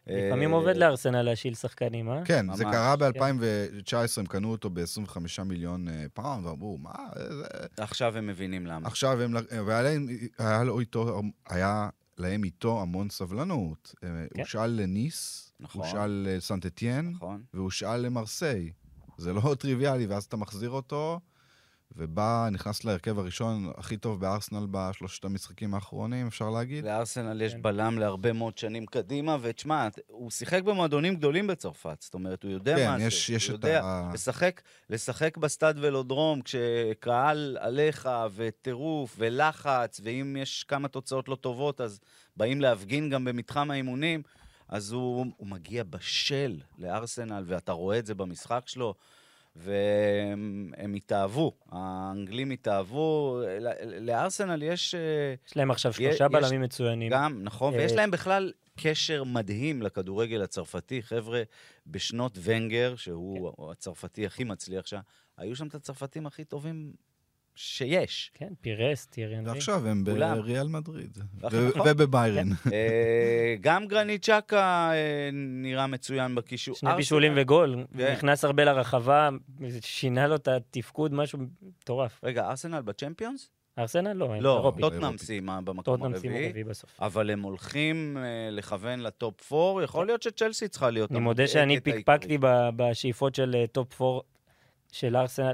לפעמים 0.08 0.52
אה, 0.52 0.56
עובד 0.56 0.78
לארסנל 0.78 1.22
להשאיל 1.22 1.56
שחקנים, 1.56 2.10
אה? 2.10 2.26
כן, 2.26 2.54
זה 2.54 2.64
קרה 2.64 2.96
כן. 2.98 3.12
ב-2019, 3.40 4.20
הם 4.20 4.26
קנו 4.26 4.52
אותו 4.52 4.70
ב-25 4.70 5.44
מיליון 5.46 5.88
אה, 5.88 6.06
פאונד, 6.14 6.46
ואמרו, 6.46 6.78
מה, 6.78 6.92
זה... 7.16 7.46
עכשיו 7.78 8.18
הם 8.18 8.28
מבינים 8.28 8.66
למה. 8.66 8.88
עכשיו 8.88 9.22
הם, 9.22 9.36
והיה 9.66 10.64
לו 10.64 10.80
איתו, 10.80 11.22
היה 11.50 11.90
להם 12.18 12.44
איתו 12.44 12.82
המון 12.82 13.10
סבלנות. 13.10 13.96
אה, 14.04 14.10
כן. 14.10 14.40
הושאל 14.40 14.70
לניס, 14.70 15.52
נכון. 15.60 15.82
הושאל 15.82 16.28
לסנט 16.28 16.66
אתיין, 16.66 17.10
נכון? 17.10 17.44
והושאל 17.54 17.98
למרסיי. 17.98 18.72
זה 19.18 19.34
לא 19.34 19.56
טריוויאלי, 19.60 20.06
ואז 20.06 20.24
אתה 20.24 20.38
מחזיר 20.38 20.70
אותו, 20.70 21.20
ובא, 21.96 22.50
נכנס 22.52 22.84
להרכב 22.86 23.20
הראשון 23.20 23.72
הכי 23.78 23.98
טוב 23.98 24.20
בארסנל 24.22 24.68
בשלושת 24.72 25.26
המשחקים 25.26 25.74
האחרונים, 25.74 26.28
אפשר 26.28 26.50
להגיד. 26.50 26.86
לארסנל 26.86 27.42
יש 27.42 27.54
כן. 27.54 27.62
בלם 27.62 27.98
להרבה 27.98 28.34
מאוד 28.34 28.58
שנים 28.58 28.86
קדימה, 28.86 29.38
ותשמע, 29.42 29.88
הוא 30.08 30.32
שיחק 30.32 30.64
במועדונים 30.64 31.16
גדולים 31.16 31.48
בצרפת, 31.48 31.98
זאת 32.02 32.14
אומרת, 32.14 32.44
הוא 32.44 32.52
יודע 32.52 32.76
כן, 32.76 32.90
מה 32.92 33.04
יש- 33.04 33.28
זה. 33.28 33.34
יש 33.36 33.48
הוא 33.48 33.58
את 33.58 33.64
יודע, 33.64 33.82
ה- 33.84 34.12
לשחק, 34.14 34.62
לשחק 34.90 35.38
בסטאד 35.38 35.78
ולודרום, 35.82 36.42
כשקהל 36.42 37.58
עליך, 37.60 38.10
וטירוף, 38.36 39.16
ולחץ, 39.18 40.02
ואם 40.04 40.38
יש 40.40 40.64
כמה 40.64 40.88
תוצאות 40.88 41.30
לא 41.30 41.36
טובות, 41.36 41.82
אז 41.82 42.00
באים 42.38 42.62
להפגין 42.62 43.10
גם 43.10 43.26
במתחם 43.26 43.72
האימונים, 43.72 44.22
אז 44.68 44.92
הוא, 44.92 45.26
הוא 45.38 45.48
מגיע 45.48 45.84
בשל 45.84 46.58
לארסנל, 46.78 47.44
ואתה 47.48 47.72
רואה 47.72 48.00
את 48.00 48.06
זה 48.06 48.16
במשחק 48.16 48.62
שלו. 48.66 48.94
והם 49.56 50.72
הם 50.78 50.94
התאהבו, 50.94 51.52
האנגלים 51.70 52.52
התאהבו, 52.52 53.40
לארסנל 54.02 54.64
יש... 54.64 54.96
אה, 54.96 55.00
יש 55.48 55.58
להם 55.58 55.72
עכשיו 55.72 55.92
יש- 55.92 55.98
שלושה 55.98 56.28
בלמים 56.28 56.62
מצוינים. 56.62 57.12
גם, 57.12 57.44
נכון, 57.44 57.74
אה, 57.74 57.80
ויש 57.80 57.92
להם 57.92 58.12
בכלל 58.12 58.52
קשר 58.80 59.24
מדהים 59.24 59.82
לכדורגל 59.82 60.42
הצרפתי. 60.42 61.04
חבר'ה, 61.04 61.42
בשנות 61.88 62.38
ונגר, 62.44 62.96
שהוא 62.96 63.52
כן. 63.58 63.64
הצרפתי 63.72 64.26
הכי 64.26 64.44
מצליח 64.44 64.86
שם, 64.86 65.00
היו 65.38 65.56
שם 65.56 65.68
את 65.68 65.76
הצרפתים 65.76 66.26
הכי 66.28 66.44
טובים 66.44 66.94
שיש. 67.62 68.32
כן, 68.34 68.48
פירס, 68.62 69.08
אנרי. 69.18 69.52
ועכשיו 69.54 69.88
הם. 69.88 70.04
בריאל 70.04 70.68
מדריד. 70.68 71.18
ו-. 71.52 71.70
ובביירן. 71.86 72.48
אה, 72.74 73.56
גם 73.62 73.88
גרנית 73.88 74.26
צ'קה 74.26 74.92
אה, 74.94 75.30
נראה 75.34 75.88
מצוין 75.88 76.36
בקישור. 76.36 76.76
שני 76.76 76.90
בישולים 76.96 77.34
וגול. 77.36 77.86
כן. 77.98 78.12
נכנס 78.12 78.46
הרבה 78.46 78.64
לרחבה, 78.64 79.30
שינה 79.82 80.28
לו 80.28 80.36
את 80.36 80.48
התפקוד, 80.48 81.14
משהו 81.14 81.40
מטורף. 81.62 82.20
רגע, 82.24 82.50
ארסנל 82.50 82.82
בצ'מפיונס? 82.82 83.50
ארסנל 83.80 84.14
לא, 84.14 84.34
הם 84.34 84.42
לא, 84.42 84.58
אירופית. 84.58 84.82
טוטנאם 84.82 85.04
אירופית. 85.04 85.22
סיימה 85.22 85.62
במקום 85.62 85.84
טוטנאם 85.84 86.14
הרביעי. 86.14 86.64
אבל 87.00 87.30
הם 87.30 87.42
הולכים 87.42 88.18
אה, 88.18 88.50
לכוון 88.52 89.00
ל 89.00 89.13
top 89.13 89.54
4, 89.54 89.84
יכול 89.84 90.06
להיות 90.06 90.22
שצ'לסי 90.22 90.68
צריכה 90.68 90.90
להיות 90.90 91.12
אני 91.12 91.20
מודה 91.20 91.48
שאני. 91.48 91.80
פיקפקתי 91.80 92.38
בשאיפות 92.76 93.36
של 93.36 93.66
top 93.72 94.02
4 94.02 94.20
של 94.92 95.16
ארסנל. 95.16 95.54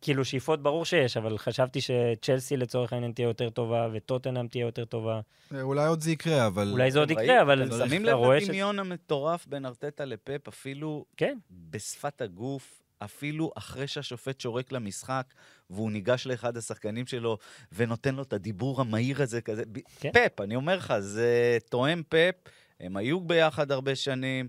כאילו 0.00 0.24
שאיפות 0.24 0.62
ברור 0.62 0.84
שיש, 0.84 1.16
אבל 1.16 1.38
חשבתי 1.38 1.80
שצ'לסי 1.80 2.56
לצורך 2.56 2.92
העניין 2.92 3.12
תהיה 3.12 3.26
יותר 3.26 3.50
טובה, 3.50 3.88
וטוטנאם 3.92 4.48
תהיה 4.48 4.62
יותר 4.62 4.84
טובה. 4.84 5.20
אה, 5.54 5.62
אולי 5.62 5.86
עוד 5.86 6.00
זה 6.00 6.10
יקרה, 6.10 6.46
אבל... 6.46 6.70
אולי 6.70 6.90
זה 6.90 6.98
עוד 6.98 7.10
יקרה? 7.10 7.42
אבל 7.42 7.62
אתם 7.62 7.86
שמים 7.86 8.04
לב 8.04 8.18
לדמיון 8.18 8.78
המטורף 8.78 9.46
בין 9.46 9.66
ארטטה 9.66 10.04
לפפ, 10.04 10.48
אפילו 10.48 11.04
כן, 11.16 11.38
בשפת 11.50 12.20
הגוף, 12.20 12.82
אפילו 12.98 13.52
אחרי 13.56 13.86
שהשופט 13.86 14.40
שורק 14.40 14.72
למשחק, 14.72 15.34
והוא 15.70 15.90
ניגש 15.90 16.26
לאחד 16.26 16.56
השחקנים 16.56 17.06
שלו 17.06 17.38
ונותן 17.72 18.14
לו 18.14 18.22
את 18.22 18.32
הדיבור 18.32 18.80
המהיר 18.80 19.22
הזה, 19.22 19.40
כזה. 19.40 19.62
כן. 20.00 20.10
פפ, 20.12 20.40
אני 20.40 20.56
אומר 20.56 20.76
לך, 20.76 20.94
זה 20.98 21.58
תואם 21.68 22.02
פפ, 22.08 22.34
הם 22.80 22.96
היו 22.96 23.20
ביחד 23.20 23.72
הרבה 23.72 23.94
שנים. 23.94 24.48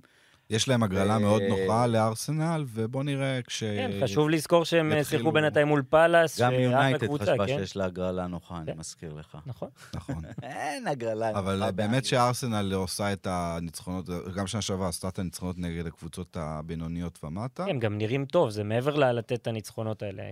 יש 0.50 0.68
להם 0.68 0.84
הגרלה 0.84 1.14
אה, 1.14 1.20
מאוד 1.20 1.42
נוחה 1.42 1.88
לארסנל, 1.88 2.66
ובוא 2.68 3.04
נראה 3.04 3.40
כש... 3.42 3.64
כן, 3.64 3.92
חשוב 4.04 4.30
לזכור 4.30 4.66
שהם 4.66 4.94
אה, 4.94 5.04
שיחקו 5.04 5.32
בינתיים 5.32 5.68
מול 5.68 5.84
פאלאס, 5.90 6.42
גם 6.42 6.54
יונייטד 6.54 7.08
חשבה 7.22 7.48
כן? 7.48 7.58
שיש 7.58 7.76
לה 7.76 7.86
הגרלה 7.86 8.28
נוחה, 8.28 8.58
אני 8.58 8.66
כן. 8.66 8.80
מזכיר 8.80 9.14
לך. 9.14 9.38
נכון. 9.46 9.70
נכון. 9.96 10.22
אין 10.44 10.88
הגרלה 10.88 11.28
נוחה. 11.28 11.40
אבל 11.40 11.72
באמת. 11.76 12.06
שארסנל 12.06 12.74
עושה 12.74 13.14
את 13.14 13.28
הניצחונות, 13.30 14.06
גם 14.36 14.48
שנה 14.48 14.62
שעברה 14.62 14.88
עשתה 14.88 15.08
את 15.08 15.20
הניצחונות 15.20 15.58
נגד 15.58 15.88
הקבוצות 15.88 16.38
הבינוניות 16.40 17.24
ומטה. 17.24 17.66
הם 17.66 17.80
גם 17.80 17.98
נראים 17.98 18.26
טוב, 18.26 18.50
זה 18.50 18.64
מעבר 18.64 18.96
ללתת 18.96 19.34
את 19.34 19.48
הניצחונות 19.48 20.04
האלה. 20.04 20.24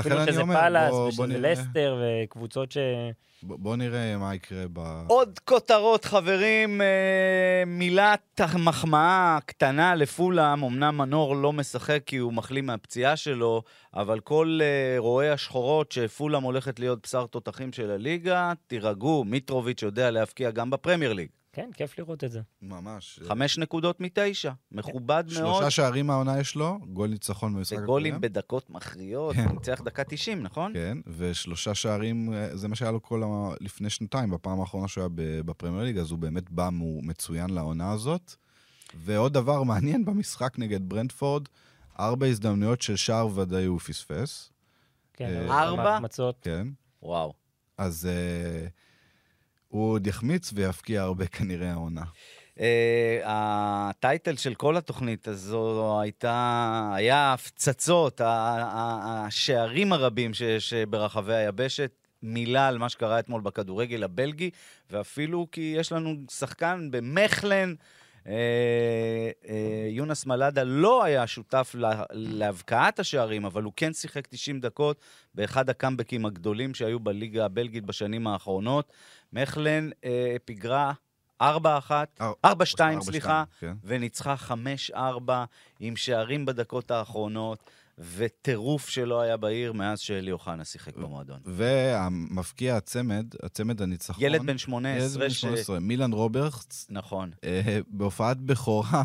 אפילו 0.00 0.22
אני 0.22 0.32
שזה 0.32 0.40
אומר, 0.40 0.54
פאלאס, 0.54 0.92
ושזה 0.94 1.26
נראה. 1.26 1.52
לסטר, 1.52 2.02
וקבוצות 2.02 2.72
ש... 2.72 2.78
ב- 3.42 3.54
בוא 3.54 3.76
נראה 3.76 4.16
מה 4.16 4.34
יקרה 4.34 4.64
ב... 4.72 5.04
עוד 5.06 5.38
כותרות, 5.44 6.04
חברים. 6.04 6.80
אה, 6.80 6.86
מילת 7.66 8.40
מחמאה 8.58 9.38
קטנה 9.62 9.94
לפולאם. 9.94 10.64
אמנם 10.64 10.98
מנור 10.98 11.36
לא 11.36 11.52
משחק 11.52 12.02
כי 12.06 12.16
הוא 12.16 12.32
מחלים 12.32 12.66
מהפציעה 12.66 13.16
שלו, 13.16 13.62
אבל 13.94 14.20
כל 14.20 14.58
אה, 14.62 14.98
רואי 14.98 15.28
השחורות 15.30 15.92
שפולאם 15.92 16.42
הולכת 16.42 16.78
להיות 16.78 16.98
בשר 17.02 17.26
תותחים 17.26 17.72
של 17.72 17.90
הליגה, 17.90 18.52
תירגעו, 18.66 19.24
מיטרוביץ' 19.24 19.82
יודע 19.82 20.10
להבקיע 20.10 20.50
גם 20.50 20.70
בפרמייר 20.70 21.12
ליג. 21.12 21.28
כן, 21.52 21.70
כיף 21.74 21.98
לראות 21.98 22.24
את 22.24 22.32
זה. 22.32 22.40
ממש. 22.62 23.20
חמש 23.24 23.58
נקודות 23.58 24.00
מתשע. 24.00 24.52
מכובד 24.72 25.24
מאוד. 25.26 25.54
שלושה 25.54 25.70
שערים 25.70 26.06
מהעונה 26.06 26.40
יש 26.40 26.56
לו, 26.56 26.78
גול 26.88 27.08
ניצחון 27.08 27.54
במשחק 27.54 27.72
הקודם. 27.72 27.84
וגולים 27.88 28.20
בדקות 28.20 28.70
מכריעות. 28.70 29.36
כן. 29.36 29.44
הוא 29.44 29.52
ניצח 29.52 29.80
דקה 29.84 30.04
90, 30.04 30.42
נכון? 30.42 30.72
כן, 30.74 30.98
ושלושה 31.18 31.74
שערים, 31.74 32.32
אה, 32.32 32.56
זה 32.56 32.68
מה 32.68 32.76
שהיה 32.76 32.90
לו 32.90 33.02
כל 33.02 33.22
ה... 33.22 33.26
לפני 33.60 33.90
שנתיים, 33.90 34.30
בפעם 34.30 34.60
האחרונה 34.60 34.88
שהוא 34.88 35.02
היה 35.02 35.08
ב- 35.14 35.40
בפרמייר 35.40 35.84
ליג, 35.84 35.98
אז 35.98 36.10
הוא 36.10 36.18
באמת 36.18 36.50
בא 36.50 36.68
מצוין 37.02 37.50
לעונה 37.50 37.92
הזאת. 37.92 38.41
ועוד 38.94 39.32
דבר 39.32 39.62
מעניין 39.62 40.04
במשחק 40.04 40.58
נגד 40.58 40.88
ברנדפורד, 40.88 41.48
ארבע 41.98 42.26
הזדמנויות 42.26 42.82
של 42.82 42.96
שער 42.96 43.38
ודאי 43.38 43.64
הוא 43.64 43.80
פספס, 43.80 44.52
כן, 45.12 45.50
אה, 45.50 45.62
ארבע? 45.62 45.94
החמצות. 45.94 46.36
כן. 46.42 46.68
וואו. 47.02 47.32
אז 47.78 48.08
uh, 48.08 48.70
הוא 49.68 49.92
עוד 49.92 50.06
יחמיץ 50.06 50.50
ויפקיע 50.54 51.02
הרבה 51.02 51.26
כנראה 51.26 51.72
העונה. 51.72 52.04
Uh, 52.56 52.60
הטייטל 53.24 54.36
של 54.36 54.54
כל 54.54 54.76
התוכנית 54.76 55.28
הזו 55.28 56.00
הייתה, 56.00 56.92
היה 56.94 57.32
הפצצות, 57.32 58.20
השערים 58.24 59.92
הרבים 59.92 60.34
שיש 60.34 60.74
ברחבי 60.74 61.34
היבשת, 61.34 61.90
מילה 62.22 62.68
על 62.68 62.78
מה 62.78 62.88
שקרה 62.88 63.18
אתמול 63.18 63.40
בכדורגל 63.40 64.02
הבלגי, 64.02 64.50
ואפילו 64.90 65.46
כי 65.52 65.74
יש 65.76 65.92
לנו 65.92 66.14
שחקן 66.30 66.88
במכלן, 66.90 67.74
יונס 69.90 70.26
מלאדה 70.26 70.62
לא 70.62 71.04
היה 71.04 71.26
שותף 71.26 71.74
לה, 71.78 72.02
להבקעת 72.12 72.98
השערים, 72.98 73.44
אבל 73.44 73.62
הוא 73.62 73.72
כן 73.76 73.92
שיחק 73.92 74.26
90 74.26 74.60
דקות 74.60 75.00
באחד 75.34 75.70
הקאמבקים 75.70 76.26
הגדולים 76.26 76.74
שהיו 76.74 77.00
בליגה 77.00 77.44
הבלגית 77.44 77.84
בשנים 77.84 78.26
האחרונות. 78.26 78.92
מכלן 79.32 79.90
uh, 79.90 80.04
פיגרה 80.44 80.92
4-1, 81.42 81.44
אר- 82.20 82.32
4-2, 82.46 82.50
סליחה, 83.00 83.44
כן. 83.60 83.72
וניצחה 83.84 84.34
5-4 84.90 84.94
עם 85.80 85.96
שערים 85.96 86.46
בדקות 86.46 86.90
האחרונות, 86.90 87.70
וטירוף 88.16 88.88
שלא 88.88 89.20
היה 89.20 89.36
בעיר 89.36 89.72
מאז 89.72 90.00
שאלי 90.00 90.32
אוחנה 90.32 90.64
שיחק 90.64 90.96
במועדון. 90.96 91.40
והמבקיע 91.44 92.76
הצמד, 92.76 93.26
הצמד 93.42 93.82
הניצחון, 93.82 94.24
ילד 94.24 94.40
בן 94.42 94.48
ילד 94.48 94.58
18 94.58 95.22
בן 95.22 95.30
ש... 95.30 95.40
18, 95.40 95.80
מילן 95.80 96.12
רוברטס, 96.12 96.86
נכון. 96.90 97.30
אה, 97.44 97.80
בהופעת 97.88 98.40
בכורה 98.40 99.02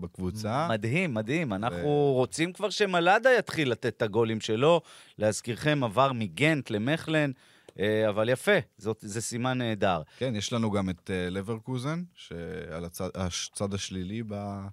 בקבוצה. 0.00 0.66
מדהים, 0.70 1.14
מדהים. 1.14 1.52
אנחנו 1.52 2.12
רוצים 2.12 2.52
כבר 2.52 2.70
שמלאדה 2.70 3.30
יתחיל 3.38 3.70
לתת 3.70 3.86
את 3.86 4.02
הגולים 4.02 4.40
שלו. 4.40 4.80
להזכירכם, 5.18 5.84
עבר 5.84 6.12
מגנט 6.12 6.70
למכלן, 6.70 7.30
אה, 7.78 8.08
אבל 8.08 8.28
יפה, 8.28 8.58
זאת, 8.78 8.98
זה 9.00 9.20
סימן 9.20 9.58
נהדר. 9.58 10.02
כן, 10.18 10.36
יש 10.36 10.52
לנו 10.52 10.70
גם 10.70 10.90
את 10.90 11.10
אה, 11.10 11.30
לברקוזן, 11.30 12.02
שעל 12.14 12.84
הצד, 12.84 13.08
הצד 13.14 13.74
השלילי 13.74 14.22
ב, 14.22 14.32
אה, 14.32 14.68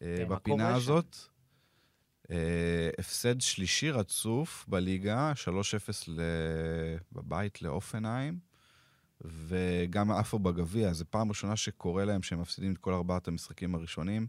כן, 0.00 0.28
בפינה 0.28 0.74
הזאת. 0.74 1.16
אה, 1.20 1.31
הפסד 2.98 3.40
שלישי 3.40 3.90
רצוף 3.90 4.64
בליגה, 4.68 5.32
3-0 5.44 5.48
ל... 6.08 6.20
בבית 7.12 7.62
לאופנהיים, 7.62 8.38
וגם 9.24 10.10
עפו 10.10 10.38
בגביע. 10.38 10.92
זו 10.92 11.04
פעם 11.10 11.28
ראשונה 11.28 11.56
שקורה 11.56 12.04
להם 12.04 12.22
שהם 12.22 12.40
מפסידים 12.40 12.72
את 12.72 12.78
כל 12.78 12.94
ארבעת 12.94 13.28
המשחקים 13.28 13.74
הראשונים. 13.74 14.26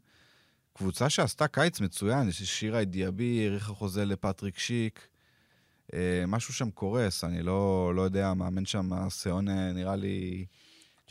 קבוצה 0.74 1.10
שעשתה 1.10 1.48
קיץ 1.48 1.82
מצוין, 1.82 2.32
שירה 2.32 2.82
את 2.82 2.90
דיאבי, 2.90 3.46
האריכה 3.48 3.74
חוזה 3.74 4.06
לפטריק 4.06 4.60
שיק. 4.60 5.08
אה, 5.94 6.24
משהו 6.28 6.54
שם 6.54 6.72
קורס, 6.72 7.24
אני 7.24 7.44
לא, 7.44 7.92
לא 7.96 8.02
יודע, 8.02 8.28
המאמן 8.28 8.66
שם, 8.66 8.94
הסיון 8.94 9.50
אה, 9.50 9.72
נראה 9.72 9.96
לי... 9.96 10.46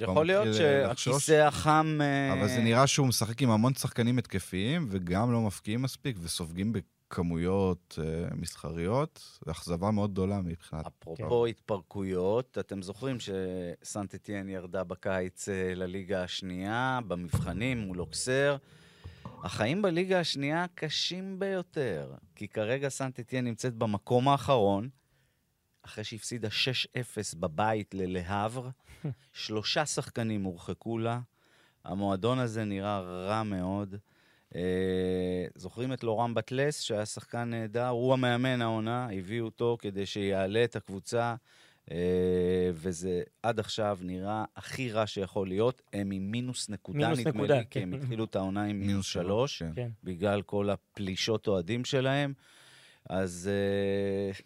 יכול 0.01 0.26
להיות 0.26 0.47
אה. 0.47 0.53
שהכיסא 0.95 1.32
החם... 1.32 1.99
אה, 2.01 2.32
אבל 2.32 2.49
זה 2.49 2.61
נראה 2.61 2.86
שהוא 2.86 3.07
משחק 3.07 3.43
עם 3.43 3.51
המון 3.51 3.74
שחקנים 3.74 4.18
התקפיים, 4.18 4.86
וגם 4.90 5.32
לא 5.32 5.40
מפקיעים 5.40 5.82
מספיק, 5.82 6.16
וסופגים 6.22 6.72
בכמויות 6.72 7.99
אה, 8.03 8.28
מסחריות. 8.34 9.38
זו 9.45 9.51
אכזבה 9.51 9.90
מאוד 9.90 10.12
גדולה 10.12 10.40
מבחינת... 10.40 10.86
אפרופו 10.86 11.47
התפרקויות, 11.47 12.59
אתם 12.61 12.82
זוכרים 12.82 13.16
שסנט 13.20 14.14
אתיין 14.14 14.49
ירדה 14.49 14.84
בקיץ 14.84 15.49
אה, 15.49 15.74
לליגה 15.74 16.22
השנייה, 16.22 17.01
במבחנים 17.09 17.78
מול 17.78 18.01
אוקסר. 18.01 18.57
החיים 19.43 19.82
בליגה 19.82 20.20
השנייה 20.20 20.66
קשים 20.74 21.38
ביותר, 21.38 22.14
כי 22.34 22.49
כרגע 22.49 22.88
סנט 22.88 23.20
אתיין 23.20 23.45
נמצאת 23.45 23.74
במקום 23.74 24.28
האחרון, 24.28 24.88
אחרי 25.82 26.04
שהפסידה 26.04 26.48
6-0 26.48 27.38
בבית 27.40 27.94
ללהבר, 27.94 28.68
שלושה 29.32 29.86
שחקנים 29.86 30.44
הורחקו 30.44 30.98
לה, 30.98 31.20
המועדון 31.84 32.38
הזה 32.38 32.64
נראה 32.64 33.00
רע 33.00 33.42
מאוד. 33.42 33.96
אה, 34.54 35.46
זוכרים 35.54 35.92
את 35.92 36.04
לורם 36.04 36.34
בטלס, 36.34 36.80
שהיה 36.80 37.06
שחקן 37.06 37.50
נהדר? 37.50 37.88
הוא 37.88 38.12
המאמן 38.12 38.62
העונה, 38.62 39.08
הביאו 39.12 39.44
אותו 39.44 39.76
כדי 39.80 40.06
שיעלה 40.06 40.64
את 40.64 40.76
הקבוצה, 40.76 41.34
אה, 41.90 42.70
וזה 42.72 43.22
עד 43.42 43.60
עכשיו 43.60 43.98
נראה 44.02 44.44
הכי 44.56 44.92
רע 44.92 45.06
שיכול 45.06 45.48
להיות. 45.48 45.82
הם 45.92 46.10
עם 46.10 46.30
מינוס 46.30 46.68
נקודה, 46.68 46.98
מינוס 46.98 47.18
נדמה 47.18 47.32
נקודה, 47.32 47.58
לי, 47.58 47.64
כי 47.70 47.78
הם 47.78 47.90
כן. 47.90 48.02
התחילו 48.02 48.24
את 48.24 48.36
העונה 48.36 48.64
עם 48.64 48.80
מינוס 48.80 49.06
שלוש. 49.06 49.62
כן. 49.62 49.72
כן. 49.74 49.90
בגלל 50.04 50.42
כל 50.42 50.70
הפלישות 50.70 51.48
אוהדים 51.48 51.84
שלהם. 51.84 52.32
אז 53.10 53.50
uh, 53.50 54.42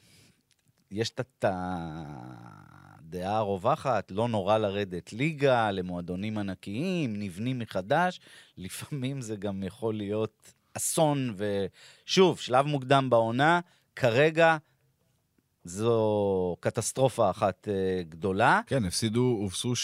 יש 0.91 1.11
את 1.11 1.45
הדעה 1.49 3.37
הרווחת, 3.37 4.11
לא 4.11 4.29
נורא 4.29 4.59
לרדת 4.59 5.13
ליגה, 5.13 5.71
למועדונים 5.71 6.39
ענקיים, 6.39 7.17
נבנים 7.17 7.59
מחדש. 7.59 8.21
לפעמים 8.59 9.21
זה 9.21 9.37
גם 9.37 9.63
יכול 9.63 9.95
להיות 9.95 10.53
אסון, 10.77 11.35
ושוב, 11.37 12.41
שלב 12.41 12.67
מוקדם 12.67 13.11
בעונה, 13.11 13.61
כרגע 13.97 14.57
זו 15.65 16.57
קטסטרופה 16.61 17.31
אחת 17.31 17.69
uh, 17.69 17.71
גדולה. 18.09 18.61
כן, 18.67 18.85
הפסידו, 18.85 19.21
הובסו 19.21 19.73
6-0. 19.73 19.77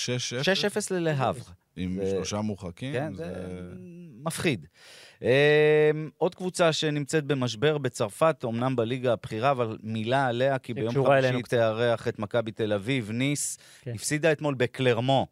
6-0 0.90 0.94
ללהב. 0.94 1.36
עם 1.76 1.98
זה- 2.04 2.10
שלושה 2.10 2.40
מורחקים. 2.40 2.92
כן, 2.92 3.14
זה... 3.14 3.24
זה 3.24 3.58
מפחיד. 4.24 4.66
אמ, 5.22 6.10
עוד 6.18 6.34
קבוצה 6.34 6.72
שנמצאת 6.72 7.24
במשבר 7.24 7.78
בצרפת, 7.78 8.44
אמנם 8.44 8.76
בליגה 8.76 9.12
הבכירה, 9.12 9.50
אבל 9.50 9.78
מילה 9.82 10.26
עליה, 10.26 10.58
כי 10.58 10.74
ביום 10.74 10.94
חמישי. 11.06 11.42
תארח 11.42 12.08
את 12.08 12.18
מכבי 12.18 12.52
תל 12.52 12.72
אביב, 12.72 13.10
ניס, 13.10 13.58
כן. 13.82 13.92
הפסידה 13.94 14.32
אתמול 14.32 14.54
בקלרמו. 14.54 15.26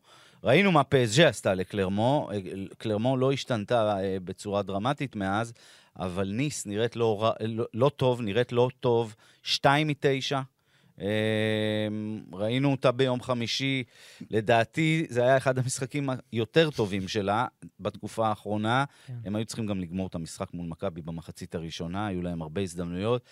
ראינו 0.45 0.73
מה 0.73 0.85
פסג'ה 0.85 1.29
עשתה 1.29 1.55
לקלרמו, 1.55 2.31
אה, 2.33 2.39
קלרמו 2.79 3.17
לא 3.17 3.33
השתנתה 3.33 3.99
אה, 3.99 4.17
בצורה 4.25 4.63
דרמטית 4.63 5.17
מאז, 5.17 5.53
אבל 5.99 6.29
ניס 6.29 6.67
נראית 6.67 6.97
לא, 6.97 7.33
לא, 7.41 7.65
לא 7.75 7.89
טוב, 7.97 8.21
נראית 8.23 8.53
לא 8.53 8.69
טוב, 8.81 9.15
שתיים 9.43 9.89
מתשע. 9.89 10.37
אמ, 10.37 10.43
ראינו 12.33 12.71
אותה 12.71 12.93
ביום 12.93 13.23
חמישי, 13.23 13.85
לדעתי 14.31 15.07
זה 15.09 15.23
היה 15.23 15.37
אחד 15.37 15.59
המשחקים 15.59 16.11
היותר 16.33 16.71
טובים 16.71 17.09
שלה 17.09 17.47
בתקופה 17.81 18.29
האחרונה. 18.29 18.85
כן. 19.07 19.15
הם 19.25 19.37
היו 19.37 19.45
צריכים 19.45 19.67
גם 19.67 19.81
לגמור 19.81 20.07
את 20.07 20.15
המשחק 20.15 20.55
מול 20.55 20.67
מכבי 20.67 21.03
במחצית 21.03 21.55
הראשונה, 21.55 22.07
היו 22.07 22.23
להם 22.23 22.43
הרבה 22.43 22.61
הזדמנויות. 22.61 23.23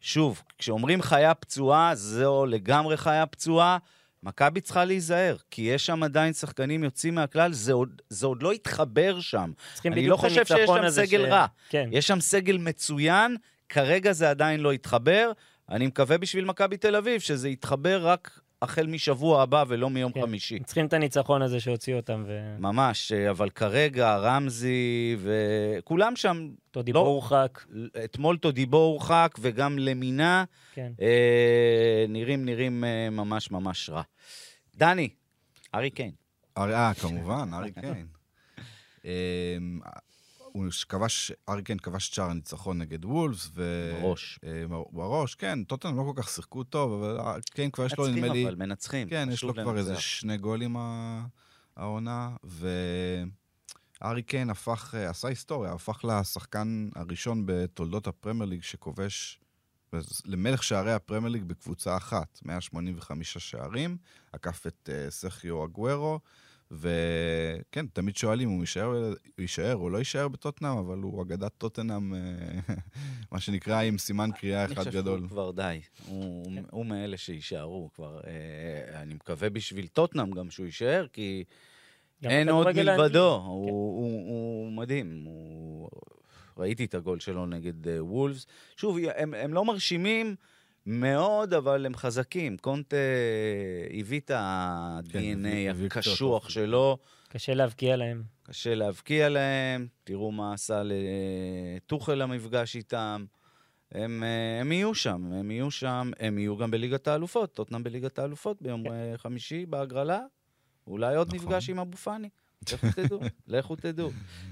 שוב, 0.00 0.42
כשאומרים 0.58 1.02
חיה 1.02 1.34
פצועה, 1.34 1.94
זו 1.94 2.46
לגמרי 2.46 2.96
חיה 2.96 3.26
פצועה. 3.26 3.78
מכבי 4.22 4.60
צריכה 4.60 4.84
להיזהר, 4.84 5.36
כי 5.50 5.62
יש 5.62 5.86
שם 5.86 6.02
עדיין 6.02 6.32
שחקנים 6.32 6.84
יוצאים 6.84 7.14
מהכלל, 7.14 7.52
זה 7.52 7.72
עוד, 7.72 8.02
זה 8.08 8.26
עוד 8.26 8.42
לא 8.42 8.52
התחבר 8.52 9.20
שם. 9.20 9.52
אני 9.86 10.06
לא 10.06 10.16
חושב 10.16 10.46
שיש 10.46 10.70
שם 10.70 10.90
סגל 10.90 11.26
ש- 11.26 11.30
רע. 11.30 11.46
כן. 11.68 11.88
יש 11.92 12.06
שם 12.06 12.20
סגל 12.20 12.58
מצוין, 12.58 13.36
כרגע 13.68 14.12
זה 14.12 14.30
עדיין 14.30 14.60
לא 14.60 14.72
התחבר. 14.72 15.32
אני 15.70 15.86
מקווה 15.86 16.18
בשביל 16.18 16.44
מכבי 16.44 16.76
תל 16.76 16.96
אביב 16.96 17.20
שזה 17.20 17.48
יתחבר 17.48 18.06
רק 18.06 18.40
החל 18.62 18.86
משבוע 18.86 19.42
הבא 19.42 19.64
ולא 19.68 19.90
מיום 19.90 20.12
כן. 20.12 20.20
חמישי. 20.22 20.58
צריכים 20.64 20.86
את 20.86 20.92
הניצחון 20.92 21.42
הזה 21.42 21.60
שהוציא 21.60 21.94
אותם, 21.94 22.24
ו... 22.26 22.56
ממש, 22.58 23.12
אבל 23.12 23.50
כרגע 23.50 24.16
רמזי 24.16 25.16
וכולם 25.18 26.16
שם, 26.16 26.48
תודיבו 26.70 26.98
לא. 26.98 27.04
הורחק. 27.04 27.64
אתמול 28.04 28.36
תודיבו 28.36 28.76
הורחק 28.76 29.36
וגם 29.40 29.78
למינה, 29.78 30.44
כן. 30.74 30.92
אה, 31.00 32.04
נראים, 32.08 32.44
נראים 32.44 32.84
אה, 32.84 33.10
ממש 33.10 33.50
ממש 33.50 33.90
רע. 33.90 34.02
דני, 34.76 35.08
ארי 35.74 35.90
קיין. 35.90 36.12
אה, 36.58 36.92
כמובן, 36.94 37.50
ארי 37.54 37.72
קיין. 37.80 38.06
הוא 40.56 40.66
כבש, 40.88 41.32
ארי 41.48 41.62
קיין 41.62 41.78
כבש 41.78 42.08
את 42.08 42.14
שער 42.14 42.30
הניצחון 42.30 42.78
נגד 42.78 43.04
וולפס, 43.04 43.50
ו... 43.54 43.92
בראש. 44.00 44.38
אה, 44.44 44.64
בראש, 44.92 45.34
כן, 45.34 45.64
טוטנאם 45.64 45.96
לא 45.96 46.02
כל 46.02 46.22
כך 46.22 46.28
שיחקו 46.28 46.64
טוב, 46.64 47.02
אבל 47.02 47.20
אה, 47.20 47.36
קיין 47.50 47.70
כבר 47.70 47.86
יש 47.86 47.98
לו, 47.98 48.04
מנצחים 48.04 48.24
נדמה 48.24 48.34
לי... 48.34 48.46
אבל, 48.46 48.54
מנצחים. 48.54 49.08
כן, 49.08 49.28
יש 49.32 49.42
לו 49.42 49.54
כבר 49.54 49.78
איזה. 49.78 50.00
שני 50.00 50.38
גולים 50.38 50.76
העונה, 51.76 52.36
וארי 54.00 54.22
קיין 54.22 54.50
הפך, 54.50 54.94
אה, 54.96 55.10
עשה 55.10 55.28
היסטוריה, 55.28 55.72
הפך 55.72 56.04
לשחקן 56.04 56.88
הראשון 56.94 57.42
בתולדות 57.46 58.06
הפרמייר 58.06 58.50
ליג 58.50 58.62
שכובש 58.62 59.40
למלך 60.24 60.62
שערי 60.62 60.92
הפרמייר 60.92 61.32
ליג 61.32 61.44
בקבוצה 61.44 61.96
אחת, 61.96 62.40
185 62.44 63.38
שערים, 63.38 63.96
עקף 64.32 64.66
את 64.66 64.90
אה, 64.92 65.10
סחיו 65.10 65.64
אגוורו, 65.64 66.20
וכן, 66.70 67.86
תמיד 67.86 68.16
שואלים 68.16 68.48
אם 68.48 68.54
הוא 68.54 68.62
יישאר, 68.62 68.84
הוא 68.84 69.14
יישאר 69.38 69.76
או 69.76 69.90
לא 69.90 69.98
יישאר 69.98 70.28
בטוטנאם, 70.28 70.78
אבל 70.78 70.98
הוא 70.98 71.22
אגדת 71.22 71.52
טוטנאם, 71.58 72.14
אה, 72.14 72.20
מה 73.32 73.40
שנקרא, 73.40 73.82
עם 73.82 73.98
סימן 73.98 74.30
קריאה 74.36 74.64
אני 74.64 74.72
אחד 74.72 74.84
חושב 74.84 74.96
גדול. 74.96 75.18
שהוא 75.18 75.28
כבר 75.28 75.50
די. 75.50 75.80
הוא, 76.06 76.52
הוא 76.70 76.86
מאלה 76.86 77.16
שיישארו 77.16 77.90
כבר. 77.94 78.20
אה, 78.26 79.02
אני 79.02 79.14
מקווה 79.14 79.50
בשביל 79.50 79.86
טוטנאם 79.86 80.30
גם 80.30 80.50
שהוא 80.50 80.66
יישאר, 80.66 81.06
כי 81.12 81.44
אין 82.24 82.48
עוד. 82.48 82.66
מלבדו. 82.76 83.34
הוא, 83.34 83.70
הוא, 83.70 84.28
הוא 84.28 84.72
מדהים. 84.72 85.22
הוא... 85.24 85.88
ראיתי 86.58 86.84
את 86.84 86.94
הגול 86.94 87.20
שלו 87.20 87.46
נגד 87.46 87.88
אה, 87.88 88.04
וולפס. 88.04 88.46
שוב, 88.76 88.98
הם, 89.16 89.34
הם 89.34 89.54
לא 89.54 89.64
מרשימים 89.64 90.36
מאוד, 90.86 91.54
אבל 91.54 91.86
הם 91.86 91.94
חזקים. 91.94 92.56
קונטה 92.56 92.96
הביא 94.00 94.20
את 94.20 94.30
ה-DNA 94.30 95.12
כן, 95.12 95.88
קצת 95.88 95.96
הקשוח. 95.96 96.48
שלו. 96.48 96.98
קשה 97.28 97.54
להבקיע 97.54 97.96
להם. 97.96 98.22
קשה 98.42 98.74
להבקיע 98.74 99.28
להם, 99.28 99.86
תראו 100.04 100.32
מה 100.32 100.52
עשה 100.52 100.82
לטוחל 100.84 102.22
המפגש 102.22 102.76
איתם. 102.76 103.24
הם, 103.92 104.22
אה, 104.24 104.60
הם 104.60 104.72
יהיו 104.72 104.94
שם, 104.94 105.32
הם 105.32 105.50
יהיו 105.50 105.70
שם, 105.70 106.10
הם 106.20 106.38
יהיו 106.38 106.56
גם 106.56 106.70
בליגת 106.70 107.08
האלופות, 107.08 107.54
טוטנאם 107.54 107.82
בליגת 107.82 108.18
האלופות 108.18 108.62
ביום 108.62 108.86
אה, 108.86 109.12
חמישי 109.16 109.66
בהגרלה. 109.66 110.20
אולי 110.86 111.16
עוד 111.16 111.34
נכון. 111.34 111.48
מפגש 111.48 111.70
עם 111.70 111.78
אבו 111.78 111.96
פאני. 111.96 112.28
לכו 112.72 112.86
תדעו, 112.96 113.20
לכו 113.46 113.76
תדעו. 113.76 114.10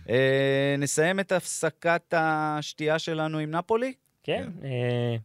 אה, 0.08 0.74
נסיים 0.78 1.20
את 1.20 1.32
הפסקת 1.32 2.14
השתייה 2.16 2.98
שלנו 2.98 3.38
עם 3.38 3.50
נפולי? 3.50 3.92
כן. 4.22 4.48
אה, 4.64 5.16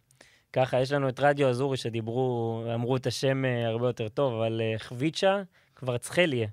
ככה, 0.54 0.82
יש 0.82 0.92
לנו 0.92 1.10
את 1.10 1.20
רדיו 1.20 1.50
אזורי 1.50 1.78
שדיברו, 1.78 2.64
אמרו 2.74 2.96
את 2.96 3.08
השם 3.08 3.46
אה, 3.46 3.68
הרבה 3.68 3.88
יותר 3.88 4.10
טוב, 4.10 4.34
אבל 4.34 4.62
אה, 4.62 4.80
חביצ'ה 4.80 5.42
קוורצחליה, 5.74 6.48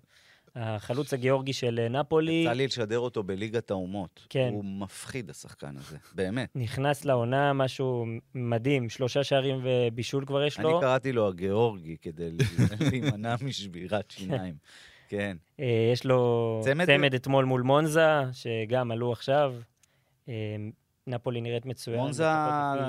החלוץ 0.57 1.13
הגיאורגי 1.15 1.53
של 1.53 1.81
אה, 1.83 1.89
נפולי, 1.89 2.33
יצא 2.33 2.53
לי 2.53 2.67
לשדר 2.67 2.99
אותו 2.99 3.23
בליגת 3.23 3.71
האומות. 3.71 4.27
כן. 4.29 4.49
הוא 4.53 4.65
מפחיד, 4.65 5.31
השחקן 5.31 5.77
הזה, 5.77 5.97
באמת. 6.15 6.49
נכנס 6.55 7.05
לעונה, 7.05 7.53
משהו 7.53 8.05
מדהים, 8.35 8.89
שלושה 8.89 9.25
שערים 9.25 9.61
ובישול 9.63 10.25
כבר 10.27 10.43
יש 10.45 10.59
אני 10.59 10.65
לו. 10.65 10.81
קראתי 10.81 11.13
לו 11.13 11.29
הגיאורגי 11.29 11.97
כדי 12.03 12.29
להימנע 12.91 13.35
משבירת 13.43 14.11
שיניים. 14.11 14.55
כן. 15.09 15.37
יש 15.93 16.05
לו 16.05 16.61
צמד- 16.65 16.87
צמד 16.87 17.15
אתמול 17.15 17.45
מול 17.45 17.63
מונזה, 17.63 18.07
שגם 18.33 18.91
עלו 18.91 19.13
עכשיו. 19.13 19.55
נפולי 21.09 21.41
נראית 21.41 21.67
מצוין. 21.67 21.99
מונזה, 22.01 22.27
אה, 22.27 22.89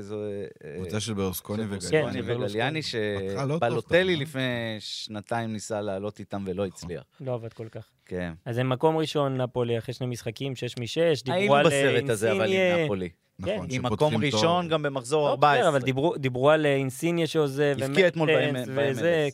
זו... 0.00 0.16
אה, 0.64 0.74
קבוצה 0.76 1.00
של 1.00 1.14
ברלוסקוני 1.14 1.62
של 1.62 1.68
וגליאני. 1.70 2.82
כן, 2.82 3.48
לא 3.48 3.56
שבלוטלי? 3.56 4.16
לפני 4.16 4.42
שנתיים 4.78 5.52
ניסה 5.52 5.80
לעלות 5.80 6.18
איתם 6.18 6.44
ולא 6.46 6.66
הצליח. 6.66 7.02
לא 7.20 7.34
עבד 7.34 7.52
כל 7.52 7.68
כך. 7.68 7.86
כן. 8.06 8.32
אז 8.44 8.58
הם 8.58 8.68
מקום 8.68 8.96
ראשון, 8.96 9.40
נפולי, 9.40 9.78
אחרי 9.78 9.94
שני 9.94 10.06
משחקים, 10.06 10.56
שש 10.56 10.74
משש, 10.78 11.22
דיברו 11.22 11.38
היינו 11.38 11.54
על 11.54 11.66
אה, 11.66 11.70
בסרט 11.98 12.10
הזה, 12.10 12.32
אבל 12.32 12.40
אינסיניה. 12.40 12.76
עם 12.76 12.84
נפולי. 12.84 13.08
נכון, 13.38 13.66
עם 13.70 13.82
מקום. 13.82 14.14
ראשון, 14.24 14.68
גם 14.68 14.82
במחזור 14.82 15.26
לא, 15.26 15.30
14. 15.30 15.58
בסדר, 15.58 15.68
אבל 15.68 15.80
דיברו- 16.18 16.50
על 16.50 16.66
אינסיניה 16.66 17.26
שעוזב, 17.26 17.76
הבקיע 17.82 18.08
אתמול. 18.08 18.28
וזה, 18.76 19.28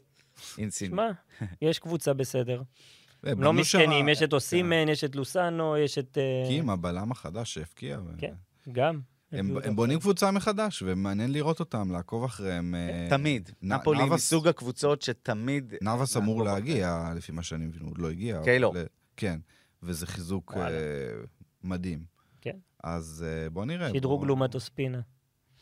אינסין. 0.59 0.91
שמע, 0.91 1.11
יש 1.63 1.79
קבוצה 1.79 2.13
בסדר. 2.13 2.63
אה, 3.27 3.31
הם 3.31 3.43
לא 3.43 3.51
בנו 3.53 3.65
שם- 3.65 3.79
מסכנים, 3.79 4.09
יש 4.09 4.23
את 4.23 4.31
כן. 4.31 4.35
אוסימן, 4.35 4.89
יש 4.89 5.05
את 5.05 5.17
לוסאנו, 5.17 5.77
יש 5.77 5.99
את... 5.99 6.19
אה, 6.19 6.49
קים, 6.49 6.71
הבלם 6.71 7.11
החדש 7.13 7.55
שהבקיע. 7.55 7.99
ו- 8.07 8.19
כן, 8.19 8.35
גם. 8.73 9.01
הם, 9.33 9.57
בונים. 9.77 9.99
קבוצה 10.01 10.31
מחדש, 10.31 10.83
ומעניין 10.87 11.33
לראות 11.33 11.61
אותם, 11.61 11.93
לעקוב 11.93 12.25
אחריהם. 12.25 12.75
אה, 12.75 13.07
תמיד. 13.11 13.51
נפולי 13.63 14.05
מסוג 14.05 14.49
הקבוצות 14.49 15.03
שתמיד... 15.03 15.75
נאבס 15.83 16.17
אמור 16.17 16.45
להגיע, 16.45 17.13
לפי 17.17 17.33
מה 17.33 17.43
שאני 17.43 17.67
מבין, 17.67 17.83
הוא 17.83 17.91
עוד 17.91 17.99
לא 17.99 18.11
הגיע. 18.11 18.41
קיילו. 18.45 18.73
אה, 18.77 18.83
כן, 19.17 19.39
וזה 19.83 20.07
חיזוק. 20.07 20.55
אה, 20.57 20.63
מדהים. 21.65 22.05
כן. 22.41 22.57
אז 22.85 23.25
אה, 23.29 23.51
בוא 23.51 23.65
נראה. 23.65 23.89
שדרוג 23.95 24.25
לעומת 24.27 24.55
אוספינה, 24.55 25.01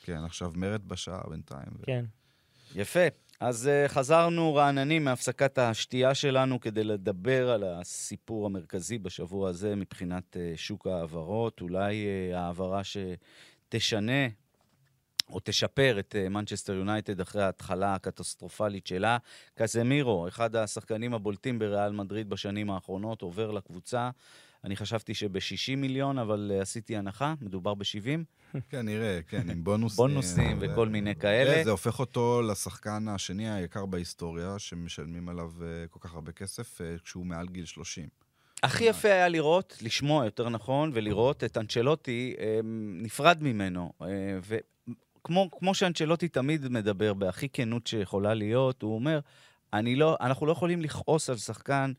כן, 0.03 0.25
עכשיו 0.25 0.53
מרד 0.55 0.89
בשעה 0.89 1.21
בינתיים. 1.31 1.69
כן. 1.83 2.05
יפה. 2.75 3.01
אז 3.41 3.71
uh, 3.71 3.89
חזרנו 3.89 4.55
רעננים 4.55 5.05
מהפסקת 5.05 5.59
השתייה 5.59 6.15
שלנו 6.15 6.61
כדי 6.61 6.85
לדבר 6.85 7.51
על 7.51 7.65
הסיפור 7.65 8.47
המרכזי 8.47 8.99
בשבוע 8.99 9.49
הזה 9.49 9.77
מבחינת 9.77 10.37
uh, 10.37 10.57
שוק 10.57 10.87
ההעברות. 10.87 11.61
אולי 11.61 12.07
uh, 12.33 12.37
העברה 12.37 12.81
שתשנה 12.85 14.29
או 15.31 15.41
תשפר 15.45 15.99
את 15.99 16.15
מנצ'סטר 16.31 16.73
יונייטד 16.73 17.21
אחרי 17.21 17.43
ההתחלה 17.43 17.95
הקטסטרופלית 17.95 18.87
שלה. 18.87 19.19
קזמירו, 19.55 20.29
אחד 20.29 20.57
השחקנים 20.57 21.15
הבולטים 21.15 21.59
בריאל 21.59 21.93
מדריד 21.93 22.31
בשנים 22.31 22.71
האחרונות, 22.71 23.23
עובר 23.23 23.51
לקבוצה. 23.51 24.11
אני 24.65 24.77
חשבתי 24.77 25.15
שב-60 25.15 25.77
מיליון, 25.77 26.19
אבל 26.19 26.53
אה, 26.55 26.63
עשיתי 26.63 26.97
הנחה, 26.97 27.35
מדובר 27.41 27.75
ב-70. 27.75 28.59
כן, 28.71 28.87
נראה, 28.87 29.21
כן, 29.29 29.51
עם 29.51 29.65
בונוסים. 29.65 29.97
בונוסים 29.97 30.59
ו- 30.61 30.61
וכל 30.61 30.89
מיני 30.89 31.15
כאלה. 31.17 31.65
זה 31.65 31.71
הופך 31.71 32.01
אותו 32.01 32.43
לשחקן 32.43 33.09
השני 33.09 33.51
היקר 33.51 33.87
בהיסטוריה, 33.87 34.59
שמשלמים 34.59 35.29
עליו 35.29 35.51
אה, 35.63 35.87
כל 35.91 35.99
כך 36.03 36.15
הרבה 36.15 36.33
כסף, 36.33 36.81
אה, 36.81 36.97
כשהוא 37.05 37.27
מעל 37.27 37.49
גיל 37.49 37.65
30. 37.65 38.09
הכי 38.63 38.85
יפה 38.85 39.09
היה 39.09 39.29
לראות, 39.29 39.79
לשמוע 39.83 40.25
יותר 40.25 40.49
נכון, 40.49 40.91
ולראות 40.95 41.45
את 41.45 41.57
אנצ'לוטי 41.57 42.35
אה, 42.39 42.61
נפרד 43.03 43.43
ממנו. 43.43 43.93
אה, 44.03 44.07
וכמו 44.49 45.51
כמו 45.51 45.75
שאנצ'לוטי 45.75 46.29
תמיד 46.29 46.69
מדבר 46.69 47.15
בהכי 47.15 47.49
כנות 47.49 47.87
שיכולה 47.87 48.35
להיות, 48.35 48.83
הוא 48.83 48.95
אומר, 48.95 49.21
לא, 49.73 50.17
אנחנו 50.21 50.47
לא 50.47 50.53
יכולים 50.53 50.83
לכעוס 50.83 51.31
על 51.31 51.37
שחקן 51.37 51.93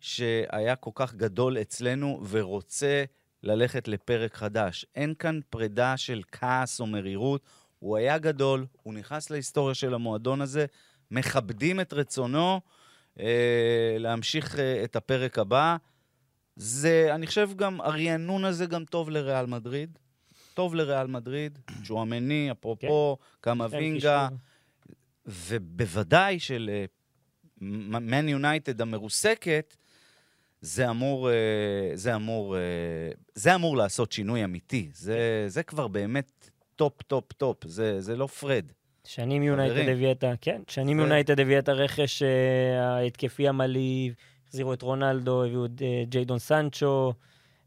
שהיה 0.00 0.76
כל 0.76 0.90
כך 0.94 1.14
גדול 1.14 1.58
אצלנו 1.58 2.22
ורוצה 2.28 3.04
ללכת 3.42 3.88
לפרק 3.88 4.34
חדש. 4.34 4.86
אין 4.94 5.14
כאן 5.18 5.40
פרידה 5.50 5.96
של 5.96 6.22
כעס 6.32 6.80
או 6.80 6.86
מרירות. 6.86 7.42
הוא 7.78 7.96
היה 7.96 8.18
גדול, 8.18 8.66
הוא 8.82 8.94
נכנס 8.94 9.30
להיסטוריה 9.30 9.74
של 9.74 9.94
המועדון 9.94 10.40
הזה, 10.40 10.66
מכבדים 11.10 11.80
את 11.80 11.92
רצונו 11.92 12.60
אה, 13.20 13.96
להמשיך 13.98 14.58
אה, 14.58 14.84
את 14.84 14.96
הפרק 14.96 15.38
הבא. 15.38 15.76
זה, 16.56 17.14
אני 17.14 17.26
חושב 17.26 17.50
גם, 17.56 17.80
הרענון 17.80 18.44
הזה 18.44 18.66
גם 18.66 18.84
טוב 18.84 19.10
לריאל 19.10 19.46
מדריד. 19.46 19.98
טוב 20.54 20.74
לריאל 20.74 21.06
מדריד, 21.06 21.58
צ'ואמני, 21.84 22.52
אפרופו, 22.52 23.16
קמאבינגה, 23.40 24.28
ובוודאי 25.26 26.38
של 26.38 26.70
מן 27.60 28.28
יונייטד 28.28 28.80
המרוסקת, 28.80 29.76
זה 30.60 30.90
אמור, 30.90 31.30
אה, 31.30 31.34
זה 31.94 32.14
אמור, 32.14 32.56
אה, 32.56 32.60
זה 33.34 33.54
אמור 33.54 33.76
לעשות 33.76 34.12
שינוי 34.12 34.44
אמיתי. 34.44 34.90
זה, 34.94 35.44
זה 35.48 35.62
כבר 35.62 35.88
באמת 35.88 36.50
top, 36.76 37.02
top, 37.02 37.32
top. 37.32 37.56
זה, 37.66 38.00
זה 38.00 38.16
לא 38.16 38.26
פרד. 38.26 38.64
שמן 39.04 39.42
יונייטד 39.42 39.88
הביאה 39.88 40.12
את 40.12 40.24
ה... 40.24 40.32
כן, 40.40 40.62
שמן 40.68 41.00
יונייטד 41.00 41.40
הביאה 41.40 41.58
את 41.58 41.68
הרכש 41.68 42.22
אה, 42.22 42.96
ההתקפי 42.96 43.48
המלא, 43.48 43.80
החזירו 44.48 44.72
את 44.72 44.82
רונלדו, 44.82 45.44
הביאו 45.44 45.64
את 45.64 45.82
ג'יידון 46.08 46.38
סנצ'ו, 46.38 47.12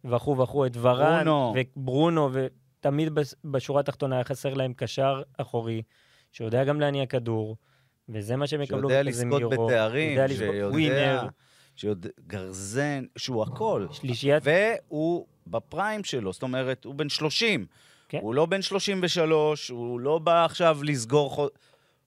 וכו' 0.05 0.37
וכו', 0.37 0.65
את 0.65 0.71
ורן, 0.81 1.25
ברונו. 1.25 1.53
וברונו, 1.75 2.29
ותמיד 2.33 3.11
בשורה 3.45 3.79
התחתונה 3.79 4.15
היה 4.15 4.23
חסר 4.23 4.53
להם 4.53 4.73
קשר 4.73 5.21
אחורי, 5.37 5.81
שיודע 6.31 6.63
גם 6.63 6.79
להניע 6.79 7.05
כדור, 7.05 7.57
וזה 8.09 8.35
מה 8.35 8.47
שהם 8.47 8.61
יקבלו 8.61 8.89
שיודע 8.89 9.03
לזכות 9.03 9.41
בתארים, 9.49 10.27
שיודע, 10.27 10.67
ווינר, 10.67 11.27
שיודע, 11.79 12.09
גרזן, 12.27 13.05
שהוא 13.17 13.43
הכל. 13.43 13.87
שלישיית... 13.91 14.43
והוא 14.45 15.25
בפריים 15.47 16.03
שלו, 16.03 16.33
זאת 16.33 16.43
אומרת, 16.43 16.85
הוא 16.85 16.95
בן 16.95 17.09
30. 17.09 17.65
כן. 18.09 18.19
הוא 18.21 18.35
לא 18.35 18.45
בן 18.45 18.61
33, 18.61 19.69
הוא 19.69 19.99
לא 19.99 20.19
בא 20.19 20.45
עכשיו 20.45 20.79
לסגור 20.83 21.29
חוד... 21.29 21.49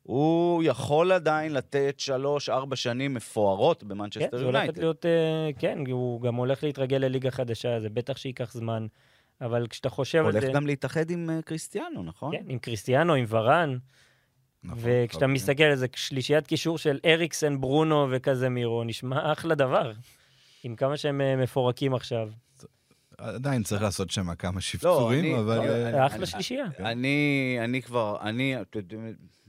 הוא 0.02 0.62
יכול 0.62 1.12
עדיין 1.12 1.52
לתת 1.52 1.94
שלוש-ארבע 1.98 2.76
שנים 2.76 3.14
מפוארות 3.14 3.80
כן, 3.82 3.88
במנצ'סטר 3.88 4.38
זה 4.38 4.44
הולכת 4.44 4.54
יונייטד. 4.54 4.78
להיות, 4.78 5.06
אה, 5.06 5.50
כן, 5.58 5.78
הוא 5.90 6.20
גם 6.20 6.34
הולך 6.34 6.64
להתרגל 6.64 6.96
לליגה 6.96 7.30
חדשה, 7.30 7.80
זה 7.80 7.88
בטח 7.88 8.16
שייקח 8.16 8.52
זמן, 8.52 8.86
אבל 9.40 9.66
כשאתה 9.70 9.88
חושב 9.88 10.18
על 10.18 10.24
הולך 10.24 10.44
זה... 10.44 10.52
גם 10.52 10.66
להתאחד 10.66 11.10
עם 11.10 11.30
אה, 11.30 11.42
קריסטיאנו, 11.42 12.02
נכון? 12.02 12.36
כן, 12.36 12.44
עם 12.48 12.58
קריסטיאנו, 12.58 13.14
עם 13.14 13.24
ורן, 13.28 13.78
נכון, 14.64 14.78
וכשאתה 14.82 15.24
נכון. 15.24 15.32
מסתכל 15.34 15.62
על 15.62 15.76
זה, 15.76 15.86
שלישיית 15.96 16.46
קישור 16.46 16.78
של 16.78 16.98
אריקסן, 17.04 17.60
ברונו 17.60 18.06
וקזמירו, 18.10 18.84
נשמע 18.84 19.32
אחלה 19.32 19.54
דבר. 19.54 19.92
עם 20.64 20.76
כמה 20.76 20.96
שהם 20.96 21.20
אה, 21.20 21.36
מפורקים 21.36 21.94
עכשיו. 21.94 22.28
עדיין 23.18 23.62
צריך 23.62 23.82
לעשות 23.82 24.10
שם 24.10 24.34
כמה 24.34 24.60
שפצורים, 24.60 25.24
אני- 25.24 25.38
אבל... 25.42 25.58
אני- 25.58 25.68
אה, 25.98 26.06
אחלה 26.06 26.16
אני- 26.18 26.26
שלישייה. 26.26 26.64
אני, 26.78 27.56
אני 27.64 27.82
כבר, 27.82 28.16
אני, 28.20 28.60
אתה 28.60 28.78
יודע, 28.78 28.96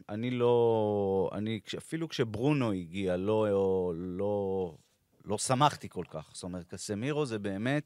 אני 0.10 0.32
לא, 0.32 1.30
אני, 1.34 1.60
אפילו 1.78 2.10
כשברונו 2.10 2.72
הגיע, 2.72 3.18
לא, 3.18 3.48
לא, 3.96 4.76
לא 5.26 5.38
שמחתי 5.38 5.90
כל 5.90 6.04
כך. 6.10 6.30
זאת 6.34 6.44
אומרת, 6.44 6.64
קסמירו 6.68 7.26
זה 7.26 7.40
באמת, 7.40 7.84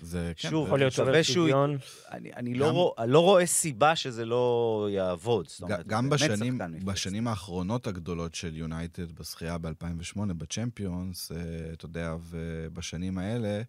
זה, 0.00 0.32
כן, 0.36 0.50
שוב, 0.50 0.66
יכול 0.66 0.78
להיות 0.78 0.92
שובר 0.92 1.22
שוויון. 1.22 1.78
אני, 2.10 2.32
אני 2.36 2.54
לא, 2.54 2.66
גם- 2.68 2.74
רוא, 2.74 2.92
אני 2.98 3.12
לא 3.12 3.20
רואה 3.20 3.46
סיבה 3.46 3.96
שזה 3.96 4.24
לא 4.24 4.88
יעבוד. 4.90 5.48
זאת 5.48 5.62
אומרת, 5.62 5.86
גם 5.86 6.10
בשנים. 6.10 6.58
בשנים 6.84 7.28
האחרונות 7.28 7.86
הגדולות 7.86 8.34
של 8.34 8.56
יונייטד 8.56 9.12
בזכייה 9.12 9.58
ב-2008 9.58 10.32
בצ'מפיונס, 10.38 11.32
אה, 11.32 11.36
אתה 11.72 11.84
יודע, 11.84 12.14
ובשנים 12.30 13.18
האלה, 13.18 13.62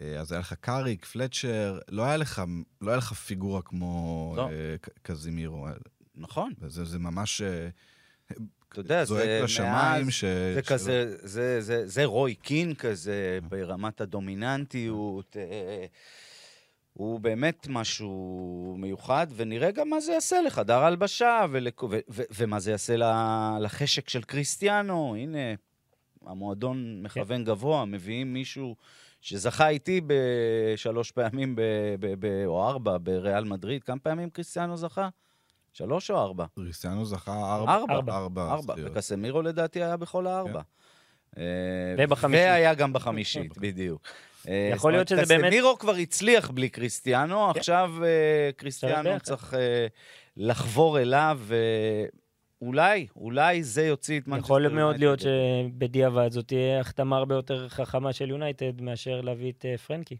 אה, 0.00 0.20
אז 0.20 0.32
היה 0.32 0.40
לך 0.40 0.52
קאריק, 0.52 1.04
פלצ'ר, 1.04 1.78
לא 1.88 2.02
היה 2.02 2.16
לך, 2.16 2.42
לא 2.80 2.90
היה 2.90 2.96
לך 2.96 3.12
פיגורה 3.12 3.62
כמו 3.62 4.34
לא. 4.36 4.48
אה, 4.48 4.74
קזימירו. 5.02 5.66
נכון, 6.14 6.52
זה, 6.66 6.84
זה 6.84 6.98
ממש 6.98 7.42
אתה 8.74 8.80
יודע, 8.80 9.04
זועק 9.04 9.22
זה 9.24 9.40
לשמיים. 9.44 10.04
מאז, 10.06 10.12
ש... 10.12 10.24
זה 10.24 10.60
שלא- 10.64 10.74
כזה, 10.74 11.16
זה, 11.22 11.60
זה, 11.60 11.86
זה 11.86 12.04
רוי 12.04 12.34
קין 12.34 12.74
כזה, 12.74 13.38
ברמת 13.48 14.00
הדומיננטיות. 14.00 15.36
אה, 15.36 15.86
הוא 16.92 17.20
באמת 17.20 17.66
משהו 17.70 18.76
מיוחד, 18.78 19.26
ונראה 19.36 19.70
גם 19.70 19.88
מה 19.88 20.00
זה 20.00 20.12
יעשה 20.12 20.42
לחדר 20.42 20.78
ההלבשה, 20.78 21.46
ולק... 21.50 21.82
ו- 21.82 21.86
ו- 22.10 22.22
ומה 22.36 22.60
זה 22.60 22.70
יעשה 22.70 22.94
לחשק 23.60 24.08
של 24.08 24.22
קריסטיאנו. 24.22 25.14
הנה, 25.18 25.38
המועדון 26.26 27.02
מכוון 27.02 27.44
גבוה, 27.44 27.84
מביאים 27.84 28.32
מישהו 28.32 28.76
שזכה 29.20 29.68
איתי 29.68 30.00
בשלוש 30.06 31.10
פעמים, 31.10 31.56
ב- 31.56 31.60
ב- 32.00 32.14
ב- 32.26 32.44
או 32.46 32.68
ארבע, 32.68 32.96
בריאל 33.02 33.44
מדריד. 33.44 33.84
כמה 33.84 33.98
פעמים 33.98 34.30
קריסטיאנו 34.30 34.76
זכה? 34.76 35.08
שלוש 35.74 36.10
או 36.10 36.16
ארבע? 36.18 36.44
קריסטיאנו 36.56 37.04
זכה 37.04 37.54
ארבע. 37.54 37.72
ארבע. 37.74 38.14
ארבע. 38.16 38.42
ארבע, 38.52 38.72
זכיות. 38.74 38.90
וקסמירו 38.92 39.42
לדעתי 39.42 39.82
היה 39.82 39.96
בכל 39.96 40.26
הארבע. 40.26 40.60
אה, 41.38 41.42
ובחמישית. 41.98 42.46
והיה 42.46 42.74
גם 42.74 42.92
בחמישית, 42.92 43.58
בדיוק. 43.62 44.02
אה, 44.48 44.70
יכול 44.74 44.92
להיות 44.92 45.08
שזה 45.08 45.22
באמת- 45.28 45.44
קסמירו 45.44 45.78
כבר 45.78 45.94
הצליח 45.94 46.50
בלי 46.50 46.68
קריסטיאנו, 46.68 47.50
עכשיו 47.50 47.92
אה, 48.04 48.50
קריסטיאנו. 48.56 49.10
צריך 49.22 49.54
לחבור 50.36 50.98
אליו, 51.00 51.40
ואולי, 52.60 53.06
אולי 53.16 53.62
זה 53.62 53.86
יוציא 53.86 54.20
את 54.20 54.26
מנצ'סטר 54.28 54.44
יכול 54.44 54.68
מאוד 54.68 54.98
להיות 54.98 55.20
יונייטד. 55.22 55.70
שבדיעבד 55.72 56.30
זאת 56.32 56.48
תהיה 56.48 56.80
החתמה 56.80 57.16
הרבה 57.16 57.34
יותר 57.34 57.68
חכמה 57.68 58.12
של 58.12 58.30
יונייטד 58.30 58.80
מאשר 58.80 59.20
להביא 59.20 59.52
את 59.52 59.64
פרנקי. 59.86 60.16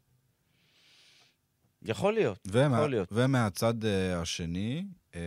יכול 1.85 2.15
להיות, 2.15 2.39
ומה, 2.47 2.77
יכול 2.77 2.91
להיות. 2.91 3.09
ומהצד 3.13 3.85
אה, 3.85 4.21
השני, 4.21 4.85
אה, 5.15 5.21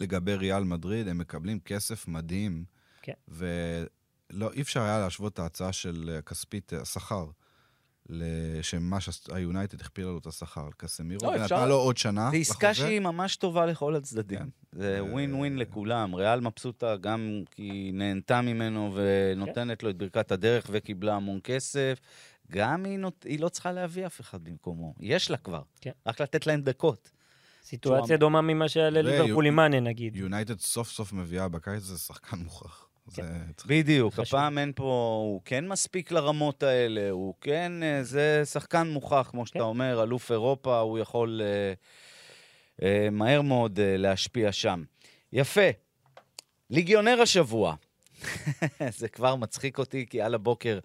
לגבי 0.00 0.34
ריאל 0.34 0.64
מדריד, 0.64 1.08
הם 1.08 1.18
מקבלים 1.18 1.60
כסף 1.60 2.08
מדהים. 2.08 2.64
כן. 3.02 3.12
ולא, 3.28 4.52
אי 4.52 4.62
אפשר 4.62 4.82
היה 4.82 4.98
להשוות 4.98 5.32
את 5.32 5.38
ההצעה 5.38 5.72
של 5.72 6.10
אה, 6.14 6.22
כספית, 6.22 6.72
השכר, 6.72 7.26
שמה 8.62 9.00
שהיונייטד 9.00 9.80
הכפילה 9.80 10.08
לו 10.10 10.18
את 10.18 10.26
השכר 10.26 10.60
על 10.66 10.72
קסמירו, 10.76 11.26
לא, 11.26 11.30
אפשר- 11.30 11.54
ונתנה 11.54 11.66
לו 11.66 11.74
עוד 11.74 11.96
שנה. 11.96 12.30
זו 12.30 12.36
עסקה 12.36 12.70
לחוזה. 12.70 12.86
שהיא 12.86 13.00
ממש 13.00 13.36
טובה 13.36 13.66
לכל 13.66 13.96
הצדדים. 13.96 14.38
כן. 14.38 14.48
זה 14.72 15.04
ווין 15.04 15.34
ווין 15.34 15.58
לכולם. 15.58 16.14
ריאל 16.14 16.40
מבסוטה 16.40 16.96
גם 16.96 17.42
כי 17.50 17.62
היא 17.62 17.94
נהנתה 17.94 18.40
ממנו 18.40 18.94
ונותנת 18.94 19.82
לו 19.82 19.90
את 19.90 19.96
ברכת 19.96 20.32
הדרך 20.32 20.66
וקיבלה 20.70 21.14
המון 21.14 21.40
כסף. 21.44 21.98
גם 22.50 22.84
היא, 22.84 22.98
נות... 22.98 23.24
היא 23.28 23.40
לא 23.40 23.48
צריכה 23.48 23.72
להביא 23.72 24.06
אף 24.06 24.20
אחד 24.20 24.44
במקומו. 24.44 24.94
יש 25.00 25.30
לה 25.30 25.36
כבר. 25.36 25.62
כן. 25.80 25.90
רק 26.06 26.20
לתת 26.20 26.46
להם 26.46 26.60
דקות. 26.60 27.10
סיטואציה 27.64 28.16
דומה 28.16 28.40
ממה 28.40 28.68
שהיה 28.68 28.90
לליברפול 28.90 29.46
עם 29.46 29.56
מאנה, 29.56 29.80
נגיד. 29.80 30.16
יונייטד 30.16 30.60
סוף 30.60 30.90
סוף 30.90 31.12
מביאה 31.12 31.48
בקיץ, 31.48 31.82
זה 31.82 31.98
שחקן 31.98 32.36
מוכח. 32.36 32.86
זה 33.06 33.22
צריך... 33.56 33.70
בדיוק. 33.70 34.14
חשוב. 34.14 34.24
הפעם 34.38 34.58
אין 34.58 34.72
פה... 34.74 35.18
הוא 35.22 35.40
כן 35.44 35.68
מספיק 35.68 36.12
לרמות 36.12 36.62
האלה, 36.62 37.10
הוא 37.10 37.34
כן... 37.40 37.72
אה, 37.82 38.02
זה 38.02 38.42
שחקן 38.44 38.88
מוכח, 38.88 39.28
כמו 39.30 39.46
שאתה 39.46 39.58
כן. 39.58 39.64
אומר, 39.64 40.02
אלוף 40.02 40.32
אירופה, 40.32 40.78
הוא 40.78 40.98
יכול 40.98 41.40
אה, 41.44 41.74
אה, 42.82 43.10
מהר 43.10 43.42
מאוד 43.42 43.80
אה, 43.80 43.96
להשפיע 43.96 44.52
שם. 44.52 44.84
יפה. 45.32 45.70
ליגיונר 46.70 47.20
השבוע. 47.22 47.74
זה 48.98 49.08
כבר 49.08 49.36
מצחיק 49.36 49.78
אותי, 49.78 50.06
כי 50.10 50.20
על 50.20 50.34
הבוקר 50.34 50.78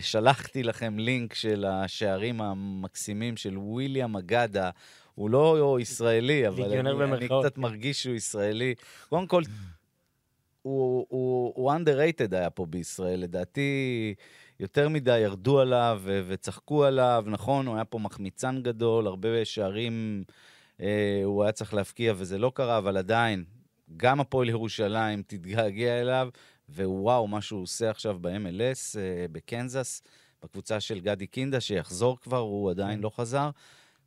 שלחתי 0.00 0.62
לכם 0.62 0.98
לינק 0.98 1.34
של 1.34 1.64
השערים 1.64 2.40
המקסימים 2.40 3.36
של 3.36 3.58
וויליאם 3.58 4.16
אגדה. 4.16 4.70
הוא 5.14 5.30
לא 5.30 5.78
ישראלי, 5.80 6.48
אבל 6.48 6.78
אני, 6.78 7.04
אני 7.04 7.28
קצת 7.28 7.54
כן. 7.54 7.60
מרגיש 7.60 8.02
שהוא 8.02 8.14
ישראלי. 8.14 8.74
קודם 9.08 9.26
כל, 9.26 9.42
הוא, 10.62 11.06
הוא, 11.08 11.52
הוא 11.56 11.72
underrated 11.72 12.36
היה 12.36 12.50
פה 12.50 12.66
בישראל, 12.66 13.20
לדעתי 13.20 14.14
יותר 14.60 14.88
מדי 14.88 15.18
ירדו 15.18 15.60
עליו 15.60 16.00
ו- 16.02 16.22
וצחקו 16.26 16.84
עליו, 16.84 17.24
נכון, 17.26 17.66
הוא 17.66 17.74
היה 17.74 17.84
פה 17.84 17.98
מחמיצן 17.98 18.62
גדול, 18.62 19.06
הרבה 19.06 19.44
שערים 19.44 20.24
אה, 20.80 21.20
הוא 21.24 21.42
היה 21.42 21.52
צריך 21.52 21.74
להבקיע 21.74 22.12
וזה 22.16 22.38
לא 22.38 22.52
קרה, 22.54 22.78
אבל 22.78 22.96
עדיין, 22.96 23.44
גם 23.96 24.20
הפועל 24.20 24.48
ירושלים 24.48 25.22
תתגעגע 25.26 26.00
אליו, 26.00 26.28
ווואו, 26.68 27.26
מה 27.26 27.40
שהוא 27.40 27.62
עושה 27.62 27.90
עכשיו 27.90 28.18
ב-MLS, 28.20 28.98
אה, 28.98 29.26
בקנזס, 29.32 30.02
בקבוצה 30.44 30.80
של 30.80 31.00
גדי 31.00 31.26
קינדה, 31.26 31.60
שיחזור 31.60 32.18
כבר, 32.20 32.38
הוא 32.38 32.70
עדיין 32.70 32.96
כן. 32.98 33.02
לא 33.02 33.10
חזר. 33.10 33.50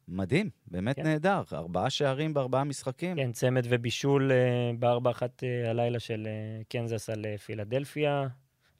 מדהים, 0.07 0.49
באמת 0.67 0.95
כן. 0.95 1.03
נהדר. 1.03 1.41
ארבעה 1.53 1.89
שערים 1.89 2.33
בארבעה 2.33 2.63
משחקים. 2.63 3.15
כן, 3.17 3.31
צמד 3.31 3.65
ובישול 3.69 4.31
אה, 4.31 4.37
בארבע 4.79 5.11
אחת 5.11 5.43
אה, 5.43 5.69
הלילה 5.69 5.99
של 5.99 6.27
אה, 6.27 6.63
קנזס 6.69 7.09
על 7.09 7.25
אה, 7.25 7.37
פילדלפיה. 7.37 8.27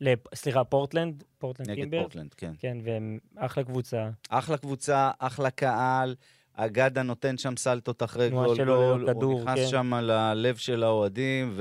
לפ- 0.01 0.35
סליחה, 0.35 0.63
פורטלנד, 0.63 1.23
פורטלנד 1.37 1.69
נגד 1.69 1.81
טימברס. 1.81 2.01
פורטלנד, 2.01 2.33
כן. 2.33 2.51
כן, 2.59 2.77
והם 2.83 3.19
אחלה 3.35 3.63
קבוצה. 3.63 4.09
אחלה 4.29 4.57
קבוצה, 4.57 5.11
אחלה 5.19 5.49
קהל. 5.49 6.15
אגדה 6.53 7.03
נותן 7.03 7.37
שם 7.37 7.57
סלטות 7.57 8.03
אחרי 8.03 8.29
גול, 8.29 8.53
לכדור, 8.55 9.31
הוא 9.31 9.41
נכנס 9.41 9.59
כן. 9.59 9.67
שם 9.67 9.93
ללב 9.93 10.55
של 10.55 10.83
האוהדים, 10.83 11.53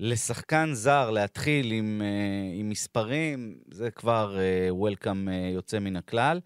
ולשחקן 0.00 0.70
זר 0.72 1.10
להתחיל 1.10 1.72
עם, 1.72 2.02
אה, 2.04 2.60
עם 2.60 2.68
מספרים, 2.68 3.58
זה 3.70 3.90
כבר 3.90 4.38
וולקאם 4.70 5.28
יוצא 5.54 5.78
מן 5.78 5.96
הכלל. 5.96 6.40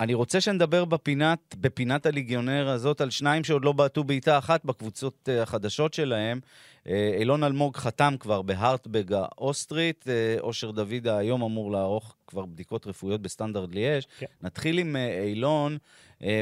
אני 0.00 0.14
רוצה 0.14 0.40
שנדבר 0.40 0.84
בפינת, 0.84 1.54
בפינת 1.60 2.06
הליגיונר 2.06 2.68
הזאת 2.68 3.00
על 3.00 3.10
שניים 3.10 3.44
שעוד 3.44 3.64
לא 3.64 3.72
בעטו 3.72 4.04
בעיטה 4.04 4.38
אחת 4.38 4.64
בקבוצות 4.64 5.28
אה, 5.28 5.42
החדשות 5.42 5.94
שלהם. 5.94 6.40
אה, 6.88 7.14
אילון 7.18 7.44
אלמוג 7.44 7.76
חתם 7.76 8.14
כבר 8.20 8.42
בהארטבג 8.42 9.12
האוסטרית, 9.12 10.04
אה, 10.08 10.36
אושר 10.40 10.70
דוידה 10.70 11.18
היום 11.18 11.42
אמור 11.42 11.72
לערוך 11.72 12.16
כבר 12.26 12.44
בדיקות 12.46 12.86
רפואיות 12.86 13.22
בסטנדרט 13.22 13.74
ליאש. 13.74 14.06
כן. 14.18 14.26
נתחיל 14.42 14.78
עם 14.78 14.96
אה, 14.96 15.22
אילון, 15.22 15.78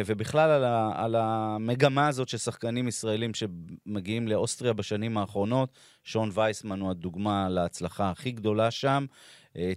ובכלל 0.07 0.51
על, 0.51 0.65
ה, 0.65 0.93
על 0.95 1.15
המגמה 1.19 2.09
הזאת 2.09 2.29
של 2.29 2.39
שחקנים 2.39 2.89
ישראלים 2.89 3.31
שמגיעים 3.35 4.29
לאוסטריה 4.29 4.73
בשנים 4.73 5.19
האחרונות. 5.19 5.69
שון 6.05 6.31
וייסמן 6.35 6.81
הוא 6.81 6.91
הדוגמה 6.91 7.49
להצלחה 7.49 8.11
הכי 8.11 8.31
גדולה 8.31 8.71
שם, 8.71 9.07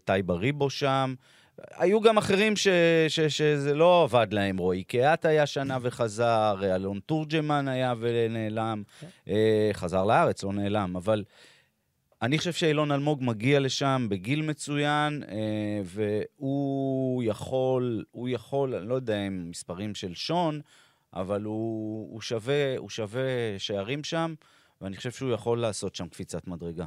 טייבה 0.06 0.34
ריבו 0.34 0.70
שם. 0.70 1.14
היו 1.58 2.02
גם 2.02 2.18
אחרים 2.18 2.56
ש, 2.56 2.68
ש, 3.08 3.20
שזה 3.20 3.74
לא 3.74 4.04
עבד 4.04 4.28
להם, 4.32 4.58
רועי 4.58 4.84
קיאט 4.84 5.26
היה 5.26 5.46
שנה 5.46 5.78
וחזר, 5.82 6.76
אלון 6.76 7.00
תורג'מן 7.06 7.68
היה 7.68 7.94
ונעלם, 8.00 8.84
אה, 9.28 9.70
חזר 9.74 10.06
לארץ, 10.06 10.44
לא 10.44 10.54
נעלם, 10.54 10.96
אבל 10.96 11.24
אני 12.22 12.38
חושב 12.38 12.54
שאילון 12.54 12.92
אלמוג 12.92 13.24
מגיע 13.24 13.60
לשם 13.60 14.08
בגיל 14.10 14.42
מצוין, 14.42 15.24
אה, 15.24 15.82
והוא 15.86 17.24
יכול, 17.24 18.04
הוא 18.12 18.30
יכול, 18.30 18.76
אני 18.76 18.88
לא 18.88 18.96
יודע 18.96 19.28
אם 19.28 19.50
מספרים 19.50 19.96
של 19.96 20.14
שון, 20.14 20.62
אבל 21.14 21.44
הוא, 21.44 22.12
הוא, 22.12 22.22
שווה, 22.22 22.78
הוא 22.78 22.90
שווה 22.90 23.22
שערים 23.58 24.04
שם, 24.04 24.34
ואני 24.82 24.98
חושב 24.98 25.12
שהוא 25.12 25.32
יכול 25.32 25.60
לעשות 25.60 25.96
שם 25.96 26.08
קפיצת 26.08 26.48
מדרגה. 26.48 26.86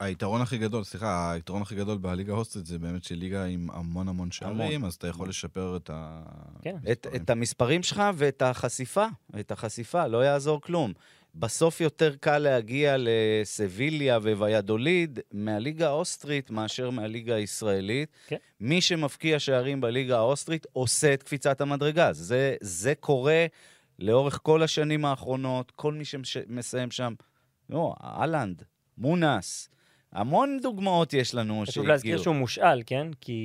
היתרון 0.00 0.40
הכי 0.40 0.58
גדול, 0.58 0.84
סליחה, 0.84 1.32
היתרון 1.32 1.62
הכי 1.62 1.74
גדול 1.74 1.98
בליגה 1.98 2.32
ההוסטית 2.32 2.66
זה 2.66 2.78
באמת 2.78 3.04
שליגה 3.04 3.44
עם 3.44 3.70
המון 3.72 4.08
המון 4.08 4.30
שערים, 4.30 4.84
אז 4.84 4.94
אתה 4.94 5.08
יכול 5.08 5.28
לשפר 5.28 5.76
את 5.76 5.90
ה... 5.94 6.22
כן. 6.62 6.76
את, 6.92 7.06
את 7.16 7.30
המספרים 7.30 7.82
שלך 7.82 8.02
ואת 8.14 8.42
החשיפה, 8.42 9.06
את 9.40 9.50
החשיפה, 9.50 10.06
לא 10.06 10.24
יעזור 10.24 10.60
כלום. 10.60 10.92
בסוף 11.34 11.80
יותר 11.80 12.16
קל 12.16 12.38
להגיע 12.38 12.96
לסביליה 12.98 14.18
וויאדוליד 14.18 15.20
מהליגה 15.32 15.88
האוסטרית 15.88 16.50
מאשר 16.50 16.90
מהליגה 16.90 17.34
הישראלית. 17.34 18.08
כן. 18.26 18.36
מי 18.60 18.80
שמבקיע 18.80 19.38
שערים 19.38 19.80
בליגה 19.80 20.18
האוסטרית 20.18 20.66
עושה 20.72 21.14
את 21.14 21.22
קפיצת 21.22 21.60
המדרגה. 21.60 22.12
זה, 22.12 22.56
זה 22.60 22.94
קורה 22.94 23.46
לאורך 23.98 24.38
כל 24.42 24.62
השנים 24.62 25.04
האחרונות, 25.04 25.70
כל 25.70 25.92
מי 25.92 26.04
שמסיים 26.04 26.90
שם, 26.90 27.14
לא, 27.70 27.94
אהלנד, 28.02 28.62
מונס, 28.98 29.68
המון 30.12 30.58
דוגמאות 30.62 31.12
יש 31.12 31.34
לנו 31.34 31.62
חשוב 31.66 31.86
להזכיר 31.86 32.10
שהגיעו. 32.10 32.22
שהוא 32.22 32.34
מושאל, 32.36 32.82
כן? 32.86 33.06
כי 33.20 33.40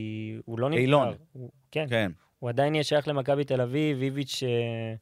הוא 0.45 0.59
לא 0.59 0.69
נמכר. 0.69 0.81
אילון. 0.81 1.13
הוא- 1.33 1.49
כן. 1.71 1.85
כן. 1.89 2.11
הוא 2.39 2.49
עדיין 2.49 2.75
יהיה 2.75 2.83
שייך 2.83 3.07
למכבי 3.07 3.43
תל 3.43 3.61
אביב, 3.61 4.01
איביץ' 4.01 4.43
אה, 4.43 4.93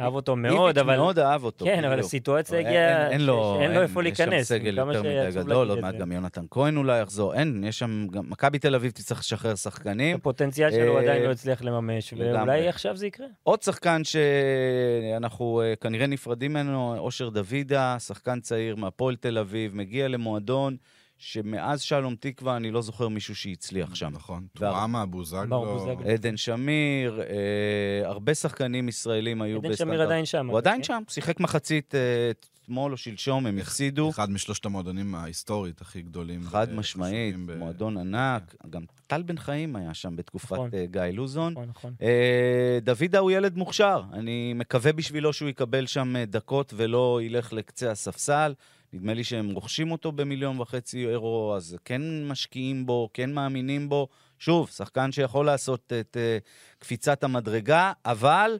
אהב 0.00 0.14
אותו 0.14 0.36
מאוד, 0.36 0.78
אבל... 0.78 0.96
מאוד 0.96 1.18
אהב 1.18 1.44
אותו. 1.44 1.64
כן, 1.64 1.84
אבל. 1.84 1.98
הסיטואציה 1.98 2.58
הגיעה, 2.58 3.10
אין, 3.10 3.20
לו, 3.20 3.60
איפה 3.60 3.82
יש 3.82 3.90
שם 3.92 4.00
להיכנס. 4.00 4.48
סגל 4.48 4.78
יותר 4.78 5.02
מדי 5.02 5.30
גדול, 5.34 5.70
עוד 5.70 5.80
מעט. 5.80 5.94
גם 5.94 6.12
יונתן 6.12 6.44
כהן 6.50 6.76
אולי 6.76 7.00
יחזור. 7.00 7.34
אין, 7.34 7.64
יש 7.64 7.78
שם 7.78 8.06
גם, 8.10 8.24
מכבי 8.28 8.58
תל 8.58 8.74
אביב 8.74 8.90
תצטרך 8.90 9.18
לשחרר 9.18 9.54
שחקנים. 9.54 10.16
הפוטנציאל 10.16 10.70
שלו 10.70 10.96
אה, 10.96 11.02
עדיין 11.02 11.22
לא 11.22 11.30
הצליח 11.30 11.62
לממש. 11.62 12.14
ואולי 12.16 12.68
עכשיו 12.68 12.96
זה 12.96 13.06
יקרה. 13.06 13.26
עוד 13.42 13.62
שחקן 13.62 14.02
שאנחנו 14.04 15.62
אה, 15.64 15.76
כנראה 15.76 16.06
נפרדים 16.06 16.52
ממנו, 16.52 16.98
אושר 16.98 17.28
דוידה, 17.28 17.96
שחקן 17.98 18.40
צעיר 18.40 18.76
מהפועל 18.76 19.16
תל 19.16 19.38
אביב, 19.38 19.76
מגיע 19.76 20.08
למועדון 20.08 20.76
שמאז 21.20 21.80
שלום 21.80 22.14
תקווה 22.20 22.56
אני 22.56 22.70
לא 22.70 22.82
זוכר 22.82 23.08
מישהו 23.08 23.34
שהצליח 23.36 23.94
שם. 23.94 24.10
נכון. 24.12 24.46
טועמה, 24.52 25.06
בוזגלו. 25.06 25.48
ברור, 25.48 25.78
בוזגלו. 25.78 26.10
עדן 26.10 26.36
שמיר, 26.36 27.20
אה, 27.22 28.08
הרבה 28.08 28.34
שחקנים 28.34 28.88
ישראלים 28.88 29.42
היו 29.42 29.58
עדן 29.58 29.76
שמיר 29.76 30.02
עדיין 30.02 30.26
שם. 30.26 30.48
הוא 30.50 30.58
עדיין 30.58 30.76
כן? 30.76 30.82
שם, 30.82 31.02
שיחק 31.08 31.40
מחצית 31.40 31.94
אה, 31.94 32.30
אתמול 32.64 32.92
או 32.92 32.96
שלשום, 32.96 33.46
הם 33.46 33.58
הפסידו. 33.58 34.10
אחד 34.10 34.30
משלושת 34.30 34.64
המועדונים 34.66 35.14
ההיסטורית 35.14 35.80
הכי 35.80 36.02
גדולים. 36.02 36.42
חד 36.44 36.74
משמעית, 36.74 37.36
ב- 37.46 37.54
מועדון 37.58 37.96
ענק. 37.96 38.54
גם 38.70 38.82
טל 39.06 39.22
בן 39.22 39.38
חיים 39.38 39.76
היה 39.76 39.94
שם 39.94 40.16
בתקופת 40.16 40.52
נכון. 40.52 40.70
אה, 40.74 40.86
גיא 40.90 41.02
לוזון. 41.02 41.52
נכון, 41.52 41.68
נכון. 41.68 41.94
אה, 42.02 42.78
דוידה 42.82 43.18
הוא 43.18 43.30
ילד 43.30 43.56
מוכשר, 43.56 44.02
אני 44.12 44.52
מקווה 44.54 44.92
בשבילו 44.92 45.32
שהוא 45.32 45.48
יקבל 45.48 45.86
שם 45.86 46.16
אה, 46.16 46.24
דקות 46.24 46.72
ולא 46.76 47.20
ילך 47.22 47.52
לקצה 47.52 47.90
הספסל. 47.90 48.54
נדמה 48.92 49.14
לי 49.14 49.24
שהם 49.24 49.50
רוכשים 49.50 49.92
אותו 49.92 50.12
במיליון 50.12 50.60
וחצי 50.60 51.06
אירו, 51.06 51.54
אז 51.56 51.76
כן 51.84 52.28
משקיעים 52.28 52.86
בו, 52.86 53.08
כן 53.14 53.32
מאמינים 53.32 53.88
בו. 53.88 54.08
שוב, 54.38 54.70
שחקן 54.70 55.12
שיכול 55.12 55.46
לעשות 55.46 55.92
את 56.00 56.16
uh, 56.16 56.44
קפיצת 56.78 57.24
המדרגה, 57.24 57.92
אבל 58.04 58.58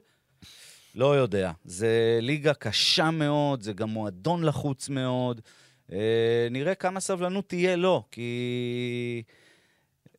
לא 0.95 1.15
יודע. 1.15 1.51
זה 1.63 2.19
ליגה 2.21 2.53
קשה 2.53 3.11
מאוד, 3.11 3.61
זה 3.61 3.73
גם 3.73 3.89
מועדון 3.89 4.43
לחוץ 4.43 4.89
מאוד. 4.89 5.41
Uh, 5.89 5.93
נראה 6.51 6.75
כמה 6.75 6.99
סבלנות 6.99 7.49
תהיה 7.49 7.75
לו, 7.75 8.03
כי 8.11 9.23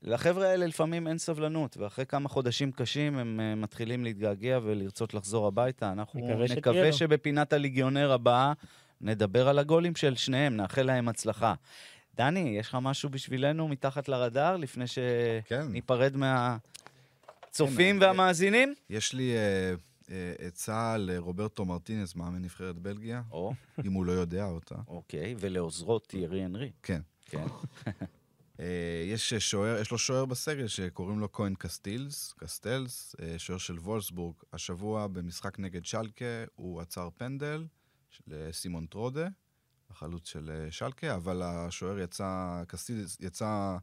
לחבר'ה 0.02 0.48
האלה 0.48 0.66
לפעמים 0.66 1.08
אין 1.08 1.18
סבלנות, 1.18 1.76
ואחרי 1.76 2.06
כמה 2.06 2.28
חודשים 2.28 2.72
קשים 2.72 3.18
הם 3.18 3.40
uh, 3.40 3.62
מתחילים 3.62 4.04
להתגעגע 4.04 4.58
ולרצות 4.62 5.14
לחזור 5.14 5.46
הביתה. 5.46 5.92
אנחנו 5.92 6.20
נקווה 6.20 6.56
נקווה. 6.56 6.92
שבפינת 6.92 7.52
הליגיונר 7.52 8.12
הבאה 8.12 8.52
נדבר 9.03 9.48
על 9.48 9.59
הגולים 9.59 9.96
של 9.96 10.16
שניהם, 10.16 10.57
נאחל 10.57 10.82
להם 10.82 11.09
הצלחה. 11.09 11.55
דני, 12.16 12.57
יש 12.59 12.68
לך 12.68 12.78
משהו 12.82 13.09
בשבילנו 13.09 13.68
מתחת 13.68 14.09
לרדאר 14.09 14.57
לפני 14.57 14.84
כן. 15.44 15.64
שניפרד 15.68 16.16
מהצופים 16.16 17.96
כן, 17.96 18.03
והמאזינים? 18.03 18.74
יש 18.90 19.12
לי 19.12 19.36
אה, 19.36 19.74
אה, 20.11 20.32
עצה 20.38 20.96
לרוברטו 20.96 21.64
מרטינס, 21.64 22.16
מאמן 22.16 22.42
נבחרת 22.42 22.78
בלגיה, 22.78 23.22
או, 23.30 23.53
אם 23.84 23.92
הוא 23.92 24.05
לא 24.07 24.12
יודע 24.12 24.44
אותה. 24.44 24.74
אוקיי, 24.88 25.34
ולעוזרו 25.38 25.98
טיירי 25.98 26.44
אנרי. 26.44 26.70
כן. 26.82 27.00
כן. 27.24 27.44
אה, 28.61 29.05
יש 29.07 29.34
שוער, 29.34 29.80
יש 29.80 29.90
לו 29.90 29.98
שוער 29.98 30.24
בסגל 30.24 30.66
שקוראים 30.66 31.20
לו 31.20 31.32
כהן 31.32 31.55
קסטילס, 31.59 32.34
קסטלס, 32.38 33.16
אה, 33.22 33.38
שוער 33.38 33.59
של 33.59 33.78
וולסבורג. 33.78 34.34
השבוע 34.53 35.07
במשחק 35.07 35.59
נגד 35.59 35.84
שלקה 35.84 36.44
הוא 36.55 36.80
עצר 36.80 37.09
פנדל 37.16 37.66
לסימון 38.26 38.86
טרודה, 38.86 39.28
החלוץ 39.90 40.28
של 40.28 40.50
אה, 40.50 40.70
שלקה, 40.70 41.14
אבל 41.14 41.42
השוער 41.42 41.98
יצא, 41.98 42.62
קסטילס 42.68 43.16
יצא 43.20 43.76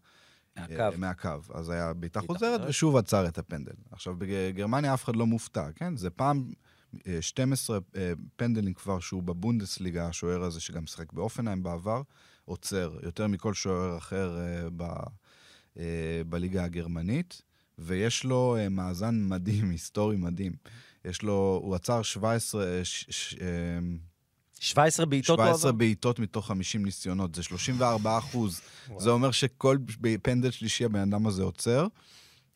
אה, 0.57 0.65
מהקו. 0.69 0.97
מהקו. 0.97 1.53
אז 1.53 1.69
היה 1.69 1.93
בעיטה 1.93 2.21
חוזרת. 2.21 2.61
ושוב 2.67 2.95
עצר 2.95 3.27
את 3.27 3.38
הפנדל. 3.38 3.73
עכשיו, 3.91 4.15
בגרמניה 4.17 4.93
אף 4.93 5.03
אחד 5.03 5.15
לא 5.15 5.25
מופתע, 5.25 5.71
כן? 5.75 5.95
זה 5.95 6.09
פעם 6.09 6.51
אה, 7.07 7.21
12 7.21 7.80
אה, 7.95 8.11
פנדלים 8.36 8.73
כבר 8.73 8.99
שהוא 8.99 9.23
בבונדסליגה, 9.23 10.07
השוער 10.07 10.43
הזה 10.43 10.61
שגם 10.61 10.88
שיחק 10.88 11.13
באופנהיים 11.13 11.63
בעבר, 11.63 12.01
עוצר 12.45 12.97
יותר 13.03 13.27
מכל 13.27 13.53
שוער 13.53 13.97
אחר 13.97 14.38
ב, 14.77 14.84
בליגה 16.30 16.63
הגרמנית, 16.63 17.41
ויש 17.77 18.23
לו 18.23 18.57
מאזן 18.69 19.23
מדהים, 19.23 19.69
היסטורי 19.71 20.17
מדהים. 20.17 20.53
יש 21.05 21.21
לו, 21.21 21.59
הוא 21.63 21.75
עצר 21.75 22.01
17, 22.01 22.63
אה, 22.63 22.86
ש, 22.86 23.05
ש, 23.09 23.36
17 24.60 25.05
בעיטות 25.05 25.39
הוא 25.39 25.45
17 25.45 25.70
עבר. 25.70 25.78
בעיטות 25.78 26.20
מתוך 26.20 26.47
50 26.47 26.86
ניסיונות, 26.86 27.36
זה 27.36 27.43
34 27.43 28.18
אחוז. 28.18 28.62
זה 28.97 29.10
אומר 29.10 29.32
שכל 29.32 29.78
פנדל 30.22 30.51
שלישי 30.51 30.86
הבן 30.86 30.99
אדם 31.14 31.28
הזה 31.28 31.43
עוצר. 31.43 31.88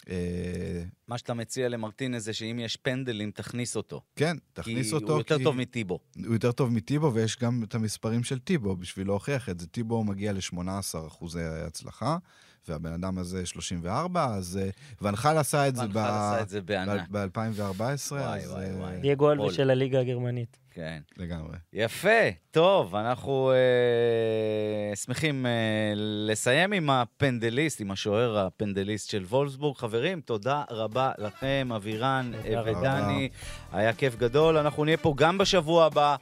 אה, 0.10 0.16
מה 1.08 1.18
שאתה 1.18 1.34
מציע 1.34 1.70
למרטינז 1.70 2.24
זה 2.24 2.34
שאם 2.34 2.60
יש 2.60 2.76
פנדלים, 2.78 3.32
תכניס 3.32 3.76
אותו. 3.76 4.02
כן, 4.16 4.38
תכניס 4.54 4.90
כי 4.90 4.96
אותו. 4.96 5.12
הוא 5.12 5.18
יותר 5.18 5.38
כי- 5.38 5.44
טוב 5.44 5.56
מטיבו. 5.56 6.00
הוא 6.26 6.34
יותר 6.34 6.52
טוב 6.52 6.72
מטיבו, 6.72 7.14
ויש 7.14 7.38
גם 7.40 7.64
את 7.64 7.76
המספרים 7.76 8.24
של 8.24 8.40
טיבו 8.40 8.76
בשביל 8.76 9.08
להוכיח 9.08 9.50
את 9.50 9.60
זה. 9.60 9.68
טיבו 9.68 10.04
מגיע 10.04 10.34
ל-18 10.34 10.60
אחוזי 11.08 11.42
הצלחה, 11.44 12.18
והבן 12.68 12.94
אדם 12.94 13.18
הזה 13.18 13.46
34, 13.46 14.26
אז... 14.26 14.60
אה, 14.62 14.70
ונחל 15.02 15.38
עשה 15.38 15.68
את 15.68 15.76
זה 15.76 15.82
ונחל 15.82 16.00
עשה 16.00 16.42
את 16.42 16.50
זה 16.50 16.62
בענק. 16.62 17.10
ב-2014, 17.12 17.62
וואי, 17.80 17.94
אז... 17.94 18.12
וואי, 18.12 18.66
אה, 18.66 18.76
וואי. 18.76 19.00
דייגו. 19.02 19.32
אלווה 19.32 19.54
של 19.54 19.70
הליגה 19.70 20.00
הגרמנית. 20.00 20.58
כן. 20.72 21.02
לגמרי. 21.18 21.58
יפה, 21.74 22.30
טוב, 22.52 22.96
אנחנו 22.96 23.52
אה, 23.52 24.96
שמחים 24.96 25.46
אה, 25.46 25.52
לסיים 25.96 26.74
עם 26.74 26.90
הפנדליסט, 26.90 27.82
עם 27.82 27.92
השוער 27.92 28.38
הפנדליסט 28.38 29.10
של 29.10 29.24
וולפסבורג. 29.24 29.78
חברים, 29.78 30.22
תודה 30.22 30.64
רבה 30.70 31.12
לכם, 31.18 31.70
אבירן. 31.76 32.32
ודני. 32.66 33.30
היה 33.72 33.94
כיף 33.94 34.16
גדול. 34.16 34.58
אנחנו 34.58 34.86
נהיה 34.86 34.98
פה 34.98 35.14
גם 35.18 35.38
בשבוע 35.38 35.86
הבא. 35.86 36.16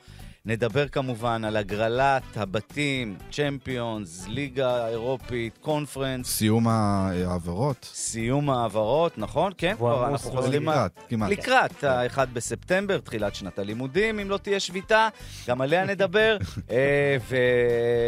נדבר 0.46 0.88
כמובן 0.88 1.46
על 1.46 1.58
הגרלת 1.58 2.24
הבתים, 2.36 3.16
צ'מפיונס, 3.32 4.28
ליגה 4.28 4.88
אירופית, 4.88 5.58
קונפרנס, 5.58 6.28
סיום 6.28 6.68
העבירות. 6.68 7.90
סיום 7.94 8.50
העברות, 8.50 9.18
נכון? 9.18 9.52
כן, 9.58 9.76
כבר 9.78 10.08
אנחנו 10.08 10.32
חוזרים... 10.32 10.62
לקראת, 10.62 10.92
כמעט. 11.10 11.30
לקראת 11.30 11.84
ה-1 11.84 12.26
בספטמבר, 12.34 13.00
תחילת 13.00 13.36
שנת 13.36 13.60
הלימודים, 13.60 14.20
אם 14.20 14.30
לא 14.30 14.38
תהיה 14.38 14.60
שביתה, 14.60 15.10
גם 15.48 15.62
עליה 15.62 15.86
נדבר, 15.86 16.38
אה, 16.72 17.18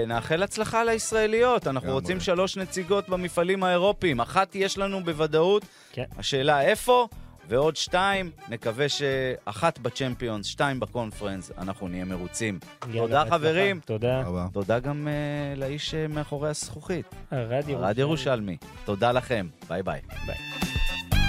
ונאחל 0.04 0.44
הצלחה 0.44 0.84
לישראליות. 0.84 1.68
אנחנו. 1.68 1.92
רוצים 1.92 2.20
שלוש 2.20 2.58
נציגות 2.58 3.10
במפעלים 3.10 3.64
האירופיים. 3.64 4.20
אחת 4.20 4.56
יש 4.56 4.78
לנו 4.78 5.04
בוודאות, 5.04 5.66
כן. 5.92 6.06
השאלה 6.18 6.62
איפה, 6.62 7.08
ועוד 7.48 7.76
שתיים, 7.76 8.32
נקווה 8.50 8.90
שאחת 8.90 9.80
בצ'מפיונס, 9.80 10.46
שתיים 10.46 10.80
בקונפרנס, 10.80 11.52
אנחנו 11.58 11.88
נהיה 11.88 12.06
מרוצים. 12.06 12.60
תודה. 12.94 13.24
חברים. 13.30 13.80
תודה. 13.86 14.24
תודה 14.54 14.80
גם 14.80 15.08
אה, 15.08 15.60
לאיש 15.60 15.94
אה, 15.94 16.14
מאחורי 16.14 16.50
הזכוכית, 16.50 17.06
הרדיו 17.32 17.78
רדיו 17.80 18.02
ירושלמי. 18.02 18.58
תודה 18.86 19.12
לכם, 19.12 19.48
ביי 19.68 19.84
ביי. 19.84 20.02
ביי. 20.26 21.23